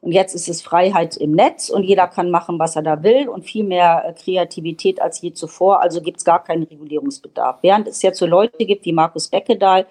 Und 0.07 0.12
jetzt 0.12 0.37
ist 0.37 0.49
es 0.49 0.62
Freiheit 0.62 1.16
im 1.16 1.33
Netz 1.33 1.69
und 1.69 1.83
jeder 1.83 2.07
kann 2.07 2.31
machen, 2.31 2.61
was 2.61 2.77
er 2.77 2.83
da 2.83 3.03
will 3.03 3.29
und 3.29 3.45
viel 3.45 3.64
mehr 3.64 4.05
äh, 4.07 4.12
Kreativität 4.12 5.03
als 5.03 5.21
je 5.21 5.33
zuvor. 5.33 5.83
Also 5.83 6.01
gibt 6.01 6.19
es 6.19 6.25
gar 6.25 6.45
keinen 6.45 6.62
Regulierungsbedarf. 6.62 7.59
Während 7.62 7.88
es 7.88 8.03
jetzt 8.03 8.21
so 8.21 8.25
Leute 8.25 8.64
gibt 8.66 8.85
wie 8.85 8.92
Markus 8.92 9.27
Beckedahl, 9.27 9.85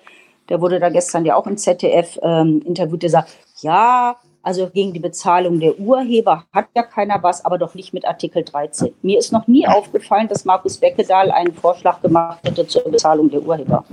der 0.47 0.61
wurde 0.61 0.79
da 0.79 0.87
gestern 0.87 1.25
ja 1.25 1.35
auch 1.35 1.45
im 1.47 1.57
ZDF 1.57 2.17
ähm, 2.21 2.61
interviewt, 2.65 3.03
der 3.03 3.09
sagt, 3.09 3.35
ja, 3.59 4.15
also 4.41 4.69
gegen 4.69 4.93
die 4.93 5.01
Bezahlung 5.01 5.59
der 5.59 5.77
Urheber 5.77 6.45
hat 6.53 6.67
ja 6.77 6.83
keiner 6.83 7.21
was, 7.21 7.43
aber 7.43 7.57
doch 7.57 7.75
nicht 7.75 7.93
mit 7.93 8.05
Artikel 8.05 8.45
13. 8.45 8.93
Mir 9.01 9.19
ist 9.19 9.33
noch 9.33 9.47
nie 9.47 9.67
aufgefallen, 9.67 10.29
dass 10.29 10.45
Markus 10.45 10.77
Beckedahl 10.77 11.29
einen 11.29 11.53
Vorschlag 11.53 12.01
gemacht 12.01 12.39
hätte 12.45 12.65
zur 12.65 12.89
Bezahlung 12.89 13.29
der 13.29 13.41
Urheber. 13.41 13.83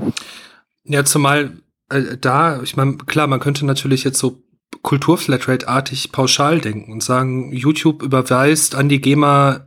Ja, 0.85 1.05
zumal 1.05 1.51
äh, 1.91 2.17
da, 2.17 2.63
ich 2.63 2.77
meine, 2.77 2.97
klar, 2.99 3.27
man 3.27 3.41
könnte 3.41 3.67
natürlich 3.67 4.05
jetzt 4.05 4.21
so 4.21 4.37
Kulturflatrate-artig 4.83 6.13
pauschal 6.13 6.61
denken 6.61 6.93
und 6.93 7.03
sagen, 7.03 7.53
YouTube 7.53 8.03
überweist 8.03 8.75
an 8.75 8.89
die 8.89 9.01
GEMA 9.01 9.67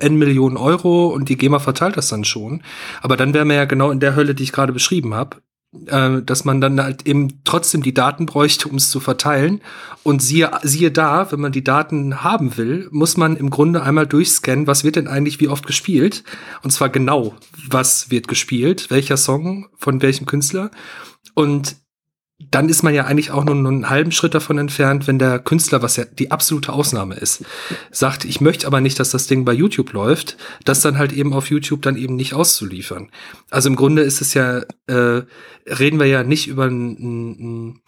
N 0.00 0.16
Millionen 0.16 0.56
Euro 0.56 1.08
und 1.08 1.28
die 1.28 1.36
GEMA 1.36 1.58
verteilt 1.58 1.96
das 1.96 2.08
dann 2.08 2.24
schon. 2.24 2.62
Aber 3.02 3.16
dann 3.16 3.34
wären 3.34 3.48
wir 3.48 3.56
ja 3.56 3.64
genau 3.64 3.90
in 3.90 4.00
der 4.00 4.16
Hölle, 4.16 4.34
die 4.34 4.42
ich 4.42 4.52
gerade 4.52 4.72
beschrieben 4.72 5.14
habe, 5.14 5.36
äh, 5.86 6.22
dass 6.22 6.44
man 6.44 6.60
dann 6.60 6.80
halt 6.80 7.06
eben 7.06 7.40
trotzdem 7.44 7.82
die 7.82 7.94
Daten 7.94 8.26
bräuchte, 8.26 8.68
um 8.68 8.76
es 8.76 8.90
zu 8.90 9.00
verteilen. 9.00 9.60
Und 10.02 10.22
siehe, 10.22 10.50
siehe 10.62 10.90
da, 10.90 11.30
wenn 11.30 11.40
man 11.40 11.52
die 11.52 11.64
Daten 11.64 12.24
haben 12.24 12.56
will, 12.56 12.88
muss 12.90 13.16
man 13.16 13.36
im 13.36 13.50
Grunde 13.50 13.82
einmal 13.82 14.06
durchscannen, 14.06 14.66
was 14.66 14.84
wird 14.84 14.96
denn 14.96 15.08
eigentlich 15.08 15.40
wie 15.40 15.48
oft 15.48 15.66
gespielt. 15.66 16.24
Und 16.62 16.70
zwar 16.70 16.88
genau, 16.88 17.34
was 17.68 18.10
wird 18.10 18.28
gespielt, 18.28 18.90
welcher 18.90 19.16
Song 19.16 19.68
von 19.76 20.02
welchem 20.02 20.26
Künstler. 20.26 20.70
Und 21.34 21.76
dann 22.38 22.68
ist 22.68 22.82
man 22.82 22.94
ja 22.94 23.04
eigentlich 23.04 23.30
auch 23.30 23.44
nur, 23.44 23.54
nur 23.54 23.70
einen 23.70 23.90
halben 23.90 24.10
Schritt 24.10 24.34
davon 24.34 24.58
entfernt, 24.58 25.06
wenn 25.06 25.18
der 25.18 25.38
Künstler, 25.38 25.82
was 25.82 25.96
ja 25.96 26.04
die 26.04 26.32
absolute 26.32 26.72
Ausnahme 26.72 27.14
ist, 27.14 27.44
sagt, 27.92 28.24
ich 28.24 28.40
möchte 28.40 28.66
aber 28.66 28.80
nicht, 28.80 28.98
dass 28.98 29.10
das 29.10 29.28
Ding 29.28 29.44
bei 29.44 29.52
YouTube 29.52 29.92
läuft, 29.92 30.36
das 30.64 30.80
dann 30.80 30.98
halt 30.98 31.12
eben 31.12 31.32
auf 31.32 31.48
YouTube 31.48 31.82
dann 31.82 31.96
eben 31.96 32.16
nicht 32.16 32.34
auszuliefern. 32.34 33.10
Also 33.50 33.68
im 33.68 33.76
Grunde 33.76 34.02
ist 34.02 34.20
es 34.20 34.34
ja, 34.34 34.62
äh, 34.88 35.22
reden 35.66 36.00
wir 36.00 36.06
ja 36.06 36.24
nicht 36.24 36.48
über 36.48 36.64
ein, 36.64 36.90
ein, 37.70 37.80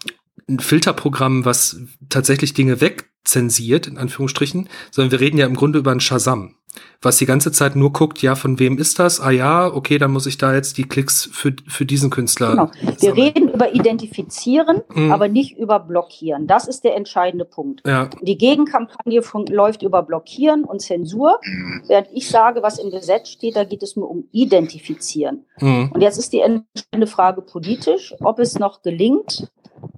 ein 0.48 0.60
Filterprogramm, 0.60 1.44
was 1.44 1.80
tatsächlich 2.08 2.54
Dinge 2.54 2.80
wegzensiert, 2.80 3.86
in 3.86 3.98
Anführungsstrichen, 3.98 4.68
sondern 4.90 5.12
wir 5.12 5.20
reden 5.20 5.38
ja 5.38 5.46
im 5.46 5.56
Grunde 5.56 5.78
über 5.78 5.90
ein 5.90 6.00
Shazam 6.00 6.56
was 7.02 7.18
die 7.18 7.26
ganze 7.26 7.52
Zeit 7.52 7.76
nur 7.76 7.92
guckt, 7.92 8.22
ja, 8.22 8.34
von 8.34 8.58
wem 8.58 8.78
ist 8.78 8.98
das? 8.98 9.20
Ah 9.20 9.30
ja, 9.30 9.72
okay, 9.72 9.98
dann 9.98 10.10
muss 10.10 10.26
ich 10.26 10.38
da 10.38 10.54
jetzt 10.54 10.78
die 10.78 10.84
Klicks 10.84 11.28
für, 11.32 11.54
für 11.66 11.86
diesen 11.86 12.10
Künstler. 12.10 12.50
Genau. 12.50 12.70
Wir 12.82 13.10
sammeln. 13.10 13.20
reden 13.20 13.48
über 13.50 13.74
Identifizieren, 13.74 14.82
mhm. 14.94 15.12
aber 15.12 15.28
nicht 15.28 15.56
über 15.56 15.78
Blockieren. 15.80 16.46
Das 16.46 16.66
ist 16.66 16.84
der 16.84 16.96
entscheidende 16.96 17.44
Punkt. 17.44 17.82
Ja. 17.86 18.08
Die 18.22 18.38
Gegenkampagne 18.38 19.22
von, 19.22 19.46
läuft 19.46 19.82
über 19.82 20.02
Blockieren 20.02 20.64
und 20.64 20.80
Zensur, 20.80 21.38
mhm. 21.44 21.82
während 21.86 22.08
ich 22.12 22.28
sage, 22.28 22.62
was 22.62 22.78
im 22.78 22.90
Gesetz 22.90 23.28
steht, 23.30 23.56
da 23.56 23.64
geht 23.64 23.82
es 23.82 23.96
nur 23.96 24.10
um 24.10 24.24
Identifizieren. 24.32 25.44
Mhm. 25.60 25.90
Und 25.92 26.00
jetzt 26.00 26.18
ist 26.18 26.32
die 26.32 26.40
entscheidende 26.40 27.06
Frage 27.06 27.42
politisch, 27.42 28.14
ob 28.20 28.38
es 28.38 28.58
noch 28.58 28.82
gelingt, 28.82 29.48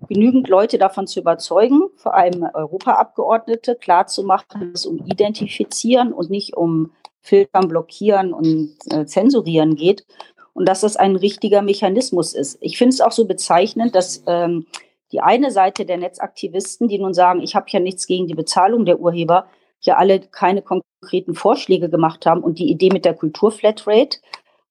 genügend 0.09 0.49
Leute 0.49 0.79
davon 0.79 1.07
zu 1.07 1.21
überzeugen, 1.21 1.83
vor 1.97 2.15
allem 2.15 2.49
Europaabgeordnete, 2.53 3.77
klarzumachen, 3.77 4.73
dass 4.73 4.81
es 4.81 4.87
um 4.87 5.05
Identifizieren 5.07 6.13
und 6.13 6.31
nicht 6.31 6.57
um 6.57 6.93
Filtern, 7.21 7.69
Blockieren 7.69 8.33
und 8.33 8.77
äh, 8.91 9.05
Zensurieren 9.05 9.77
geht 9.77 10.07
und 10.55 10.67
dass 10.69 10.81
das 10.81 10.97
ein 10.97 11.17
richtiger 11.17 11.63
Mechanismus 11.63 12.35
ist. 12.35 12.59
Ich 12.61 12.79
finde 12.79 12.95
es 12.95 13.01
auch 13.01 13.13
so 13.13 13.27
bezeichnend, 13.27 13.95
dass 13.95 14.23
ähm, 14.27 14.67
die 15.13 15.21
eine 15.21 15.51
Seite 15.51 15.85
der 15.85 15.99
Netzaktivisten, 15.99 16.89
die 16.89 16.99
nun 16.99 17.15
sagen, 17.15 17.41
ich 17.41 17.55
habe 17.55 17.67
ja 17.71 17.81
nichts 17.81 18.07
gegen 18.07 18.27
die 18.27 18.35
Bezahlung 18.35 18.85
der 18.85 19.01
Urheber, 19.01 19.47
ja 19.81 19.97
alle 19.97 20.21
keine 20.21 20.63
konkreten 20.63 21.35
Vorschläge 21.35 21.89
gemacht 21.89 22.27
haben 22.27 22.43
und 22.43 22.59
die 22.59 22.71
Idee 22.71 22.91
mit 22.93 23.05
der 23.05 23.15
Kulturflatrate 23.15 24.19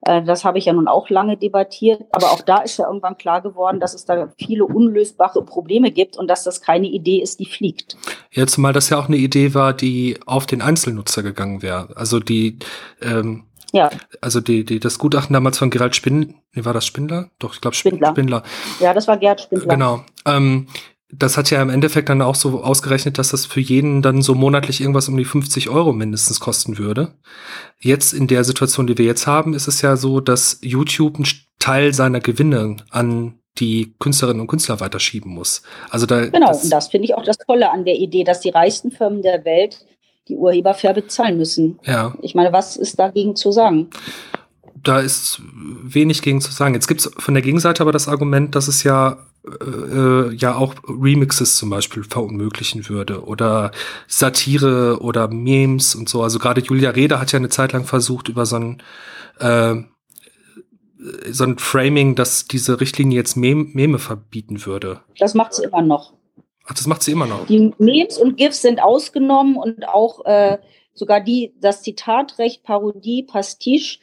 das 0.02 0.46
habe 0.46 0.58
ich 0.58 0.66
ja 0.66 0.74
nun 0.74 0.88
auch 0.88 1.10
lange 1.10 1.38
debattiert, 1.38 2.02
aber 2.12 2.28
auch 2.28 2.42
da 2.42 2.60
ist 2.60 2.78
ja 2.78 2.88
irgendwann 2.88 3.18
klar 3.18 3.42
geworden, 3.42 3.80
dass 3.80 3.94
es 3.94 4.06
da 4.06 4.30
viele 4.38 4.66
unlösbare 4.66 5.44
Probleme 5.44 5.92
gibt 5.92 6.18
und 6.18 6.28
dass 6.30 6.44
das 6.44 6.62
keine 6.62 6.88
Idee 6.88 7.22
ist, 7.22 7.40
die 7.40 7.46
fliegt. 7.46 7.98
Ja, 8.32 8.46
zumal 8.48 8.74
das 8.74 8.90
ja 8.90 9.00
auch 9.00 9.08
eine 9.08 9.18
Idee 9.18 9.54
war, 9.54 9.74
die 9.74 10.20
auf 10.26 10.46
den 10.46 10.62
Einzelnutzer 10.62 11.24
gegangen 11.24 11.62
wäre. 11.62 11.90
Also 11.96 12.20
die, 12.20 12.60
ähm, 13.02 13.46
ja. 13.74 13.90
Also 14.22 14.40
die, 14.40 14.64
die, 14.64 14.80
das 14.80 14.98
Gutachten 15.00 15.34
damals 15.34 15.58
von 15.58 15.70
Gerald 15.70 15.96
Spindler, 15.96 16.36
wie 16.52 16.64
war 16.64 16.74
das 16.74 16.86
Spindler? 16.86 17.30
Doch, 17.40 17.54
ich 17.54 17.62
glaube 17.62 17.76
Spindler. 17.76 18.10
Spindler. 18.10 18.44
Ja, 18.80 18.94
das 18.94 19.08
war 19.08 19.18
Gerhard 19.18 19.42
Spindler. 19.42 19.74
Genau. 19.74 20.06
Ähm, 20.26 20.68
das 21.10 21.38
hat 21.38 21.50
ja 21.52 21.62
im 21.62 21.70
Endeffekt 21.70 22.10
dann 22.10 22.22
auch 22.22 22.36
so 22.36 22.62
ausgerechnet, 22.62 23.18
dass 23.18 23.30
das 23.30 23.46
für 23.46 23.62
jeden 23.62 24.02
dann 24.02 24.22
so 24.22 24.36
monatlich 24.36 24.82
irgendwas 24.82 25.08
um 25.08 25.16
die 25.16 25.26
50 25.26 25.70
Euro 25.70 25.94
mindestens 25.94 26.40
kosten 26.40 26.78
würde. 26.78 27.14
Jetzt 27.80 28.14
in 28.14 28.28
der 28.28 28.44
Situation, 28.44 28.88
die 28.88 28.98
wir 28.98 29.06
jetzt 29.06 29.26
haben, 29.26 29.54
ist 29.54 29.68
es 29.68 29.82
ja 29.82 29.96
so, 29.96 30.20
dass 30.20 30.60
YouTube 30.62 31.16
einen 31.16 31.28
Teil 31.60 31.94
seiner 31.94 32.20
Gewinne 32.20 32.78
an 32.90 33.40
die 33.58 33.96
Künstlerinnen 34.00 34.42
und 34.42 34.48
Künstler 34.48 34.80
weiterschieben 34.80 35.32
muss. 35.32 35.64
Also 35.90 36.06
da, 36.06 36.28
genau, 36.28 36.48
das, 36.48 36.66
und 36.66 36.70
das 36.72 36.90
finde 36.90 37.06
ich 37.06 37.16
auch 37.16 37.24
das 37.24 37.38
Tolle 37.38 37.72
an 37.72 37.86
der 37.86 37.96
Idee, 37.96 38.24
dass 38.24 38.42
die 38.42 38.50
reichsten 38.50 38.92
Firmen 38.92 39.22
der 39.22 39.46
Welt 39.46 39.86
die 40.28 40.36
Urheber 40.36 40.74
fair 40.74 40.94
bezahlen 40.94 41.38
müssen. 41.38 41.80
Ja. 41.86 42.16
Ich 42.22 42.36
meine, 42.36 42.52
was 42.52 42.76
ist 42.76 43.00
dagegen 43.00 43.36
zu 43.36 43.52
sagen? 43.52 43.90
Da 44.76 45.00
ist 45.00 45.42
wenig 45.84 46.22
gegen 46.22 46.42
zu 46.42 46.52
sagen. 46.52 46.74
Jetzt 46.74 46.88
gibt 46.88 47.00
es 47.00 47.12
von 47.18 47.34
der 47.34 47.42
Gegenseite 47.42 47.82
aber 47.82 47.92
das 47.92 48.08
Argument, 48.08 48.54
dass 48.54 48.68
es 48.68 48.84
ja 48.84 49.18
äh, 49.62 50.34
ja 50.36 50.56
auch 50.56 50.76
Remixes 50.88 51.58
zum 51.58 51.70
Beispiel 51.70 52.04
verunmöglichen 52.04 52.88
würde 52.90 53.24
oder 53.24 53.72
Satire 54.08 55.00
oder 55.02 55.28
Memes 55.28 55.96
und 55.96 56.10
so. 56.10 56.24
Also 56.24 56.40
gerade 56.40 56.62
Julia 56.62 56.92
Reda 56.92 57.20
hat 57.20 57.32
ja 57.32 57.38
eine 57.38 57.50
Zeit 57.50 57.74
lang 57.74 57.86
versucht, 57.86 58.30
über 58.30 58.46
so 58.46 58.58
ein 58.58 58.84
äh, 59.40 59.76
so 61.30 61.44
ein 61.44 61.58
Framing, 61.60 62.16
dass 62.16 62.48
diese 62.48 62.82
Richtlinie 62.82 63.18
jetzt 63.18 63.36
Mem 63.36 63.72
Meme 63.74 64.00
verbieten 64.00 64.66
würde. 64.66 65.02
Das 65.20 65.34
macht 65.34 65.54
sie 65.54 65.64
immer 65.64 65.82
noch. 65.82 66.14
Ach, 66.66 66.74
das 66.74 66.88
macht 66.88 67.04
sie 67.04 67.12
immer 67.12 67.28
noch. 67.28 67.46
Die 67.46 67.72
Memes 67.78 68.18
und 68.18 68.36
GIFs 68.36 68.62
sind 68.62 68.82
ausgenommen 68.82 69.56
und 69.56 69.88
auch 69.88 70.26
äh, 70.26 70.58
sogar 70.94 71.22
die, 71.22 71.54
das 71.62 71.82
Zitatrecht, 71.82 72.64
Parodie, 72.64 73.24
Pastiche, 73.24 74.00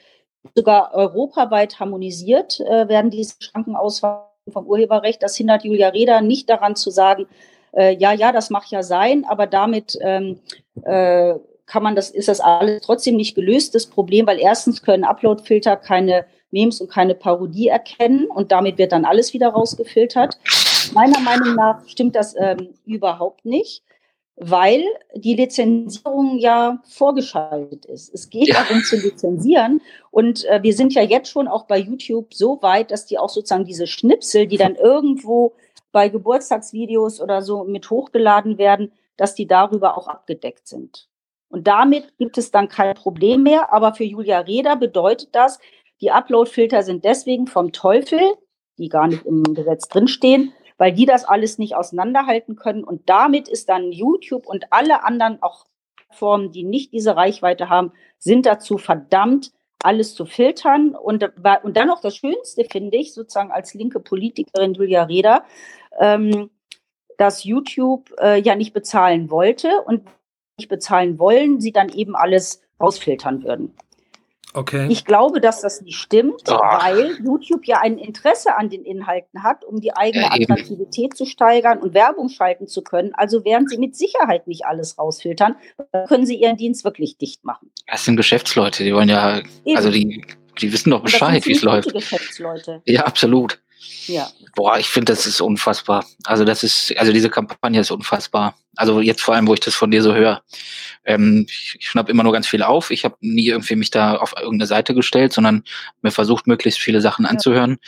sogar 0.54 0.94
europaweit 0.94 1.80
harmonisiert 1.80 2.60
äh, 2.60 2.88
werden 2.88 3.10
diese 3.10 3.34
Schranken 3.40 3.76
ausfallen 3.76 4.24
vom 4.52 4.66
Urheberrecht. 4.66 5.22
Das 5.22 5.36
hindert 5.36 5.64
Julia 5.64 5.88
Reda 5.88 6.20
nicht 6.20 6.48
daran 6.50 6.76
zu 6.76 6.90
sagen, 6.90 7.26
äh, 7.72 7.96
ja, 7.96 8.12
ja, 8.12 8.32
das 8.32 8.50
mag 8.50 8.70
ja 8.70 8.82
sein, 8.82 9.24
aber 9.24 9.46
damit 9.46 9.98
ähm, 10.00 10.40
äh, 10.82 11.34
kann 11.66 11.82
man 11.82 11.96
das, 11.96 12.10
ist 12.10 12.28
das 12.28 12.40
alles 12.40 12.82
trotzdem 12.82 13.16
nicht 13.16 13.34
gelöst, 13.34 13.74
das 13.74 13.86
Problem, 13.86 14.26
weil 14.26 14.38
erstens 14.38 14.82
können 14.82 15.04
Uploadfilter 15.04 15.76
keine 15.76 16.26
Memes 16.50 16.80
und 16.80 16.90
keine 16.90 17.14
Parodie 17.14 17.68
erkennen 17.68 18.26
und 18.26 18.52
damit 18.52 18.78
wird 18.78 18.92
dann 18.92 19.04
alles 19.04 19.32
wieder 19.32 19.48
rausgefiltert. 19.48 20.38
Meiner 20.92 21.18
Meinung 21.20 21.54
nach 21.54 21.86
stimmt 21.88 22.14
das 22.14 22.34
ähm, 22.38 22.74
überhaupt 22.84 23.44
nicht 23.44 23.82
weil 24.36 24.82
die 25.14 25.34
Lizenzierung 25.34 26.38
ja 26.38 26.82
vorgeschaltet 26.88 27.84
ist. 27.86 28.12
Es 28.12 28.30
geht 28.30 28.48
ja. 28.48 28.62
darum 28.62 28.82
zu 28.82 28.96
lizenzieren 28.96 29.80
und 30.10 30.44
äh, 30.46 30.62
wir 30.62 30.74
sind 30.74 30.92
ja 30.94 31.02
jetzt 31.02 31.30
schon 31.30 31.46
auch 31.48 31.64
bei 31.66 31.78
YouTube 31.78 32.34
so 32.34 32.60
weit, 32.60 32.90
dass 32.90 33.06
die 33.06 33.18
auch 33.18 33.28
sozusagen 33.28 33.64
diese 33.64 33.86
Schnipsel, 33.86 34.46
die 34.46 34.56
dann 34.56 34.74
irgendwo 34.74 35.54
bei 35.92 36.08
Geburtstagsvideos 36.08 37.20
oder 37.20 37.42
so 37.42 37.64
mit 37.64 37.88
hochgeladen 37.88 38.58
werden, 38.58 38.92
dass 39.16 39.34
die 39.34 39.46
darüber 39.46 39.96
auch 39.96 40.08
abgedeckt 40.08 40.66
sind. 40.66 41.08
Und 41.48 41.68
damit 41.68 42.18
gibt 42.18 42.36
es 42.36 42.50
dann 42.50 42.68
kein 42.68 42.96
Problem 42.96 43.44
mehr. 43.44 43.72
Aber 43.72 43.94
für 43.94 44.02
Julia 44.02 44.40
Reda 44.40 44.74
bedeutet 44.74 45.28
das, 45.32 45.60
die 46.00 46.10
Uploadfilter 46.10 46.82
sind 46.82 47.04
deswegen 47.04 47.46
vom 47.46 47.70
Teufel, 47.70 48.20
die 48.76 48.88
gar 48.88 49.06
nicht 49.06 49.24
im 49.24 49.44
Gesetz 49.54 49.86
drinstehen, 49.86 50.52
weil 50.84 50.92
die 50.92 51.06
das 51.06 51.24
alles 51.24 51.56
nicht 51.56 51.76
auseinanderhalten 51.76 52.56
können. 52.56 52.84
Und 52.84 53.08
damit 53.08 53.48
ist 53.48 53.70
dann 53.70 53.90
YouTube 53.90 54.46
und 54.46 54.66
alle 54.70 55.02
anderen 55.02 55.42
auch 55.42 55.64
Plattformen, 56.08 56.52
die 56.52 56.62
nicht 56.62 56.92
diese 56.92 57.16
Reichweite 57.16 57.70
haben, 57.70 57.92
sind 58.18 58.44
dazu 58.44 58.76
verdammt, 58.76 59.50
alles 59.82 60.14
zu 60.14 60.26
filtern. 60.26 60.94
Und, 60.94 61.24
und 61.62 61.74
dann 61.74 61.86
noch 61.88 62.02
das 62.02 62.18
Schönste, 62.18 62.66
finde 62.70 62.98
ich, 62.98 63.14
sozusagen 63.14 63.50
als 63.50 63.72
linke 63.72 63.98
Politikerin 63.98 64.74
Julia 64.74 65.04
Reda, 65.04 65.46
ähm, 65.98 66.50
dass 67.16 67.44
YouTube 67.44 68.12
äh, 68.20 68.42
ja 68.42 68.54
nicht 68.56 68.74
bezahlen 68.74 69.30
wollte 69.30 69.80
und 69.86 70.02
nicht 70.58 70.68
bezahlen 70.68 71.18
wollen, 71.18 71.62
sie 71.62 71.72
dann 71.72 71.88
eben 71.88 72.14
alles 72.14 72.60
rausfiltern 72.78 73.42
würden. 73.42 73.74
Okay. 74.54 74.86
Ich 74.88 75.04
glaube, 75.04 75.40
dass 75.40 75.60
das 75.60 75.82
nicht 75.82 75.98
stimmt, 75.98 76.42
oh. 76.48 76.52
weil 76.52 77.18
YouTube 77.24 77.66
ja 77.66 77.80
ein 77.82 77.98
Interesse 77.98 78.56
an 78.56 78.70
den 78.70 78.84
Inhalten 78.84 79.42
hat, 79.42 79.64
um 79.64 79.80
die 79.80 79.94
eigene 79.96 80.24
ja, 80.24 80.30
Attraktivität 80.30 81.16
zu 81.16 81.26
steigern 81.26 81.78
und 81.78 81.92
Werbung 81.92 82.28
schalten 82.28 82.68
zu 82.68 82.82
können. 82.82 83.12
Also 83.14 83.44
werden 83.44 83.66
sie 83.66 83.78
mit 83.78 83.96
Sicherheit 83.96 84.46
nicht 84.46 84.64
alles 84.64 84.96
rausfiltern. 84.96 85.56
Dann 85.90 86.06
können 86.06 86.24
sie 86.24 86.36
ihren 86.36 86.56
Dienst 86.56 86.84
wirklich 86.84 87.18
dicht 87.18 87.44
machen. 87.44 87.72
Das 87.88 88.04
sind 88.04 88.16
Geschäftsleute, 88.16 88.84
die 88.84 88.94
wollen 88.94 89.08
ja, 89.08 89.42
eben. 89.64 89.76
also 89.76 89.90
die, 89.90 90.24
die 90.60 90.72
wissen 90.72 90.90
doch 90.90 91.02
Bescheid, 91.02 91.44
wie 91.46 91.52
es 91.52 91.62
läuft. 91.62 91.92
Geschäftsleute. 91.92 92.80
Ja, 92.84 93.02
absolut. 93.06 93.60
Ja. 94.06 94.28
Boah, 94.54 94.78
ich 94.78 94.88
finde, 94.88 95.12
das 95.12 95.26
ist 95.26 95.40
unfassbar. 95.40 96.04
Also 96.24 96.44
das 96.44 96.62
ist, 96.62 96.96
also 96.98 97.12
diese 97.12 97.30
Kampagne 97.30 97.80
ist 97.80 97.90
unfassbar. 97.90 98.54
Also 98.76 99.00
jetzt 99.00 99.22
vor 99.22 99.34
allem, 99.34 99.46
wo 99.46 99.54
ich 99.54 99.60
das 99.60 99.74
von 99.74 99.90
dir 99.90 100.02
so 100.02 100.14
höre. 100.14 100.42
Ähm, 101.04 101.46
ich 101.48 101.76
ich 101.78 101.88
schnapp 101.88 102.08
immer 102.08 102.22
nur 102.22 102.32
ganz 102.32 102.46
viel 102.46 102.62
auf. 102.62 102.90
Ich 102.90 103.04
habe 103.04 103.16
nie 103.20 103.48
irgendwie 103.48 103.76
mich 103.76 103.90
da 103.90 104.16
auf 104.16 104.34
irgendeine 104.36 104.66
Seite 104.66 104.94
gestellt, 104.94 105.32
sondern 105.32 105.64
mir 106.02 106.10
versucht, 106.10 106.46
möglichst 106.46 106.80
viele 106.80 107.00
Sachen 107.00 107.26
anzuhören. 107.26 107.78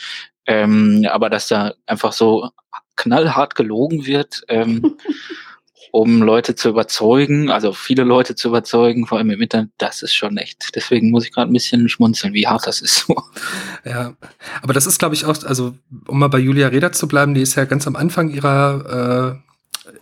Ja. 0.47 0.55
Ähm, 0.55 1.07
aber 1.11 1.29
dass 1.29 1.47
da 1.47 1.73
einfach 1.85 2.13
so 2.13 2.49
knallhart 2.95 3.55
gelogen 3.55 4.05
wird, 4.05 4.43
ähm, 4.47 4.97
um 5.97 6.21
Leute 6.21 6.53
zu 6.53 6.69
überzeugen, 6.69 7.49
also 7.49 7.73
viele 7.73 8.03
Leute 8.03 8.35
zu 8.35 8.49
überzeugen, 8.49 9.07
vor 9.07 9.17
allem 9.17 9.31
im 9.31 9.41
Internet, 9.41 9.71
das 9.79 10.03
ist 10.03 10.13
schon 10.13 10.37
echt. 10.37 10.75
Deswegen 10.75 11.09
muss 11.09 11.25
ich 11.25 11.31
gerade 11.33 11.49
ein 11.49 11.53
bisschen 11.53 11.89
schmunzeln, 11.89 12.35
wie 12.35 12.45
hart 12.45 12.67
das 12.67 12.81
ist. 12.81 13.07
ja, 13.83 14.13
aber 14.61 14.73
das 14.73 14.85
ist, 14.85 14.99
glaube 14.99 15.15
ich, 15.15 15.25
auch, 15.25 15.43
also 15.43 15.73
um 16.05 16.19
mal 16.19 16.27
bei 16.27 16.37
Julia 16.37 16.67
Reda 16.67 16.91
zu 16.91 17.07
bleiben, 17.07 17.33
die 17.33 17.41
ist 17.41 17.55
ja 17.55 17.65
ganz 17.65 17.87
am 17.87 17.95
Anfang 17.95 18.29
ihrer 18.29 19.41
äh, 19.41 19.47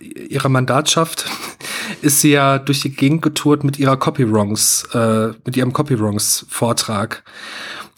ihrer 0.02 0.50
Mandatschaft 0.50 1.28
ist 2.02 2.20
sie 2.20 2.32
ja 2.32 2.60
durch 2.60 2.82
die 2.82 2.90
Gegend 2.90 3.22
getourt 3.22 3.64
mit 3.64 3.80
ihrer 3.80 3.96
Copywrongs, 3.96 4.90
äh, 4.94 5.28
mit 5.46 5.56
ihrem 5.56 5.72
Copywrongs-Vortrag. 5.72 7.24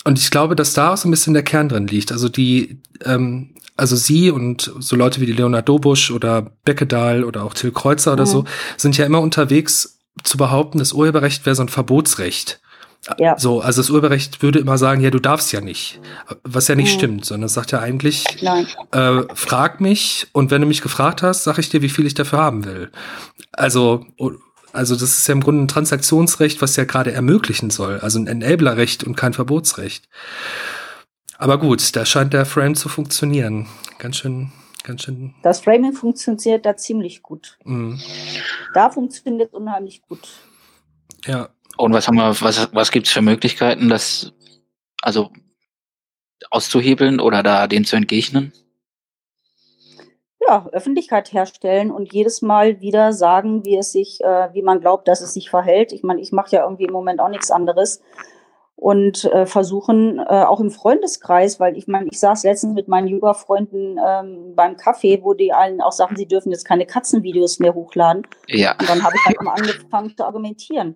Und 0.03 0.19
ich 0.19 0.29
glaube, 0.29 0.55
dass 0.55 0.73
da 0.73 0.93
auch 0.93 0.97
so 0.97 1.07
ein 1.07 1.11
bisschen 1.11 1.33
der 1.33 1.43
Kern 1.43 1.69
drin 1.69 1.87
liegt. 1.87 2.11
Also 2.11 2.29
die, 2.29 2.77
ähm, 3.05 3.55
also 3.77 3.95
sie 3.95 4.31
und 4.31 4.73
so 4.79 4.95
Leute 4.95 5.21
wie 5.21 5.25
die 5.25 5.33
Leonard 5.33 5.69
Dobusch 5.69 6.11
oder 6.11 6.51
Beckedahl 6.65 7.23
oder 7.23 7.43
auch 7.43 7.53
Till 7.53 7.71
Kreuzer 7.71 8.13
oder 8.13 8.25
mhm. 8.25 8.29
so, 8.29 8.45
sind 8.75 8.97
ja 8.97 9.05
immer 9.05 9.21
unterwegs 9.21 9.99
zu 10.23 10.37
behaupten, 10.37 10.79
das 10.79 10.93
Urheberrecht 10.93 11.45
wäre 11.45 11.55
so 11.55 11.61
ein 11.61 11.69
Verbotsrecht. 11.69 12.59
Ja. 13.19 13.37
So, 13.37 13.61
also 13.61 13.81
das 13.81 13.89
Urheberrecht 13.89 14.41
würde 14.41 14.59
immer 14.59 14.77
sagen, 14.77 15.01
ja, 15.01 15.11
du 15.11 15.19
darfst 15.19 15.53
ja 15.53 15.61
nicht. 15.61 16.01
Was 16.43 16.67
ja 16.67 16.75
nicht 16.75 16.93
mhm. 16.93 16.97
stimmt, 16.97 17.25
sondern 17.25 17.45
es 17.45 17.53
sagt 17.53 17.71
ja 17.71 17.79
eigentlich, 17.79 18.25
äh, 18.91 19.21
frag 19.33 19.79
mich 19.79 20.27
und 20.33 20.51
wenn 20.51 20.61
du 20.61 20.67
mich 20.67 20.81
gefragt 20.81 21.21
hast, 21.21 21.43
sag 21.43 21.57
ich 21.57 21.69
dir, 21.69 21.81
wie 21.81 21.89
viel 21.89 22.05
ich 22.05 22.15
dafür 22.15 22.39
haben 22.39 22.65
will. 22.65 22.91
Also, 23.53 24.05
also 24.73 24.95
das 24.95 25.17
ist 25.19 25.27
ja 25.27 25.33
im 25.33 25.41
Grunde 25.41 25.63
ein 25.63 25.67
Transaktionsrecht, 25.67 26.61
was 26.61 26.75
ja 26.75 26.83
gerade 26.83 27.13
ermöglichen 27.13 27.69
soll. 27.69 27.99
Also 27.99 28.19
ein 28.19 28.27
Enablerrecht 28.27 29.03
und 29.03 29.15
kein 29.15 29.33
Verbotsrecht. 29.33 30.09
Aber 31.37 31.59
gut, 31.59 31.95
da 31.95 32.05
scheint 32.05 32.33
der 32.33 32.45
Frame 32.45 32.75
zu 32.75 32.89
funktionieren. 32.89 33.67
Ganz 33.99 34.17
schön, 34.17 34.51
ganz 34.83 35.03
schön. 35.03 35.35
Das 35.43 35.61
Framing 35.61 35.93
funktioniert 35.93 36.65
da 36.65 36.75
ziemlich 36.75 37.21
gut. 37.21 37.57
Mhm. 37.63 37.99
Da 38.73 38.89
funktioniert 38.89 39.49
es 39.49 39.53
unheimlich 39.53 40.01
gut. 40.01 40.27
Ja. 41.25 41.49
Und 41.77 41.93
was 41.93 42.07
haben 42.07 42.15
wir, 42.15 42.29
was, 42.41 42.73
was 42.73 42.91
gibt 42.91 43.05
es 43.05 43.13
für 43.13 43.21
Möglichkeiten, 43.21 43.87
das 43.87 44.33
also 45.03 45.29
auszuhebeln 46.49 47.19
oder 47.19 47.43
da 47.43 47.67
dem 47.67 47.85
zu 47.85 47.95
entgegnen? 47.95 48.51
Ja, 50.47 50.67
Öffentlichkeit 50.71 51.33
herstellen 51.33 51.91
und 51.91 52.13
jedes 52.13 52.41
Mal 52.41 52.79
wieder 52.79 53.13
sagen, 53.13 53.65
wie 53.65 53.77
es 53.77 53.91
sich, 53.91 54.21
äh, 54.21 54.53
wie 54.53 54.61
man 54.61 54.79
glaubt, 54.79 55.07
dass 55.07 55.21
es 55.21 55.33
sich 55.33 55.49
verhält. 55.49 55.91
Ich 55.91 56.03
meine, 56.03 56.21
ich 56.21 56.31
mache 56.31 56.55
ja 56.55 56.63
irgendwie 56.63 56.85
im 56.85 56.93
Moment 56.93 57.19
auch 57.19 57.29
nichts 57.29 57.51
anderes 57.51 58.01
und 58.77 59.25
äh, 59.25 59.47
versuchen 59.47 60.19
äh, 60.19 60.43
auch 60.43 60.59
im 60.59 60.69
Freundeskreis, 60.69 61.59
weil 61.59 61.75
ich 61.75 61.87
meine, 61.87 62.07
ich 62.11 62.19
saß 62.19 62.43
letztens 62.43 62.75
mit 62.75 62.87
meinen 62.87 63.07
Yoga-Freunden 63.07 63.99
ähm, 64.07 64.55
beim 64.55 64.77
Kaffee, 64.77 65.19
wo 65.23 65.33
die 65.33 65.51
allen 65.51 65.81
auch 65.81 65.91
sagen, 65.91 66.15
sie 66.15 66.27
dürfen 66.27 66.51
jetzt 66.51 66.63
keine 66.63 66.85
Katzenvideos 66.85 67.57
mehr 67.57 67.73
hochladen. 67.73 68.27
Ja. 68.47 68.75
Und 68.79 68.87
dann 68.87 69.03
habe 69.03 69.15
ich 69.15 69.25
halt 69.25 69.41
mal 69.41 69.53
angefangen 69.53 70.15
zu 70.15 70.23
argumentieren. 70.23 70.95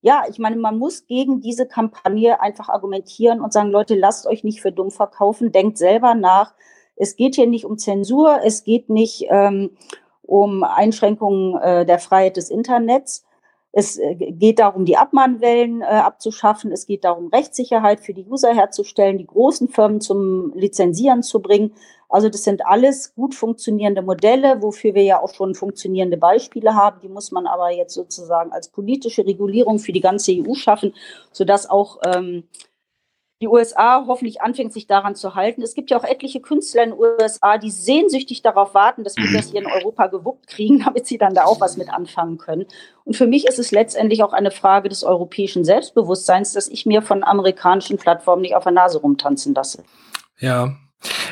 Ja, 0.00 0.22
ich 0.30 0.38
meine, 0.38 0.56
man 0.56 0.78
muss 0.78 1.06
gegen 1.06 1.42
diese 1.42 1.68
Kampagne 1.68 2.40
einfach 2.40 2.70
argumentieren 2.70 3.42
und 3.42 3.52
sagen, 3.52 3.70
Leute, 3.70 3.94
lasst 3.94 4.26
euch 4.26 4.42
nicht 4.42 4.62
für 4.62 4.72
dumm 4.72 4.90
verkaufen, 4.90 5.52
denkt 5.52 5.76
selber 5.76 6.14
nach. 6.14 6.54
Es 6.96 7.14
geht 7.14 7.34
hier 7.34 7.46
nicht 7.46 7.66
um 7.66 7.76
Zensur, 7.76 8.38
es 8.42 8.64
geht 8.64 8.88
nicht 8.88 9.26
ähm, 9.28 9.76
um 10.22 10.64
Einschränkungen 10.64 11.60
äh, 11.60 11.84
der 11.84 11.98
Freiheit 11.98 12.38
des 12.38 12.48
Internets 12.48 13.26
Es 13.78 13.96
äh, 13.96 14.16
geht 14.16 14.58
darum, 14.58 14.86
die 14.86 14.96
Abmahnwellen 14.96 15.82
äh, 15.82 15.84
abzuschaffen. 15.84 16.72
Es 16.72 16.86
geht 16.86 17.04
darum, 17.04 17.28
Rechtssicherheit 17.28 18.00
für 18.00 18.12
die 18.12 18.26
User 18.26 18.52
herzustellen, 18.52 19.18
die 19.18 19.26
großen 19.26 19.68
Firmen 19.68 20.00
zum 20.00 20.52
Lizenzieren 20.56 21.22
zu 21.22 21.38
bringen. 21.38 21.72
Also 22.08 22.28
das 22.28 22.42
sind 22.42 22.66
alles 22.66 23.14
gut 23.14 23.36
funktionierende 23.36 24.02
Modelle, 24.02 24.62
wofür 24.62 24.94
wir 24.94 25.04
ja 25.04 25.22
auch 25.22 25.32
schon 25.32 25.54
funktionierende 25.54 26.16
Beispiele 26.16 26.74
haben. 26.74 26.98
Die 27.04 27.08
muss 27.08 27.30
man 27.30 27.46
aber 27.46 27.70
jetzt 27.70 27.94
sozusagen 27.94 28.50
als 28.50 28.66
politische 28.66 29.24
Regulierung 29.24 29.78
für 29.78 29.92
die 29.92 30.00
ganze 30.00 30.32
EU 30.32 30.54
schaffen, 30.54 30.92
sodass 31.30 31.70
auch 31.70 32.00
ähm, 32.04 32.48
die 33.40 33.46
USA 33.46 34.04
hoffentlich 34.08 34.42
anfängt, 34.42 34.72
sich 34.72 34.88
daran 34.88 35.14
zu 35.14 35.36
halten. 35.36 35.62
Es 35.62 35.74
gibt 35.74 35.90
ja 35.90 35.98
auch 35.98 36.04
etliche 36.04 36.40
Künstler 36.40 36.82
in 36.82 36.90
den 36.90 36.98
USA, 36.98 37.56
die 37.56 37.70
sehnsüchtig 37.70 38.42
darauf 38.42 38.74
warten, 38.74 39.04
dass 39.04 39.16
wir 39.16 39.32
das 39.32 39.50
hier 39.50 39.60
in 39.60 39.66
Europa 39.66 40.08
gewuppt 40.08 40.48
kriegen, 40.48 40.80
damit 40.84 41.06
sie 41.06 41.18
dann 41.18 41.34
da 41.34 41.44
auch 41.44 41.60
was 41.60 41.76
mit 41.76 41.88
anfangen 41.88 42.38
können. 42.38 42.66
Und 43.04 43.16
für 43.16 43.28
mich 43.28 43.46
ist 43.46 43.60
es 43.60 43.70
letztendlich 43.70 44.24
auch 44.24 44.32
eine 44.32 44.50
Frage 44.50 44.88
des 44.88 45.04
europäischen 45.04 45.64
Selbstbewusstseins, 45.64 46.52
dass 46.52 46.68
ich 46.68 46.84
mir 46.84 47.00
von 47.00 47.22
amerikanischen 47.22 47.96
Plattformen 47.96 48.42
nicht 48.42 48.56
auf 48.56 48.64
der 48.64 48.72
Nase 48.72 48.98
rumtanzen 48.98 49.54
lasse. 49.54 49.84
Ja, 50.40 50.76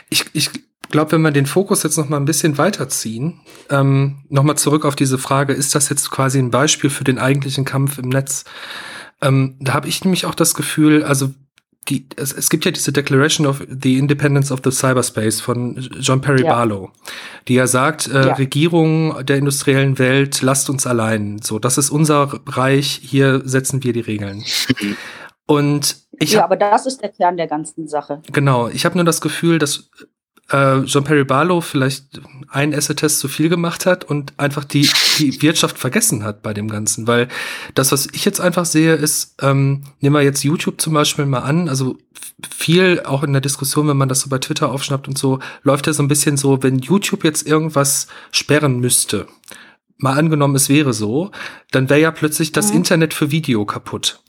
ich, 0.08 0.26
ich 0.32 0.50
glaube, 0.90 1.12
wenn 1.12 1.22
wir 1.22 1.32
den 1.32 1.46
Fokus 1.46 1.82
jetzt 1.82 1.98
noch 1.98 2.08
mal 2.08 2.18
ein 2.18 2.24
bisschen 2.24 2.56
weiterziehen, 2.56 3.40
ähm, 3.68 4.22
noch 4.28 4.44
mal 4.44 4.56
zurück 4.56 4.84
auf 4.84 4.94
diese 4.94 5.18
Frage, 5.18 5.54
ist 5.54 5.74
das 5.74 5.88
jetzt 5.88 6.12
quasi 6.12 6.38
ein 6.38 6.52
Beispiel 6.52 6.90
für 6.90 7.04
den 7.04 7.18
eigentlichen 7.18 7.64
Kampf 7.64 7.98
im 7.98 8.10
Netz? 8.10 8.44
Ähm, 9.20 9.56
da 9.60 9.74
habe 9.74 9.88
ich 9.88 10.04
nämlich 10.04 10.24
auch 10.26 10.34
das 10.34 10.54
Gefühl, 10.54 11.02
also 11.02 11.30
die, 11.88 12.06
es, 12.16 12.32
es 12.32 12.50
gibt 12.50 12.64
ja 12.64 12.70
diese 12.70 12.92
Declaration 12.92 13.46
of 13.46 13.62
the 13.68 13.98
Independence 13.98 14.50
of 14.50 14.60
the 14.64 14.70
Cyberspace 14.70 15.40
von 15.40 15.76
John 16.00 16.20
Perry 16.20 16.44
ja. 16.44 16.52
Barlow, 16.52 16.90
die 17.48 17.54
ja 17.54 17.66
sagt, 17.66 18.08
äh, 18.08 18.28
ja. 18.28 18.34
Regierung 18.34 19.24
der 19.24 19.36
industriellen 19.36 19.98
Welt, 19.98 20.42
lasst 20.42 20.68
uns 20.70 20.86
allein. 20.86 21.40
So, 21.42 21.58
das 21.58 21.78
ist 21.78 21.90
unser 21.90 22.40
Reich, 22.46 23.00
hier 23.02 23.42
setzen 23.44 23.82
wir 23.84 23.92
die 23.92 24.00
Regeln. 24.00 24.44
Und 25.46 25.96
ich 26.18 26.32
ja, 26.32 26.44
aber 26.44 26.56
das 26.56 26.86
ist 26.86 27.02
der 27.02 27.10
Kern 27.10 27.36
der 27.36 27.46
ganzen 27.46 27.86
Sache. 27.86 28.20
Genau, 28.32 28.68
ich 28.68 28.84
habe 28.84 28.96
nur 28.96 29.04
das 29.04 29.20
Gefühl, 29.20 29.58
dass 29.58 29.90
äh, 30.50 30.82
Jean-Perry 30.84 31.24
Barlow 31.24 31.60
vielleicht 31.60 32.20
ein 32.48 32.74
Asset-Test 32.74 33.18
zu 33.18 33.28
viel 33.28 33.48
gemacht 33.48 33.86
hat 33.86 34.04
und 34.04 34.32
einfach 34.38 34.64
die, 34.64 34.88
die 35.18 35.42
Wirtschaft 35.42 35.78
vergessen 35.78 36.24
hat 36.24 36.42
bei 36.42 36.54
dem 36.54 36.68
Ganzen. 36.68 37.06
Weil 37.06 37.28
das, 37.74 37.92
was 37.92 38.08
ich 38.12 38.24
jetzt 38.24 38.40
einfach 38.40 38.64
sehe, 38.64 38.94
ist, 38.94 39.34
ähm, 39.42 39.82
nehmen 40.00 40.14
wir 40.14 40.22
jetzt 40.22 40.44
YouTube 40.44 40.80
zum 40.80 40.94
Beispiel 40.94 41.26
mal 41.26 41.40
an, 41.40 41.68
also 41.68 41.98
viel 42.48 43.00
auch 43.04 43.22
in 43.22 43.32
der 43.32 43.40
Diskussion, 43.40 43.88
wenn 43.88 43.96
man 43.96 44.08
das 44.08 44.20
so 44.20 44.28
bei 44.28 44.38
Twitter 44.38 44.70
aufschnappt 44.70 45.08
und 45.08 45.18
so, 45.18 45.40
läuft 45.62 45.86
ja 45.86 45.92
so 45.92 46.02
ein 46.02 46.08
bisschen 46.08 46.36
so, 46.36 46.62
wenn 46.62 46.78
YouTube 46.78 47.24
jetzt 47.24 47.46
irgendwas 47.46 48.06
sperren 48.30 48.78
müsste, 48.78 49.26
mal 49.98 50.18
angenommen, 50.18 50.54
es 50.54 50.68
wäre 50.68 50.92
so, 50.92 51.30
dann 51.70 51.88
wäre 51.88 52.00
ja 52.00 52.10
plötzlich 52.10 52.52
das 52.52 52.70
mhm. 52.70 52.78
Internet 52.78 53.14
für 53.14 53.30
Video 53.30 53.64
kaputt. 53.64 54.20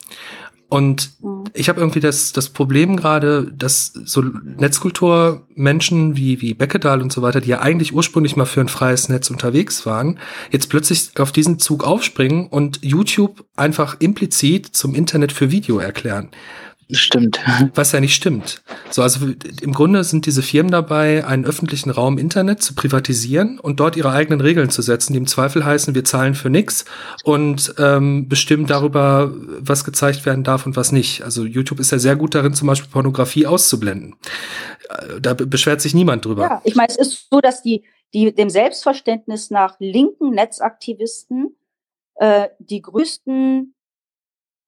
Und 0.70 1.11
mhm. 1.22 1.45
ich 1.53 1.70
habe 1.70 1.80
irgendwie 1.80 2.01
das, 2.01 2.34
das 2.34 2.49
Problem 2.49 2.97
gerade, 2.97 3.51
dass 3.55 3.93
so 3.93 4.22
Netzkulturmenschen 4.22 6.18
wie, 6.18 6.41
wie 6.41 6.53
Beckedahl 6.53 7.01
und 7.01 7.11
so 7.11 7.22
weiter, 7.22 7.39
die 7.39 7.49
ja 7.49 7.61
eigentlich 7.61 7.93
ursprünglich 7.93 8.36
mal 8.36 8.45
für 8.45 8.61
ein 8.61 8.68
freies 8.68 9.07
Netz 9.07 9.30
unterwegs 9.30 9.86
waren, 9.86 10.20
jetzt 10.51 10.70
plötzlich 10.70 11.11
auf 11.20 11.32
diesen 11.32 11.59
Zug 11.59 11.86
aufspringen 11.86 12.47
und 12.47 12.80
YouTube 12.82 13.45
einfach 13.55 13.97
implizit 13.99 14.68
zum 14.68 14.93
Internet 14.93 15.32
für 15.32 15.51
Video 15.51 15.80
erklären. 15.80 16.30
Stimmt. 16.89 17.39
Was 17.75 17.91
ja 17.91 17.99
nicht 17.99 18.15
stimmt. 18.15 18.61
So, 18.91 19.01
also 19.01 19.27
im 19.61 19.73
Grunde 19.73 20.05
sind 20.05 20.25
diese 20.25 20.41
Firmen 20.41 20.71
dabei, 20.71 21.25
einen 21.25 21.43
öffentlichen 21.43 21.89
Raum 21.89 22.17
Internet 22.17 22.61
zu 22.61 22.75
privatisieren 22.75 23.59
und 23.59 23.81
dort 23.81 23.97
ihre 23.97 24.11
eigenen 24.11 24.39
Regeln 24.39 24.69
zu 24.69 24.81
setzen, 24.81 25.11
die 25.11 25.19
im 25.19 25.27
Zweifel 25.27 25.65
heißen, 25.65 25.95
wir 25.95 26.05
zahlen 26.05 26.33
für 26.33 26.49
nichts 26.49 26.85
und 27.25 27.75
ähm, 27.77 28.29
bestimmen 28.29 28.67
darüber, 28.67 29.33
was 29.59 29.83
gezeigt 29.83 30.25
werden 30.25 30.45
darf 30.45 30.65
und 30.65 30.77
was 30.77 30.93
nicht. 30.93 31.23
Also 31.23 31.43
YouTube 31.43 31.81
ist 31.81 31.91
ja 31.91 31.99
sehr 31.99 32.15
gut 32.15 32.35
darin, 32.35 32.53
zum 32.53 32.69
Beispiel 32.69 32.89
Pornografie 32.89 33.47
auszublenden. 33.47 34.15
Äh, 34.89 35.19
da 35.19 35.33
beschwert 35.33 35.81
sich 35.81 35.93
niemand 35.93 36.23
drüber. 36.23 36.43
Ja, 36.43 36.61
ich 36.63 36.75
meine, 36.75 36.89
es 36.89 36.97
ist 36.97 37.27
so, 37.29 37.41
dass 37.41 37.61
die, 37.61 37.83
die 38.13 38.33
dem 38.33 38.49
Selbstverständnis 38.49 39.51
nach 39.51 39.75
linken 39.79 40.29
Netzaktivisten 40.29 41.57
äh, 42.15 42.47
die 42.59 42.81
größten 42.81 43.73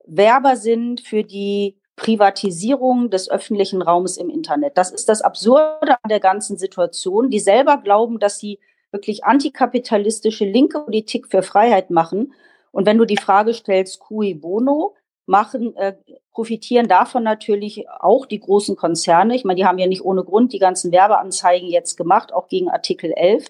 Werber 0.05 0.57
sind 0.57 0.99
für 0.99 1.23
die 1.23 1.78
Privatisierung 1.99 3.09
des 3.09 3.29
öffentlichen 3.29 3.81
Raumes 3.81 4.17
im 4.17 4.29
Internet. 4.29 4.77
Das 4.77 4.91
ist 4.91 5.09
das 5.09 5.21
Absurde 5.21 5.97
an 6.01 6.09
der 6.09 6.19
ganzen 6.19 6.57
Situation. 6.57 7.29
Die 7.29 7.39
selber 7.39 7.77
glauben, 7.77 8.19
dass 8.19 8.39
sie 8.39 8.59
wirklich 8.91 9.25
antikapitalistische 9.25 10.45
linke 10.45 10.79
Politik 10.79 11.27
für 11.27 11.43
Freiheit 11.43 11.91
machen. 11.91 12.33
Und 12.71 12.85
wenn 12.85 12.97
du 12.97 13.05
die 13.05 13.17
Frage 13.17 13.53
stellst, 13.53 13.99
cui 13.99 14.33
bono, 14.33 14.95
machen, 15.25 15.75
äh, 15.75 15.93
profitieren 16.31 16.87
davon 16.87 17.21
natürlich 17.23 17.85
auch 17.99 18.25
die 18.25 18.39
großen 18.39 18.75
Konzerne. 18.75 19.35
Ich 19.35 19.45
meine, 19.45 19.57
die 19.57 19.65
haben 19.65 19.77
ja 19.77 19.87
nicht 19.87 20.03
ohne 20.03 20.23
Grund 20.23 20.53
die 20.53 20.59
ganzen 20.59 20.91
Werbeanzeigen 20.91 21.69
jetzt 21.69 21.97
gemacht, 21.97 22.33
auch 22.33 22.47
gegen 22.47 22.69
Artikel 22.69 23.11
11. 23.11 23.45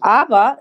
Aber 0.00 0.58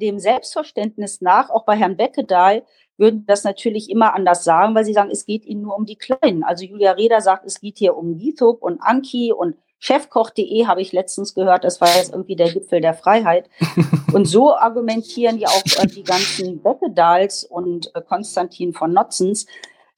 dem 0.00 0.18
Selbstverständnis 0.18 1.20
nach, 1.20 1.50
auch 1.50 1.64
bei 1.64 1.76
Herrn 1.76 1.96
Beckedahl, 1.96 2.62
würden 2.98 3.24
das 3.26 3.44
natürlich 3.44 3.90
immer 3.90 4.14
anders 4.14 4.44
sagen, 4.44 4.74
weil 4.74 4.84
sie 4.84 4.94
sagen, 4.94 5.10
es 5.10 5.26
geht 5.26 5.44
ihnen 5.44 5.62
nur 5.62 5.76
um 5.76 5.86
die 5.86 5.96
Kleinen. 5.96 6.44
Also 6.44 6.64
Julia 6.64 6.92
Reda 6.92 7.20
sagt, 7.20 7.44
es 7.44 7.60
geht 7.60 7.78
hier 7.78 7.96
um 7.96 8.16
GitHub 8.18 8.62
und 8.62 8.80
Anki 8.80 9.32
und 9.32 9.56
Chefkoch.de 9.78 10.66
habe 10.66 10.80
ich 10.80 10.92
letztens 10.92 11.34
gehört, 11.34 11.64
das 11.64 11.80
war 11.80 11.88
jetzt 11.94 12.12
irgendwie 12.12 12.36
der 12.36 12.50
Gipfel 12.50 12.80
der 12.80 12.94
Freiheit. 12.94 13.50
Und 14.12 14.24
so 14.24 14.54
argumentieren 14.54 15.38
ja 15.38 15.48
auch 15.48 15.82
äh, 15.82 15.86
die 15.86 16.02
ganzen 16.02 16.62
Beppedals 16.62 17.44
und 17.44 17.94
äh, 17.94 18.00
Konstantin 18.00 18.72
von 18.72 18.92
Notzens, 18.92 19.46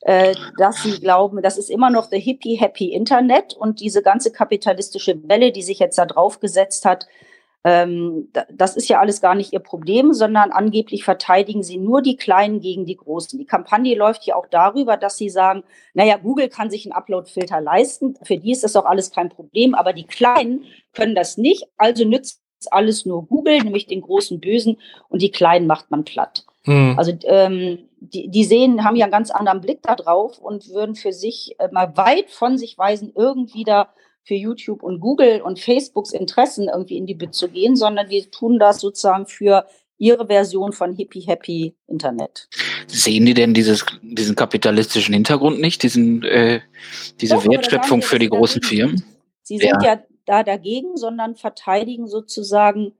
äh, 0.01 0.35
dass 0.57 0.83
sie 0.83 0.99
glauben, 0.99 1.41
das 1.43 1.59
ist 1.59 1.71
immer 1.71 1.91
noch 1.91 2.09
the 2.11 2.19
hippie 2.19 2.57
happy 2.57 2.93
Internet 2.93 3.55
und 3.55 3.81
diese 3.81 4.03
ganze 4.03 4.33
kapitalistische 4.33 5.29
Welle, 5.29 5.53
die 5.53 5.63
sich 5.63 5.79
jetzt 5.79 5.99
da 5.99 6.07
drauf 6.07 6.41
gesetzt 6.41 6.85
hat, 6.85 7.07
ähm, 7.65 8.29
das 8.53 8.77
ist 8.77 8.89
ja 8.89 9.01
alles 9.01 9.21
gar 9.21 9.35
nicht 9.35 9.53
ihr 9.53 9.59
Problem, 9.61 10.13
sondern 10.13 10.53
angeblich 10.53 11.05
verteidigen 11.05 11.63
sie 11.63 11.77
nur 11.77 12.03
die 12.03 12.17
Kleinen 12.17 12.61
gegen 12.61 12.87
die 12.87 12.97
Großen. 12.97 13.39
Die 13.39 13.47
Kampagne 13.47 13.97
läuft 13.97 14.25
ja 14.25 14.37
auch 14.37 14.47
darüber, 14.49 14.97
dass 14.97 15.17
sie 15.17 15.29
sagen, 15.29 15.65
naja, 15.93 16.17
Google 16.17 16.49
kann 16.49 16.71
sich 16.71 16.87
einen 16.87 16.93
Upload-Filter 16.93 17.61
leisten, 17.61 18.15
für 18.23 18.37
die 18.37 18.53
ist 18.53 18.65
das 18.65 18.77
auch 18.77 18.85
alles 18.85 19.11
kein 19.11 19.29
Problem, 19.29 19.75
aber 19.75 19.93
die 19.93 20.07
Kleinen 20.07 20.65
können 20.93 21.15
das 21.15 21.37
nicht, 21.37 21.65
also 21.77 22.05
nützt 22.05 22.41
alles 22.71 23.07
nur 23.07 23.27
Google, 23.27 23.59
nämlich 23.59 23.87
den 23.87 24.01
großen 24.01 24.41
Bösen, 24.41 24.79
und 25.09 25.23
die 25.23 25.31
Kleinen 25.31 25.67
macht 25.67 25.91
man 25.91 26.05
platt. 26.05 26.45
Mhm. 26.65 26.95
Also 26.97 27.13
ähm, 27.25 27.89
die, 28.01 28.29
die 28.29 28.45
sehen, 28.45 28.85
haben 28.85 28.97
ja 28.97 29.07
einen 29.07 29.13
ganz 29.13 29.31
anderen 29.31 29.61
Blick 29.61 29.83
da 29.83 29.95
drauf 29.95 30.39
und 30.39 30.69
würden 30.71 30.95
für 30.95 31.13
sich 31.13 31.57
äh, 31.59 31.69
mal 31.73 31.97
weit 31.97 32.31
von 32.31 32.59
sich 32.59 32.79
weisen, 32.79 33.13
irgendwie 33.15 33.65
da 33.65 33.89
für 34.29 34.35
YouTube 34.35 34.83
und 34.83 35.01
Google 35.01 35.41
und 35.41 35.59
Facebooks 35.59 36.13
Interessen 36.13 36.69
irgendwie 36.69 36.99
in 36.99 37.07
die 37.07 37.15
Bit 37.15 37.35
zu 37.35 37.49
gehen, 37.49 37.77
sondern 37.77 38.11
die 38.11 38.27
tun 38.31 38.59
das 38.59 38.81
sozusagen 38.81 39.27
für 39.27 39.67
ihre 39.97 40.27
Version 40.27 40.73
von 40.73 40.93
Hippie 40.93 41.23
Happy 41.23 41.75
Internet. 41.87 42.49
Sehen 42.87 43.25
die 43.25 43.35
denn 43.35 43.55
dieses, 43.55 43.85
diesen 44.03 44.37
kapitalistischen 44.37 45.15
Hintergrund 45.15 45.61
nicht, 45.61 45.83
diesen, 45.83 46.23
äh, 46.25 46.61
diese 47.21 47.37
Doch, 47.37 47.47
Wertschöpfung 47.47 48.03
für 48.03 48.19
die 48.19 48.29
großen 48.29 48.63
Firmen? 48.63 49.03
Sie 49.43 49.57
sind 49.57 49.83
ja. 49.83 49.95
ja 49.95 50.03
da 50.27 50.43
dagegen, 50.43 50.99
sondern 50.99 51.35
verteidigen 51.35 52.07
sozusagen 52.07 52.93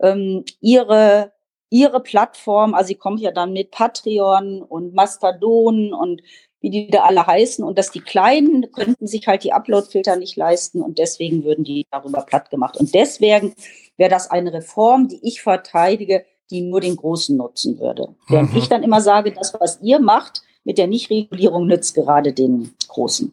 ähm, 0.00 0.44
ihre 0.60 1.32
ihre 1.68 2.00
Plattform, 2.00 2.74
also 2.74 2.88
sie 2.88 2.94
kommt 2.94 3.20
ja 3.20 3.32
dann 3.32 3.52
mit 3.52 3.72
Patreon 3.72 4.62
und 4.62 4.94
Mastodon 4.94 5.92
und 5.92 6.22
wie 6.66 6.70
die 6.70 6.90
da 6.90 7.04
alle 7.04 7.24
heißen 7.24 7.64
und 7.64 7.78
dass 7.78 7.92
die 7.92 8.00
Kleinen 8.00 8.72
könnten 8.72 9.06
sich 9.06 9.28
halt 9.28 9.44
die 9.44 9.52
Upload-Filter 9.52 10.16
nicht 10.16 10.36
leisten 10.36 10.82
und 10.82 10.98
deswegen 10.98 11.44
würden 11.44 11.62
die 11.62 11.86
darüber 11.92 12.22
platt 12.22 12.50
gemacht. 12.50 12.76
Und 12.76 12.92
deswegen 12.92 13.54
wäre 13.96 14.10
das 14.10 14.32
eine 14.32 14.52
Reform, 14.52 15.06
die 15.06 15.20
ich 15.22 15.42
verteidige, 15.42 16.24
die 16.50 16.62
nur 16.62 16.80
den 16.80 16.96
Großen 16.96 17.36
nutzen 17.36 17.78
würde. 17.78 18.16
Während 18.28 18.50
mhm. 18.50 18.58
ich 18.58 18.68
dann 18.68 18.82
immer 18.82 19.00
sage, 19.00 19.30
das, 19.30 19.54
was 19.60 19.80
ihr 19.80 20.00
macht 20.00 20.42
mit 20.64 20.76
der 20.76 20.88
Nichtregulierung, 20.88 21.68
nützt 21.68 21.94
gerade 21.94 22.32
den 22.32 22.74
Großen. 22.88 23.32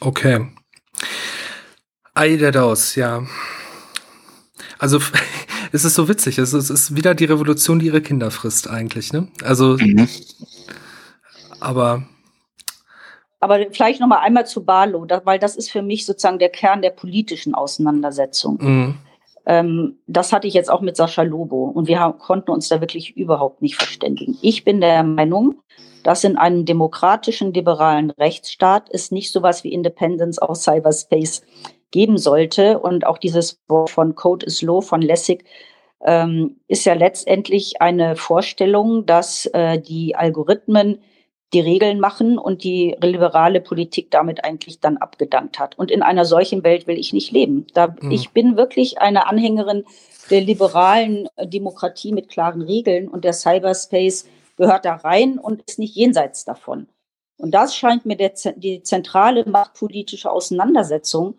Okay. 0.00 0.46
Ei 2.12 2.36
der 2.36 2.52
Daus, 2.52 2.96
ja. 2.96 3.26
Also 4.78 4.98
es 5.72 5.86
ist 5.86 5.94
so 5.94 6.06
witzig. 6.06 6.36
Es 6.36 6.52
ist, 6.52 6.68
es 6.68 6.82
ist 6.82 6.96
wieder 6.96 7.14
die 7.14 7.24
Revolution, 7.24 7.78
die 7.78 7.86
ihre 7.86 8.02
Kinder 8.02 8.30
frisst, 8.30 8.68
eigentlich, 8.68 9.10
ne? 9.14 9.28
Also, 9.42 9.78
mhm. 9.80 10.06
aber 11.58 12.06
aber 13.42 13.58
vielleicht 13.72 14.00
noch 14.00 14.06
mal 14.06 14.20
einmal 14.20 14.46
zu 14.46 14.64
Barlow, 14.64 15.04
weil 15.24 15.40
das 15.40 15.56
ist 15.56 15.68
für 15.68 15.82
mich 15.82 16.06
sozusagen 16.06 16.38
der 16.38 16.48
Kern 16.48 16.80
der 16.80 16.90
politischen 16.90 17.56
Auseinandersetzung. 17.56 18.58
Mhm. 18.60 18.94
Ähm, 19.46 19.98
das 20.06 20.32
hatte 20.32 20.46
ich 20.46 20.54
jetzt 20.54 20.70
auch 20.70 20.80
mit 20.80 20.96
Sascha 20.96 21.22
Lobo 21.22 21.64
und 21.64 21.88
wir 21.88 21.98
haben, 21.98 22.18
konnten 22.18 22.52
uns 22.52 22.68
da 22.68 22.80
wirklich 22.80 23.16
überhaupt 23.16 23.60
nicht 23.60 23.74
verständigen. 23.74 24.38
Ich 24.42 24.62
bin 24.62 24.80
der 24.80 25.02
Meinung, 25.02 25.56
dass 26.04 26.22
in 26.22 26.36
einem 26.36 26.64
demokratischen, 26.66 27.52
liberalen 27.52 28.10
Rechtsstaat 28.12 28.88
es 28.92 29.10
nicht 29.10 29.32
sowas 29.32 29.64
wie 29.64 29.72
Independence 29.72 30.40
of 30.40 30.56
Cyberspace 30.56 31.42
geben 31.90 32.18
sollte 32.18 32.78
und 32.78 33.04
auch 33.04 33.18
dieses 33.18 33.60
Wort 33.66 33.90
von 33.90 34.14
Code 34.14 34.46
is 34.46 34.62
Law 34.62 34.82
von 34.82 35.02
Lessig 35.02 35.44
ähm, 36.04 36.60
ist 36.68 36.84
ja 36.84 36.94
letztendlich 36.94 37.82
eine 37.82 38.14
Vorstellung, 38.14 39.04
dass 39.04 39.46
äh, 39.46 39.80
die 39.80 40.14
Algorithmen 40.14 41.00
die 41.52 41.60
Regeln 41.60 42.00
machen 42.00 42.38
und 42.38 42.64
die 42.64 42.96
liberale 43.00 43.60
Politik 43.60 44.10
damit 44.10 44.44
eigentlich 44.44 44.80
dann 44.80 44.96
abgedankt 44.96 45.58
hat. 45.58 45.78
Und 45.78 45.90
in 45.90 46.02
einer 46.02 46.24
solchen 46.24 46.64
Welt 46.64 46.86
will 46.86 46.98
ich 46.98 47.12
nicht 47.12 47.30
leben. 47.30 47.66
Da, 47.74 47.94
mhm. 48.00 48.10
Ich 48.10 48.30
bin 48.30 48.56
wirklich 48.56 49.00
eine 49.00 49.26
Anhängerin 49.26 49.84
der 50.30 50.40
liberalen 50.40 51.28
Demokratie 51.42 52.12
mit 52.12 52.28
klaren 52.28 52.62
Regeln 52.62 53.08
und 53.08 53.24
der 53.24 53.32
Cyberspace 53.34 54.26
gehört 54.56 54.84
da 54.84 54.94
rein 54.94 55.38
und 55.38 55.62
ist 55.62 55.78
nicht 55.78 55.94
jenseits 55.94 56.44
davon. 56.44 56.86
Und 57.36 57.52
das 57.52 57.74
scheint 57.76 58.06
mir 58.06 58.16
der, 58.16 58.32
die 58.56 58.82
zentrale 58.82 59.44
machtpolitische 59.48 60.30
Auseinandersetzung. 60.30 61.34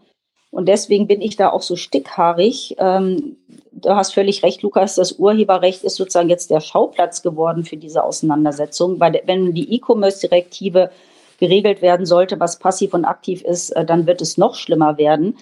Und 0.51 0.67
deswegen 0.67 1.07
bin 1.07 1.21
ich 1.21 1.37
da 1.37 1.49
auch 1.49 1.61
so 1.61 1.75
stickhaarig. 1.75 2.75
Ähm, 2.77 3.37
du 3.75 3.95
hast 3.95 4.13
völlig 4.13 4.43
recht, 4.43 4.61
Lukas, 4.61 4.95
das 4.95 5.13
Urheberrecht 5.13 5.83
ist 5.83 5.95
sozusagen 5.95 6.29
jetzt 6.29 6.49
der 6.49 6.61
Schauplatz 6.61 7.21
geworden 7.21 7.63
für 7.63 7.77
diese 7.77 8.03
Auseinandersetzung. 8.03 8.99
Weil 8.99 9.21
wenn 9.25 9.53
die 9.53 9.75
E-Commerce-Direktive 9.75 10.91
geregelt 11.39 11.81
werden 11.81 12.05
sollte, 12.05 12.39
was 12.39 12.59
passiv 12.59 12.93
und 12.93 13.05
aktiv 13.05 13.41
ist, 13.43 13.71
äh, 13.71 13.85
dann 13.85 14.07
wird 14.07 14.21
es 14.21 14.37
noch 14.37 14.55
schlimmer 14.55 14.97
werden. 14.97 15.37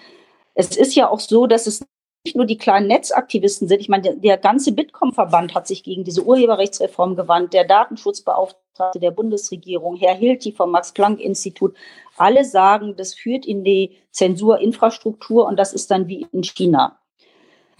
Es 0.55 0.75
ist 0.75 0.95
ja 0.95 1.09
auch 1.09 1.19
so, 1.19 1.47
dass 1.47 1.67
es 1.67 1.83
nicht 2.25 2.35
nur 2.35 2.45
die 2.45 2.57
kleinen 2.57 2.87
Netzaktivisten 2.87 3.67
sind. 3.67 3.81
Ich 3.81 3.89
meine, 3.89 4.15
der, 4.15 4.37
ganze 4.37 4.73
Bitkom-Verband 4.73 5.55
hat 5.55 5.67
sich 5.67 5.83
gegen 5.83 6.03
diese 6.03 6.23
Urheberrechtsreform 6.23 7.15
gewandt, 7.15 7.53
der 7.53 7.65
Datenschutzbeauftragte 7.65 8.99
der 8.99 9.11
Bundesregierung, 9.11 9.95
Herr 9.95 10.13
Hilti 10.13 10.51
vom 10.51 10.71
Max-Planck-Institut. 10.71 11.75
Alle 12.17 12.45
sagen, 12.45 12.95
das 12.95 13.15
führt 13.15 13.45
in 13.45 13.63
die 13.63 13.97
Zensurinfrastruktur 14.11 15.47
und 15.47 15.57
das 15.57 15.73
ist 15.73 15.89
dann 15.89 16.07
wie 16.07 16.27
in 16.31 16.43
China. 16.43 17.00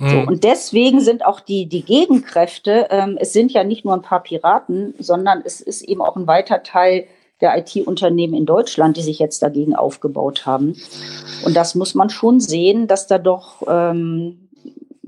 So, 0.01 0.07
hm. 0.07 0.27
und 0.27 0.43
deswegen 0.43 0.99
sind 0.99 1.23
auch 1.23 1.39
die, 1.39 1.67
die 1.67 1.85
Gegenkräfte, 1.85 2.87
ähm, 2.89 3.17
es 3.19 3.33
sind 3.33 3.51
ja 3.51 3.63
nicht 3.63 3.85
nur 3.85 3.93
ein 3.93 4.01
paar 4.01 4.23
Piraten, 4.23 4.95
sondern 4.97 5.43
es 5.45 5.61
ist 5.61 5.83
eben 5.83 6.01
auch 6.01 6.15
ein 6.15 6.25
weiter 6.25 6.63
Teil 6.63 7.05
der 7.39 7.55
IT-Unternehmen 7.55 8.33
in 8.33 8.47
Deutschland, 8.47 8.97
die 8.97 9.03
sich 9.03 9.19
jetzt 9.19 9.43
dagegen 9.43 9.75
aufgebaut 9.75 10.47
haben. 10.47 10.75
Und 11.45 11.55
das 11.55 11.75
muss 11.75 11.93
man 11.93 12.09
schon 12.09 12.39
sehen, 12.39 12.87
dass 12.87 13.05
da 13.05 13.19
doch 13.19 13.61
ähm, 13.67 14.49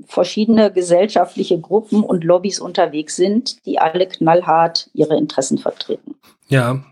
verschiedene 0.06 0.70
gesellschaftliche 0.72 1.58
Gruppen 1.58 2.04
und 2.04 2.22
Lobbys 2.22 2.60
unterwegs 2.60 3.16
sind, 3.16 3.66
die 3.66 3.80
alle 3.80 4.06
knallhart 4.06 4.90
ihre 4.94 5.16
Interessen 5.16 5.58
vertreten. 5.58 6.14
Ja, 6.48 6.84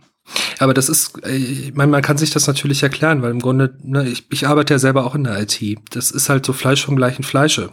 aber 0.58 0.74
das 0.74 0.88
ist, 0.88 1.24
äh, 1.26 1.36
ich 1.36 1.74
meine, 1.74 1.90
man 1.90 2.02
kann 2.02 2.18
sich 2.18 2.30
das 2.30 2.46
natürlich 2.46 2.82
erklären, 2.82 3.22
weil 3.22 3.30
im 3.30 3.40
Grunde, 3.40 3.74
ne, 3.82 4.08
ich, 4.08 4.26
ich 4.30 4.46
arbeite 4.46 4.74
ja 4.74 4.78
selber 4.78 5.04
auch 5.04 5.14
in 5.14 5.24
der 5.24 5.40
IT. 5.40 5.60
Das 5.90 6.10
ist 6.10 6.28
halt 6.28 6.46
so 6.46 6.52
Fleisch 6.52 6.84
vom 6.84 6.96
gleichen 6.96 7.22
Fleische. 7.22 7.70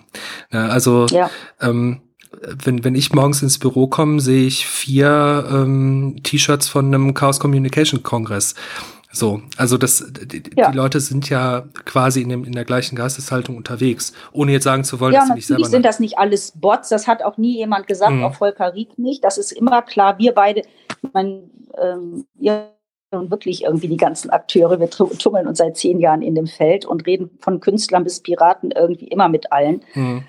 Ja, 0.52 0.68
also 0.68 1.06
ja. 1.08 1.30
Ähm, 1.62 2.02
wenn, 2.42 2.84
wenn 2.84 2.96
ich 2.96 3.12
morgens 3.12 3.42
ins 3.42 3.58
Büro 3.58 3.88
komme, 3.88 4.20
sehe 4.20 4.46
ich 4.46 4.66
vier 4.66 5.48
ähm, 5.52 6.18
T-Shirts 6.24 6.68
von 6.68 6.86
einem 6.86 7.14
Chaos 7.14 7.40
Communication 7.40 8.04
Kongress. 8.04 8.56
So, 9.12 9.42
also 9.58 9.80
das, 9.80 10.06
die, 10.12 10.44
ja. 10.56 10.70
die, 10.70 10.78
Leute 10.78 11.00
sind 11.00 11.30
ja 11.30 11.64
quasi 11.86 12.22
in, 12.22 12.30
dem, 12.30 12.44
in 12.44 12.52
der 12.52 12.64
gleichen 12.64 12.96
Geisteshaltung 12.96 13.58
unterwegs, 13.58 14.14
ohne 14.32 14.52
jetzt 14.52 14.66
sagen 14.66 14.84
zu 14.84 15.00
wollen, 15.00 15.14
ja, 15.14 15.22
dass 15.22 15.30
sie 15.30 15.34
nicht 15.34 15.48
selber. 15.48 15.66
sind 15.66 15.84
das 15.84 16.00
nicht 16.00 16.20
alles 16.20 16.54
Bots, 16.56 16.90
das 16.90 17.08
hat 17.08 17.24
auch 17.24 17.38
nie 17.38 17.58
jemand 17.58 17.88
gesagt, 17.88 18.14
mhm. 18.14 18.24
auch 18.24 18.36
Volker 18.36 18.76
Rieck 18.76 19.00
nicht. 19.00 19.24
Das 19.24 19.40
ist 19.40 19.52
immer 19.52 19.82
klar, 19.82 20.20
wir 20.20 20.34
beide, 20.34 20.62
man, 21.14 21.50
ähm, 21.82 22.26
ja, 22.40 22.70
und 23.12 23.32
wirklich 23.32 23.64
irgendwie 23.64 23.88
die 23.88 23.98
ganzen 23.98 24.30
Akteure, 24.30 24.80
wir 24.80 24.90
tummeln 24.90 25.48
uns 25.48 25.58
seit 25.58 25.78
zehn 25.78 26.00
Jahren 26.00 26.22
in 26.22 26.36
dem 26.36 26.46
Feld 26.46 26.86
und 26.86 27.08
reden 27.08 27.32
von 27.40 27.60
Künstlern 27.60 28.04
bis 28.04 28.22
Piraten 28.22 28.72
irgendwie 28.72 29.08
immer 29.08 29.30
mit 29.30 29.52
allen. 29.52 29.82
Mhm. 29.96 30.24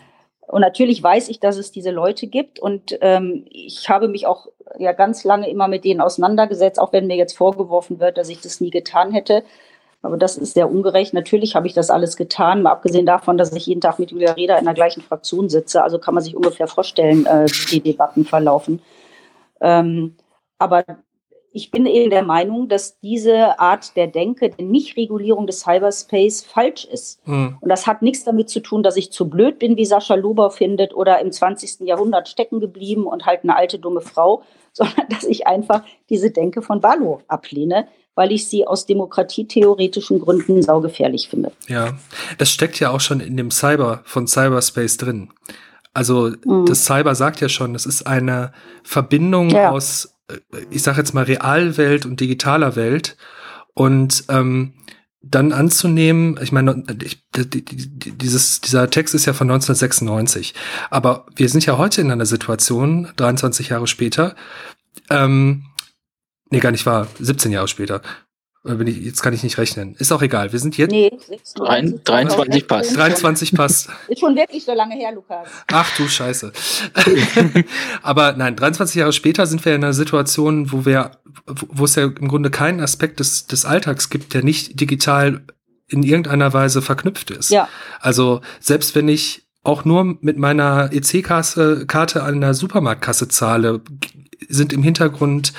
Und 0.46 0.62
natürlich 0.62 1.02
weiß 1.02 1.28
ich, 1.28 1.38
dass 1.40 1.58
es 1.58 1.70
diese 1.70 1.90
Leute 1.90 2.26
gibt 2.26 2.58
und 2.58 2.98
ähm, 3.02 3.44
ich 3.50 3.88
habe 3.88 4.08
mich 4.08 4.26
auch 4.26 4.48
ja 4.78 4.92
ganz 4.92 5.24
lange 5.24 5.48
immer 5.48 5.68
mit 5.68 5.84
denen 5.84 6.00
auseinandergesetzt, 6.00 6.80
auch 6.80 6.92
wenn 6.92 7.06
mir 7.06 7.16
jetzt 7.16 7.36
vorgeworfen 7.36 8.00
wird, 8.00 8.18
dass 8.18 8.28
ich 8.28 8.40
das 8.40 8.60
nie 8.60 8.70
getan 8.70 9.12
hätte. 9.12 9.44
Aber 10.02 10.16
das 10.16 10.38
ist 10.38 10.54
sehr 10.54 10.70
ungerecht. 10.70 11.12
Natürlich 11.12 11.54
habe 11.54 11.66
ich 11.66 11.74
das 11.74 11.90
alles 11.90 12.16
getan, 12.16 12.62
mal 12.62 12.72
abgesehen 12.72 13.04
davon, 13.04 13.36
dass 13.36 13.52
ich 13.52 13.66
jeden 13.66 13.82
Tag 13.82 13.98
mit 13.98 14.10
Julia 14.10 14.32
Reda 14.32 14.56
in 14.56 14.64
der 14.64 14.74
gleichen 14.74 15.02
Fraktion 15.02 15.50
sitze. 15.50 15.84
Also 15.84 15.98
kann 15.98 16.14
man 16.14 16.24
sich 16.24 16.34
ungefähr 16.34 16.66
vorstellen, 16.66 17.26
äh, 17.26 17.46
wie 17.46 17.80
die 17.80 17.92
Debatten 17.92 18.24
verlaufen. 18.24 18.80
Ähm, 19.60 20.16
aber 20.60 20.84
ich 21.52 21.70
bin 21.70 21.86
eben 21.86 22.10
der 22.10 22.22
Meinung, 22.22 22.68
dass 22.68 23.00
diese 23.00 23.58
Art 23.58 23.96
der 23.96 24.06
Denke, 24.06 24.50
der 24.50 24.64
Nichtregulierung 24.64 25.46
des 25.46 25.60
Cyberspace 25.60 26.42
falsch 26.42 26.84
ist. 26.84 27.26
Mhm. 27.26 27.58
Und 27.60 27.68
das 27.68 27.86
hat 27.86 28.02
nichts 28.02 28.24
damit 28.24 28.48
zu 28.48 28.60
tun, 28.60 28.82
dass 28.82 28.96
ich 28.96 29.10
zu 29.10 29.28
blöd 29.28 29.58
bin, 29.58 29.76
wie 29.76 29.84
Sascha 29.84 30.14
Lober 30.14 30.50
findet, 30.50 30.94
oder 30.94 31.20
im 31.20 31.32
20. 31.32 31.80
Jahrhundert 31.80 32.28
stecken 32.28 32.60
geblieben 32.60 33.04
und 33.04 33.26
halt 33.26 33.42
eine 33.42 33.56
alte, 33.56 33.78
dumme 33.78 34.00
Frau, 34.00 34.42
sondern 34.72 35.08
dass 35.08 35.24
ich 35.24 35.46
einfach 35.46 35.82
diese 36.08 36.30
Denke 36.30 36.62
von 36.62 36.82
Valo 36.82 37.22
ablehne, 37.26 37.88
weil 38.14 38.30
ich 38.30 38.46
sie 38.46 38.66
aus 38.66 38.86
demokratietheoretischen 38.86 40.20
Gründen 40.20 40.62
saugefährlich 40.62 41.28
finde. 41.28 41.50
Ja, 41.66 41.94
das 42.38 42.50
steckt 42.50 42.78
ja 42.78 42.90
auch 42.90 43.00
schon 43.00 43.18
in 43.18 43.36
dem 43.36 43.50
Cyber 43.50 44.02
von 44.04 44.28
Cyberspace 44.28 44.98
drin. 44.98 45.30
Also 45.92 46.30
mhm. 46.44 46.66
das 46.66 46.84
Cyber 46.84 47.16
sagt 47.16 47.40
ja 47.40 47.48
schon, 47.48 47.74
es 47.74 47.86
ist 47.86 48.06
eine 48.06 48.52
Verbindung 48.84 49.50
ja. 49.50 49.70
aus 49.70 50.19
ich 50.70 50.82
sage 50.82 50.98
jetzt 50.98 51.14
mal 51.14 51.24
Realwelt 51.24 52.06
und 52.06 52.20
digitaler 52.20 52.76
Welt. 52.76 53.16
Und 53.74 54.24
ähm, 54.28 54.74
dann 55.22 55.52
anzunehmen, 55.52 56.38
ich 56.42 56.50
meine, 56.50 56.82
ich, 57.02 57.22
dieses, 57.34 58.60
dieser 58.62 58.88
Text 58.88 59.14
ist 59.14 59.26
ja 59.26 59.34
von 59.34 59.50
1996, 59.50 60.54
aber 60.88 61.26
wir 61.36 61.48
sind 61.48 61.66
ja 61.66 61.76
heute 61.76 62.00
in 62.00 62.10
einer 62.10 62.26
Situation, 62.26 63.08
23 63.16 63.68
Jahre 63.68 63.86
später, 63.86 64.34
ähm, 65.10 65.66
nee, 66.50 66.60
gar 66.60 66.72
nicht 66.72 66.86
wahr, 66.86 67.06
17 67.18 67.52
Jahre 67.52 67.68
später, 67.68 68.00
bin 68.62 68.86
ich, 68.86 68.98
jetzt 68.98 69.22
kann 69.22 69.32
ich 69.32 69.42
nicht 69.42 69.56
rechnen. 69.56 69.94
Ist 69.98 70.12
auch 70.12 70.20
egal. 70.20 70.52
Wir 70.52 70.58
sind 70.58 70.76
jetzt. 70.76 70.90
Nee, 70.90 71.10
23, 71.54 72.04
23 72.04 72.68
passt. 72.68 72.96
23 72.96 73.54
passt. 73.54 73.88
Ist 74.08 74.20
schon 74.20 74.36
wirklich 74.36 74.64
so 74.64 74.74
lange 74.74 74.96
her, 74.96 75.12
Lukas. 75.12 75.48
Ach 75.68 75.96
du 75.96 76.06
Scheiße. 76.06 76.52
Aber 78.02 78.34
nein, 78.34 78.56
23 78.56 78.96
Jahre 78.96 79.12
später 79.12 79.46
sind 79.46 79.64
wir 79.64 79.74
in 79.74 79.82
einer 79.82 79.94
Situation, 79.94 80.72
wo 80.72 80.84
wir, 80.84 81.12
wo 81.46 81.84
es 81.84 81.94
ja 81.94 82.04
im 82.04 82.28
Grunde 82.28 82.50
keinen 82.50 82.80
Aspekt 82.80 83.20
des, 83.20 83.46
des 83.46 83.64
Alltags 83.64 84.10
gibt, 84.10 84.34
der 84.34 84.44
nicht 84.44 84.78
digital 84.78 85.42
in 85.88 86.02
irgendeiner 86.02 86.52
Weise 86.52 86.82
verknüpft 86.82 87.30
ist. 87.30 87.50
Ja. 87.50 87.68
Also, 88.00 88.42
selbst 88.60 88.94
wenn 88.94 89.08
ich 89.08 89.49
auch 89.62 89.84
nur 89.84 90.18
mit 90.20 90.38
meiner 90.38 90.90
EC-Karte 90.92 92.22
an 92.22 92.40
der 92.40 92.54
Supermarktkasse 92.54 93.28
zahle, 93.28 93.82
sind 94.48 94.72
im 94.72 94.82
Hintergrund, 94.82 95.52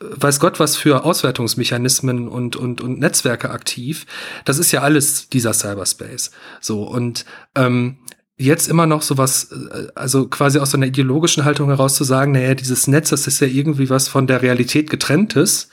äh, 0.00 0.04
weiß 0.16 0.40
Gott, 0.40 0.60
was 0.60 0.76
für 0.76 1.04
Auswertungsmechanismen 1.04 2.28
und, 2.28 2.56
und, 2.56 2.80
und 2.80 2.98
Netzwerke 2.98 3.50
aktiv. 3.50 4.06
Das 4.44 4.58
ist 4.58 4.72
ja 4.72 4.82
alles 4.82 5.28
dieser 5.28 5.54
Cyberspace. 5.54 6.30
So, 6.60 6.82
und 6.82 7.24
ähm, 7.54 7.98
jetzt 8.36 8.68
immer 8.68 8.86
noch 8.86 9.02
sowas, 9.02 9.50
äh, 9.52 9.88
also 9.94 10.28
quasi 10.28 10.58
aus 10.58 10.72
so 10.72 10.76
einer 10.76 10.86
ideologischen 10.86 11.44
Haltung 11.44 11.68
heraus 11.68 11.94
zu 11.94 12.04
sagen, 12.04 12.32
naja, 12.32 12.54
dieses 12.54 12.86
Netz, 12.86 13.10
das 13.10 13.26
ist 13.26 13.40
ja 13.40 13.46
irgendwie 13.46 13.88
was 13.88 14.08
von 14.08 14.26
der 14.26 14.42
Realität 14.42 14.90
getrenntes 14.90 15.70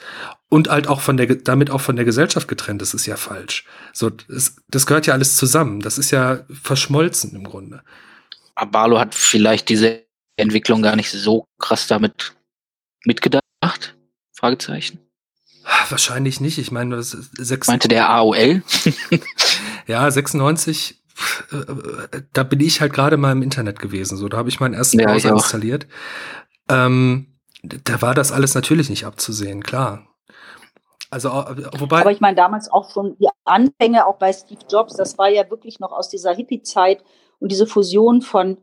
und 0.53 0.69
halt 0.69 0.87
auch 0.87 1.01
von 1.01 1.17
der, 1.17 1.25
damit 1.33 1.71
auch 1.71 1.81
von 1.81 1.95
der 1.95 2.05
Gesellschaft 2.05 2.47
getrennt 2.47 2.83
ist, 2.83 2.93
ist 2.93 3.07
ja 3.07 3.17
falsch. 3.17 3.65
So, 3.91 4.11
das, 4.11 4.57
das 4.67 4.85
gehört 4.85 5.07
ja 5.07 5.15
alles 5.15 5.35
zusammen. 5.35 5.79
Das 5.79 5.97
ist 5.97 6.11
ja 6.11 6.45
verschmolzen 6.61 7.35
im 7.35 7.43
Grunde. 7.43 7.81
Abalo 8.53 8.99
hat 8.99 9.15
vielleicht 9.15 9.67
diese 9.67 10.03
Entwicklung 10.37 10.83
gar 10.83 10.95
nicht 10.95 11.09
so 11.09 11.47
krass 11.57 11.87
damit 11.87 12.35
mitgedacht? 13.03 13.41
Fragezeichen. 14.31 14.99
Wahrscheinlich 15.89 16.39
nicht. 16.39 16.59
Ich 16.59 16.71
meine, 16.71 16.97
das 16.97 17.15
ist 17.15 17.67
meinte 17.67 17.87
der 17.87 18.11
AOL? 18.11 18.61
ja, 19.87 20.11
96. 20.11 21.01
Da 22.31 22.43
bin 22.43 22.59
ich 22.59 22.79
halt 22.79 22.93
gerade 22.93 23.17
mal 23.17 23.31
im 23.31 23.41
Internet 23.41 23.79
gewesen. 23.79 24.17
So, 24.17 24.29
da 24.29 24.37
habe 24.37 24.49
ich 24.49 24.59
meinen 24.59 24.75
ersten 24.75 24.99
ja, 24.99 25.07
Browser 25.07 25.31
installiert. 25.31 25.87
Ähm, 26.69 27.39
da 27.63 28.03
war 28.03 28.13
das 28.13 28.31
alles 28.31 28.53
natürlich 28.53 28.91
nicht 28.91 29.07
abzusehen, 29.07 29.63
klar. 29.63 30.12
Also, 31.09 31.29
wobei. 31.29 32.01
Aber 32.01 32.11
ich 32.11 32.21
meine, 32.21 32.35
damals 32.35 32.71
auch 32.71 32.89
schon 32.89 33.15
die 33.19 33.29
Anfänge, 33.45 34.07
auch 34.07 34.17
bei 34.17 34.33
Steve 34.33 34.61
Jobs, 34.69 34.95
das 34.95 35.17
war 35.17 35.29
ja 35.29 35.49
wirklich 35.49 35.79
noch 35.79 35.91
aus 35.91 36.09
dieser 36.09 36.33
Hippie-Zeit 36.33 37.03
und 37.39 37.51
diese 37.51 37.67
Fusion 37.67 38.21
von 38.21 38.57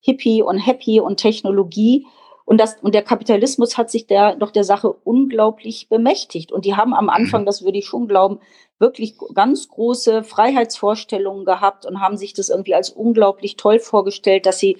Hippie 0.00 0.42
und 0.42 0.58
Happy 0.58 1.00
und 1.00 1.16
Technologie. 1.16 2.06
Und, 2.44 2.58
das, 2.58 2.76
und 2.80 2.94
der 2.94 3.02
Kapitalismus 3.02 3.76
hat 3.76 3.90
sich 3.90 4.06
der, 4.06 4.36
doch 4.36 4.52
der 4.52 4.62
Sache 4.62 4.92
unglaublich 4.92 5.88
bemächtigt. 5.88 6.52
Und 6.52 6.64
die 6.64 6.76
haben 6.76 6.94
am 6.94 7.08
Anfang, 7.08 7.42
mhm. 7.42 7.46
das 7.46 7.64
würde 7.64 7.78
ich 7.78 7.86
schon 7.86 8.06
glauben, 8.06 8.38
wirklich 8.78 9.16
ganz 9.34 9.68
große 9.68 10.22
Freiheitsvorstellungen 10.22 11.44
gehabt 11.44 11.86
und 11.86 12.00
haben 12.00 12.16
sich 12.16 12.34
das 12.34 12.48
irgendwie 12.48 12.74
als 12.74 12.90
unglaublich 12.90 13.56
toll 13.56 13.80
vorgestellt, 13.80 14.46
dass 14.46 14.60
sie 14.60 14.76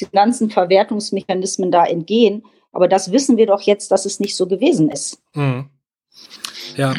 den 0.00 0.10
ganzen 0.12 0.50
Verwertungsmechanismen 0.50 1.72
da 1.72 1.84
entgehen. 1.84 2.44
Aber 2.74 2.88
das 2.88 3.12
wissen 3.12 3.36
wir 3.36 3.46
doch 3.46 3.62
jetzt, 3.62 3.90
dass 3.90 4.04
es 4.04 4.20
nicht 4.20 4.36
so 4.36 4.46
gewesen 4.46 4.90
ist. 4.90 5.22
Mhm. 5.34 5.70
Ja. 6.76 6.94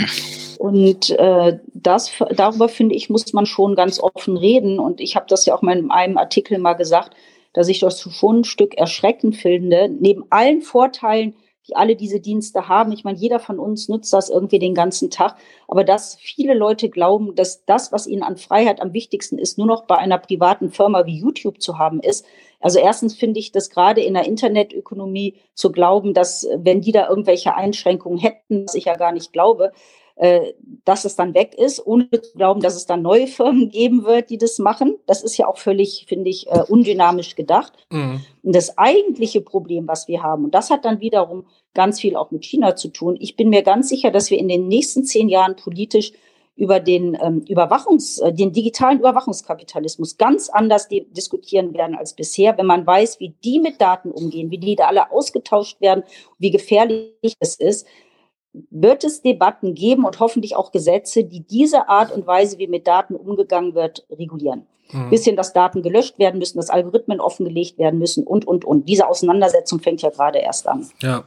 Und 0.57 1.09
äh, 1.11 1.59
das, 1.73 2.11
darüber 2.35 2.69
finde 2.69 2.95
ich, 2.95 3.09
muss 3.09 3.33
man 3.33 3.45
schon 3.45 3.75
ganz 3.75 3.99
offen 3.99 4.37
reden. 4.37 4.79
Und 4.79 5.01
ich 5.01 5.15
habe 5.15 5.25
das 5.29 5.45
ja 5.45 5.55
auch 5.55 5.61
mal 5.61 5.77
in 5.77 5.91
einem 5.91 6.17
Artikel 6.17 6.57
mal 6.57 6.73
gesagt 6.73 7.15
dass 7.55 7.69
ich 7.69 7.79
das 7.79 8.01
schon 8.01 8.41
ein 8.41 8.43
Stück 8.43 8.77
erschreckend 8.77 9.37
finde, 9.37 9.87
neben 9.89 10.25
allen 10.29 10.61
Vorteilen, 10.61 11.35
die 11.67 11.75
alle 11.75 11.95
diese 11.95 12.19
Dienste 12.19 12.67
haben. 12.67 12.91
Ich 12.91 13.05
meine, 13.05 13.17
jeder 13.17 13.39
von 13.39 13.59
uns 13.59 13.87
nutzt 13.87 14.11
das 14.11 14.29
irgendwie 14.29 14.59
den 14.59 14.75
ganzen 14.75 15.09
Tag. 15.09 15.37
Aber 15.69 15.85
dass 15.85 16.15
viele 16.15 16.53
Leute 16.53 16.89
glauben, 16.89 17.33
dass 17.33 17.65
das, 17.65 17.93
was 17.93 18.07
ihnen 18.07 18.23
an 18.23 18.35
Freiheit 18.35 18.81
am 18.81 18.91
wichtigsten 18.91 19.39
ist, 19.39 19.57
nur 19.57 19.67
noch 19.67 19.85
bei 19.85 19.95
einer 19.95 20.17
privaten 20.17 20.69
Firma 20.69 21.05
wie 21.05 21.17
YouTube 21.17 21.61
zu 21.61 21.79
haben 21.79 22.01
ist. 22.01 22.25
Also 22.59 22.79
erstens 22.79 23.15
finde 23.15 23.39
ich 23.39 23.51
das 23.51 23.69
gerade 23.69 24.01
in 24.01 24.13
der 24.13 24.25
Internetökonomie 24.25 25.35
zu 25.53 25.71
glauben, 25.71 26.13
dass 26.13 26.47
wenn 26.57 26.81
die 26.81 26.91
da 26.91 27.09
irgendwelche 27.09 27.55
Einschränkungen 27.55 28.19
hätten, 28.19 28.65
was 28.65 28.75
ich 28.75 28.85
ja 28.85 28.95
gar 28.95 29.11
nicht 29.11 29.33
glaube, 29.33 29.71
äh, 30.17 30.53
dass 30.85 31.03
es 31.03 31.17
dann 31.17 31.33
weg 31.33 31.55
ist, 31.55 31.85
ohne 31.85 32.09
zu 32.09 32.37
glauben, 32.37 32.61
dass 32.61 32.75
es 32.75 32.85
dann 32.85 33.01
neue 33.01 33.27
Firmen 33.27 33.69
geben 33.69 34.05
wird, 34.05 34.29
die 34.29 34.37
das 34.37 34.59
machen. 34.59 34.95
Das 35.07 35.23
ist 35.23 35.35
ja 35.35 35.45
auch 35.45 35.57
völlig, 35.57 36.05
finde 36.07 36.29
ich, 36.29 36.47
äh, 36.47 36.61
undynamisch 36.69 37.35
gedacht. 37.35 37.73
Mhm. 37.89 38.21
Und 38.41 38.55
das 38.55 38.77
eigentliche 38.77 39.41
Problem, 39.41 39.89
was 39.89 40.07
wir 40.07 40.23
haben, 40.23 40.45
und 40.45 40.55
das 40.55 40.69
hat 40.69 40.85
dann 40.85 41.01
wiederum 41.01 41.45
ganz 41.73 41.99
viel 41.99 42.15
auch 42.15 42.31
mit 42.31 42.45
China 42.45 42.77
zu 42.77 42.87
tun. 42.87 43.17
Ich 43.19 43.35
bin 43.35 43.49
mir 43.49 43.61
ganz 43.61 43.89
sicher, 43.89 44.09
dass 44.09 44.31
wir 44.31 44.37
in 44.37 44.47
den 44.47 44.69
nächsten 44.69 45.03
zehn 45.03 45.27
Jahren 45.27 45.57
politisch 45.57 46.13
über 46.55 46.79
den 46.79 47.17
ähm, 47.21 47.41
Überwachungs, 47.47 48.19
äh, 48.19 48.33
den 48.33 48.53
digitalen 48.53 48.99
Überwachungskapitalismus 48.99 50.17
ganz 50.17 50.49
anders 50.49 50.87
diskutieren 50.89 51.73
werden 51.73 51.95
als 51.95 52.13
bisher, 52.13 52.57
wenn 52.57 52.65
man 52.65 52.87
weiß, 52.87 53.19
wie 53.19 53.35
die 53.43 53.59
mit 53.59 53.81
Daten 53.81 54.11
umgehen, 54.11 54.51
wie 54.51 54.57
die 54.57 54.75
da 54.75 54.87
alle 54.87 55.11
ausgetauscht 55.11 55.81
werden, 55.81 56.03
wie 56.39 56.51
gefährlich 56.51 57.35
es 57.39 57.55
ist, 57.55 57.85
wird 58.69 59.03
es 59.03 59.21
Debatten 59.21 59.75
geben 59.75 60.05
und 60.05 60.19
hoffentlich 60.19 60.55
auch 60.55 60.71
Gesetze, 60.71 61.25
die 61.25 61.41
diese 61.41 61.89
Art 61.89 62.11
und 62.11 62.25
Weise, 62.25 62.57
wie 62.57 62.67
mit 62.67 62.87
Daten 62.87 63.15
umgegangen 63.15 63.75
wird, 63.75 64.05
regulieren. 64.09 64.65
Mhm. 64.91 65.09
Bisschen, 65.09 65.35
dass 65.35 65.51
Daten 65.51 65.81
gelöscht 65.81 66.19
werden 66.19 66.37
müssen, 66.39 66.57
dass 66.57 66.69
Algorithmen 66.69 67.19
offengelegt 67.19 67.77
werden 67.77 67.99
müssen 67.99 68.23
und, 68.23 68.47
und, 68.47 68.63
und. 68.63 68.87
Diese 68.87 69.09
Auseinandersetzung 69.09 69.79
fängt 69.79 70.01
ja 70.01 70.09
gerade 70.09 70.39
erst 70.39 70.67
an. 70.67 70.87
Ja. 71.01 71.25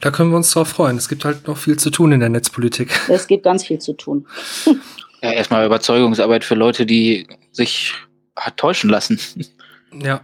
Da 0.00 0.10
können 0.10 0.30
wir 0.30 0.36
uns 0.36 0.50
drauf 0.50 0.68
freuen. 0.68 0.96
Es 0.96 1.08
gibt 1.08 1.24
halt 1.24 1.46
noch 1.46 1.56
viel 1.56 1.78
zu 1.78 1.90
tun 1.90 2.12
in 2.12 2.20
der 2.20 2.28
Netzpolitik. 2.28 2.88
Es 3.08 3.26
gibt 3.26 3.44
ganz 3.44 3.64
viel 3.64 3.78
zu 3.78 3.94
tun. 3.94 4.26
ja, 5.22 5.32
erstmal 5.32 5.66
Überzeugungsarbeit 5.66 6.44
für 6.44 6.54
Leute, 6.54 6.86
die 6.86 7.26
sich 7.52 7.94
hat 8.36 8.56
täuschen 8.56 8.90
lassen. 8.90 9.20
Ja. 10.02 10.20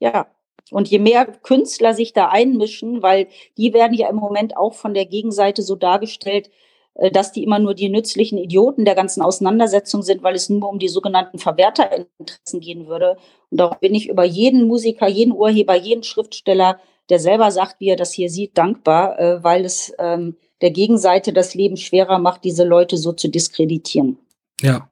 Ja, 0.00 0.26
und 0.70 0.88
je 0.88 0.98
mehr 0.98 1.26
Künstler 1.26 1.92
sich 1.92 2.14
da 2.14 2.30
einmischen, 2.30 3.02
weil 3.02 3.28
die 3.58 3.74
werden 3.74 3.92
ja 3.92 4.08
im 4.08 4.16
Moment 4.16 4.56
auch 4.56 4.72
von 4.72 4.94
der 4.94 5.04
Gegenseite 5.04 5.62
so 5.62 5.76
dargestellt, 5.76 6.50
äh, 6.94 7.10
dass 7.10 7.32
die 7.32 7.42
immer 7.42 7.58
nur 7.58 7.74
die 7.74 7.88
nützlichen 7.88 8.38
Idioten 8.38 8.84
der 8.84 8.94
ganzen 8.94 9.22
Auseinandersetzung 9.22 10.02
sind, 10.02 10.22
weil 10.22 10.34
es 10.34 10.48
nur 10.48 10.68
um 10.68 10.78
die 10.78 10.88
sogenannten 10.88 11.38
Verwerterinteressen 11.38 12.60
gehen 12.60 12.86
würde. 12.86 13.18
Und 13.50 13.60
darauf 13.60 13.80
bin 13.80 13.94
ich 13.94 14.08
über 14.08 14.24
jeden 14.24 14.66
Musiker, 14.66 15.08
jeden 15.08 15.32
Urheber, 15.32 15.74
jeden 15.74 16.02
Schriftsteller, 16.02 16.80
der 17.10 17.18
selber 17.18 17.50
sagt, 17.50 17.80
wie 17.80 17.88
er 17.88 17.96
das 17.96 18.12
hier 18.12 18.30
sieht, 18.30 18.56
dankbar, 18.56 19.18
äh, 19.18 19.44
weil 19.44 19.64
es 19.64 19.92
ähm, 19.98 20.36
der 20.60 20.70
Gegenseite 20.70 21.32
das 21.32 21.54
Leben 21.54 21.76
schwerer 21.76 22.18
macht, 22.18 22.44
diese 22.44 22.64
Leute 22.64 22.96
so 22.96 23.12
zu 23.12 23.28
diskreditieren. 23.28 24.18
Ja. 24.60 24.88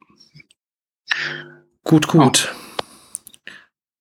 Gut, 1.85 2.09
gut. 2.09 2.55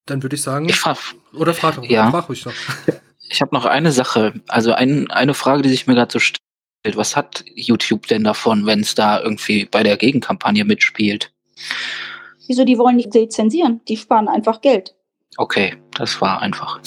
Dann 0.05 0.23
würde 0.23 0.35
ich 0.35 0.41
sagen. 0.41 0.67
Ich 0.67 0.75
frag, 0.75 0.97
oder 1.33 1.53
frag, 1.53 1.75
doch, 1.75 1.83
ja. 1.83 2.09
frag 2.09 2.29
ruhig 2.29 2.45
noch. 2.45 2.53
Ich 3.29 3.41
habe 3.41 3.55
noch 3.55 3.65
eine 3.65 3.93
Sache, 3.93 4.33
also 4.49 4.73
ein, 4.73 5.09
eine 5.09 5.33
Frage, 5.33 5.61
die 5.61 5.69
sich 5.69 5.87
mir 5.87 5.95
gerade 5.95 6.11
so 6.11 6.19
stellt. 6.19 6.41
Was 6.83 7.15
hat 7.15 7.45
YouTube 7.55 8.07
denn 8.07 8.25
davon, 8.25 8.65
wenn 8.65 8.81
es 8.81 8.93
da 8.93 9.21
irgendwie 9.21 9.65
bei 9.65 9.83
der 9.83 9.95
Gegenkampagne 9.95 10.65
mitspielt? 10.65 11.31
Wieso, 12.47 12.65
die 12.65 12.77
wollen 12.77 12.97
nicht 12.97 13.13
lizenzieren, 13.13 13.79
die 13.87 13.95
sparen 13.95 14.27
einfach 14.27 14.59
Geld. 14.59 14.95
Okay, 15.37 15.77
das 15.93 16.19
war 16.19 16.41
einfach. 16.41 16.81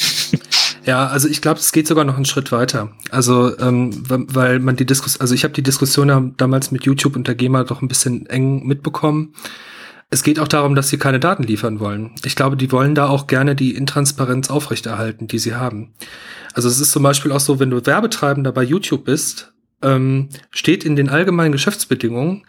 Ja, 0.87 1.07
also 1.07 1.28
ich 1.28 1.41
glaube, 1.41 1.61
es 1.61 1.72
geht 1.72 1.87
sogar 1.87 2.05
noch 2.05 2.16
einen 2.16 2.26
Schritt 2.26 2.53
weiter. 2.53 2.91
Also, 3.11 3.59
ähm, 3.59 3.91
weil 4.09 4.59
man 4.59 4.76
die 4.76 4.85
Diskussion, 4.85 5.20
also 5.22 5.35
ich 5.35 5.45
habe 5.45 5.55
die 5.55 5.62
Diskussion 5.62 6.35
damals 6.37 6.70
mit 6.70 6.85
YouTube 6.85 7.16
und 7.16 7.26
der 7.26 7.35
GEMA 7.35 7.64
doch 7.64 7.80
ein 7.80 7.89
bisschen 7.89 8.26
eng 8.26 8.66
mitbekommen. 8.66 9.35
Es 10.11 10.22
geht 10.22 10.39
auch 10.39 10.49
darum, 10.49 10.74
dass 10.74 10.91
sie 10.91 10.99
keine 10.99 11.18
Daten 11.18 11.43
liefern 11.43 11.80
wollen. 11.80 12.12
Ich 12.24 12.37
glaube, 12.37 12.57
die 12.57 12.70
wollen 12.70 12.95
da 12.95 13.09
auch 13.09 13.26
gerne 13.26 13.57
die 13.57 13.74
Intransparenz 13.74 14.51
aufrechterhalten, 14.51 15.26
die 15.26 15.39
sie 15.39 15.55
haben. 15.55 15.95
Also 16.53 16.68
es 16.68 16.78
ist 16.78 16.93
zum 16.93 17.03
Beispiel 17.03 17.32
auch 17.32 17.41
so, 17.41 17.59
wenn 17.59 17.70
du 17.70 17.85
Werbetreibender 17.85 18.53
bei 18.53 18.62
YouTube 18.62 19.05
bist, 19.07 19.53
ähm, 19.83 20.29
steht 20.51 20.85
in 20.85 20.97
den 20.97 21.09
allgemeinen 21.09 21.53
Geschäftsbedingungen, 21.53 22.47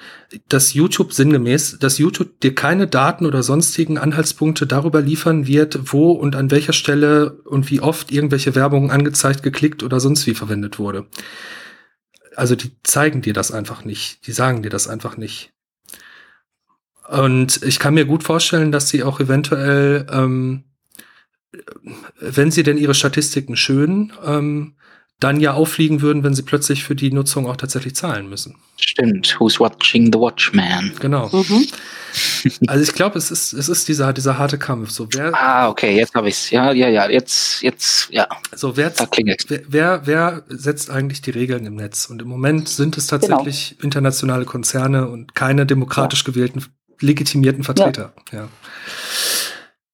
dass 0.48 0.74
YouTube 0.74 1.14
sinngemäß, 1.14 1.78
dass 1.80 1.98
YouTube 1.98 2.40
dir 2.40 2.56
keine 2.56 2.88
Daten 2.88 3.26
oder 3.26 3.44
sonstigen 3.44 3.98
Anhaltspunkte 3.98 4.66
darüber 4.66 5.02
liefern 5.02 5.48
wird, 5.48 5.94
wo 5.94 6.12
und 6.12 6.36
an 6.36 6.52
welcher 6.52 6.74
Stelle 6.74 7.42
und 7.44 7.70
wie 7.70 7.82
oft 7.82 8.12
irgendwelche 8.12 8.56
Werbung 8.56 8.92
angezeigt, 8.92 9.44
geklickt 9.44 9.84
oder 9.84 10.00
sonst 10.00 10.28
wie 10.28 10.36
verwendet 10.36 10.80
wurde. 10.80 11.08
Also 12.36 12.56
die 12.56 12.72
zeigen 12.84 13.22
dir 13.22 13.34
das 13.34 13.52
einfach 13.52 13.86
nicht. 13.86 14.26
Die 14.28 14.32
sagen 14.32 14.64
dir 14.64 14.70
das 14.70 14.88
einfach 14.88 15.18
nicht. 15.18 15.52
Und 17.08 17.62
ich 17.64 17.80
kann 17.80 17.94
mir 17.94 18.06
gut 18.06 18.24
vorstellen, 18.24 18.72
dass 18.72 18.90
sie 18.90 19.04
auch 19.04 19.20
eventuell, 19.20 20.08
ähm, 20.12 20.64
wenn 22.20 22.52
sie 22.52 22.64
denn 22.64 22.78
ihre 22.78 22.96
Statistiken 22.96 23.56
schön, 23.56 24.12
ähm, 24.26 24.76
dann 25.26 25.40
ja 25.40 25.54
auffliegen 25.54 26.02
würden, 26.02 26.24
wenn 26.24 26.36
sie 26.36 26.44
plötzlich 26.44 26.84
für 26.84 26.94
die 26.94 27.12
Nutzung 27.12 27.48
auch 27.48 27.56
tatsächlich 27.56 27.96
zahlen 27.96 28.30
müssen. 28.30 28.58
Stimmt. 28.78 29.36
Who's 29.40 29.60
watching 29.60 30.14
the 30.14 30.20
Watchman? 30.20 30.92
Genau. 31.00 31.30
Mhm. 31.32 31.68
Also 32.68 32.82
ich 32.82 32.94
glaube, 32.94 33.18
es 33.18 33.30
ist, 33.30 33.52
es 33.52 33.68
ist 33.68 33.90
dieser, 33.90 34.14
dieser 34.14 34.38
harte 34.38 34.58
Kampf. 34.58 34.90
So, 34.90 35.10
wer, 35.12 35.34
ah, 35.34 35.68
okay, 35.68 35.98
jetzt 35.98 36.16
habe 36.16 36.30
ich's. 36.30 36.50
Ja, 36.50 36.72
ja, 36.72 36.88
ja, 36.88 37.10
jetzt, 37.10 37.62
jetzt, 37.62 38.10
ja. 38.10 38.26
So, 38.56 38.78
wer, 38.78 38.94
wer, 38.96 39.62
wer, 39.68 40.02
wer 40.06 40.44
setzt 40.48 40.90
eigentlich 40.90 41.22
die 41.22 41.32
Regeln 41.32 41.66
im 41.66 41.76
Netz? 41.76 42.06
Und 42.06 42.22
im 42.22 42.30
Moment 42.30 42.70
sind 42.70 42.96
es 42.96 43.08
tatsächlich 43.08 43.72
genau. 43.72 43.84
internationale 43.84 44.46
Konzerne 44.46 45.10
und 45.10 45.36
keine 45.36 45.66
demokratisch 45.66 46.22
ja. 46.22 46.32
gewählten 46.32 46.66
legitimierten 47.02 47.66
Vertreter. 47.66 48.14
Ja. 48.32 48.48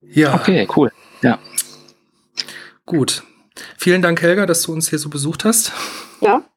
ja. 0.04 0.14
ja. 0.14 0.34
Okay, 0.36 0.68
cool. 0.76 0.92
Ja. 1.24 1.40
Gut. 2.86 3.24
Vielen 3.78 4.02
Dank, 4.02 4.22
Helga, 4.22 4.46
dass 4.46 4.62
du 4.64 4.74
uns 4.74 4.90
hier 4.90 5.00
so 5.00 5.10
besucht 5.10 5.46
hast. 5.46 5.72
Ja. 6.22 6.44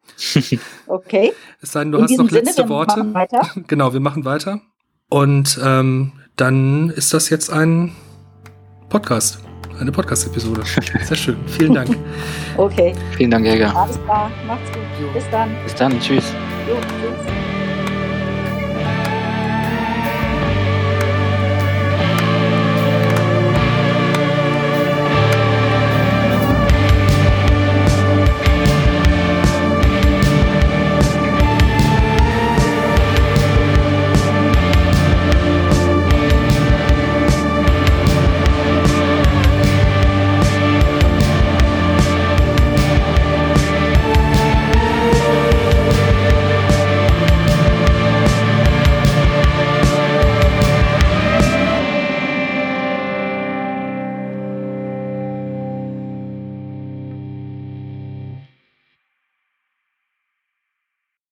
Okay. 0.87 1.33
Es 1.61 1.73
sei 1.73 1.81
denn, 1.81 1.93
du 1.93 1.99
In 1.99 2.05
hast 2.05 2.17
noch 2.17 2.31
letzte 2.31 2.53
Sinne, 2.53 2.69
Worte. 2.69 2.99
Machen 2.99 3.15
weiter. 3.15 3.41
Genau, 3.67 3.93
wir 3.93 4.01
machen 4.01 4.25
weiter. 4.25 4.61
Und 5.09 5.59
ähm, 5.63 6.13
dann 6.37 6.91
ist 6.91 7.15
das 7.15 7.31
jetzt 7.31 7.51
ein 7.51 7.93
Podcast. 8.89 9.41
Eine 9.81 9.91
Podcast-Episode. 9.91 10.63
Sehr 11.03 11.17
schön. 11.17 11.37
Vielen 11.47 11.75
Dank. 11.75 11.97
okay. 12.57 12.95
Vielen 13.17 13.31
Dank, 13.31 13.45
Helga. 13.45 13.73
Alles 13.73 14.01
klar. 14.05 14.31
Macht's 14.47 14.71
gut. 14.71 15.13
Bis 15.13 15.25
dann. 15.31 15.51
Bis 15.65 15.75
dann. 15.75 15.99
Tschüss. 15.99 16.33
Jo, 16.69 16.77
tschüss. 16.77 17.54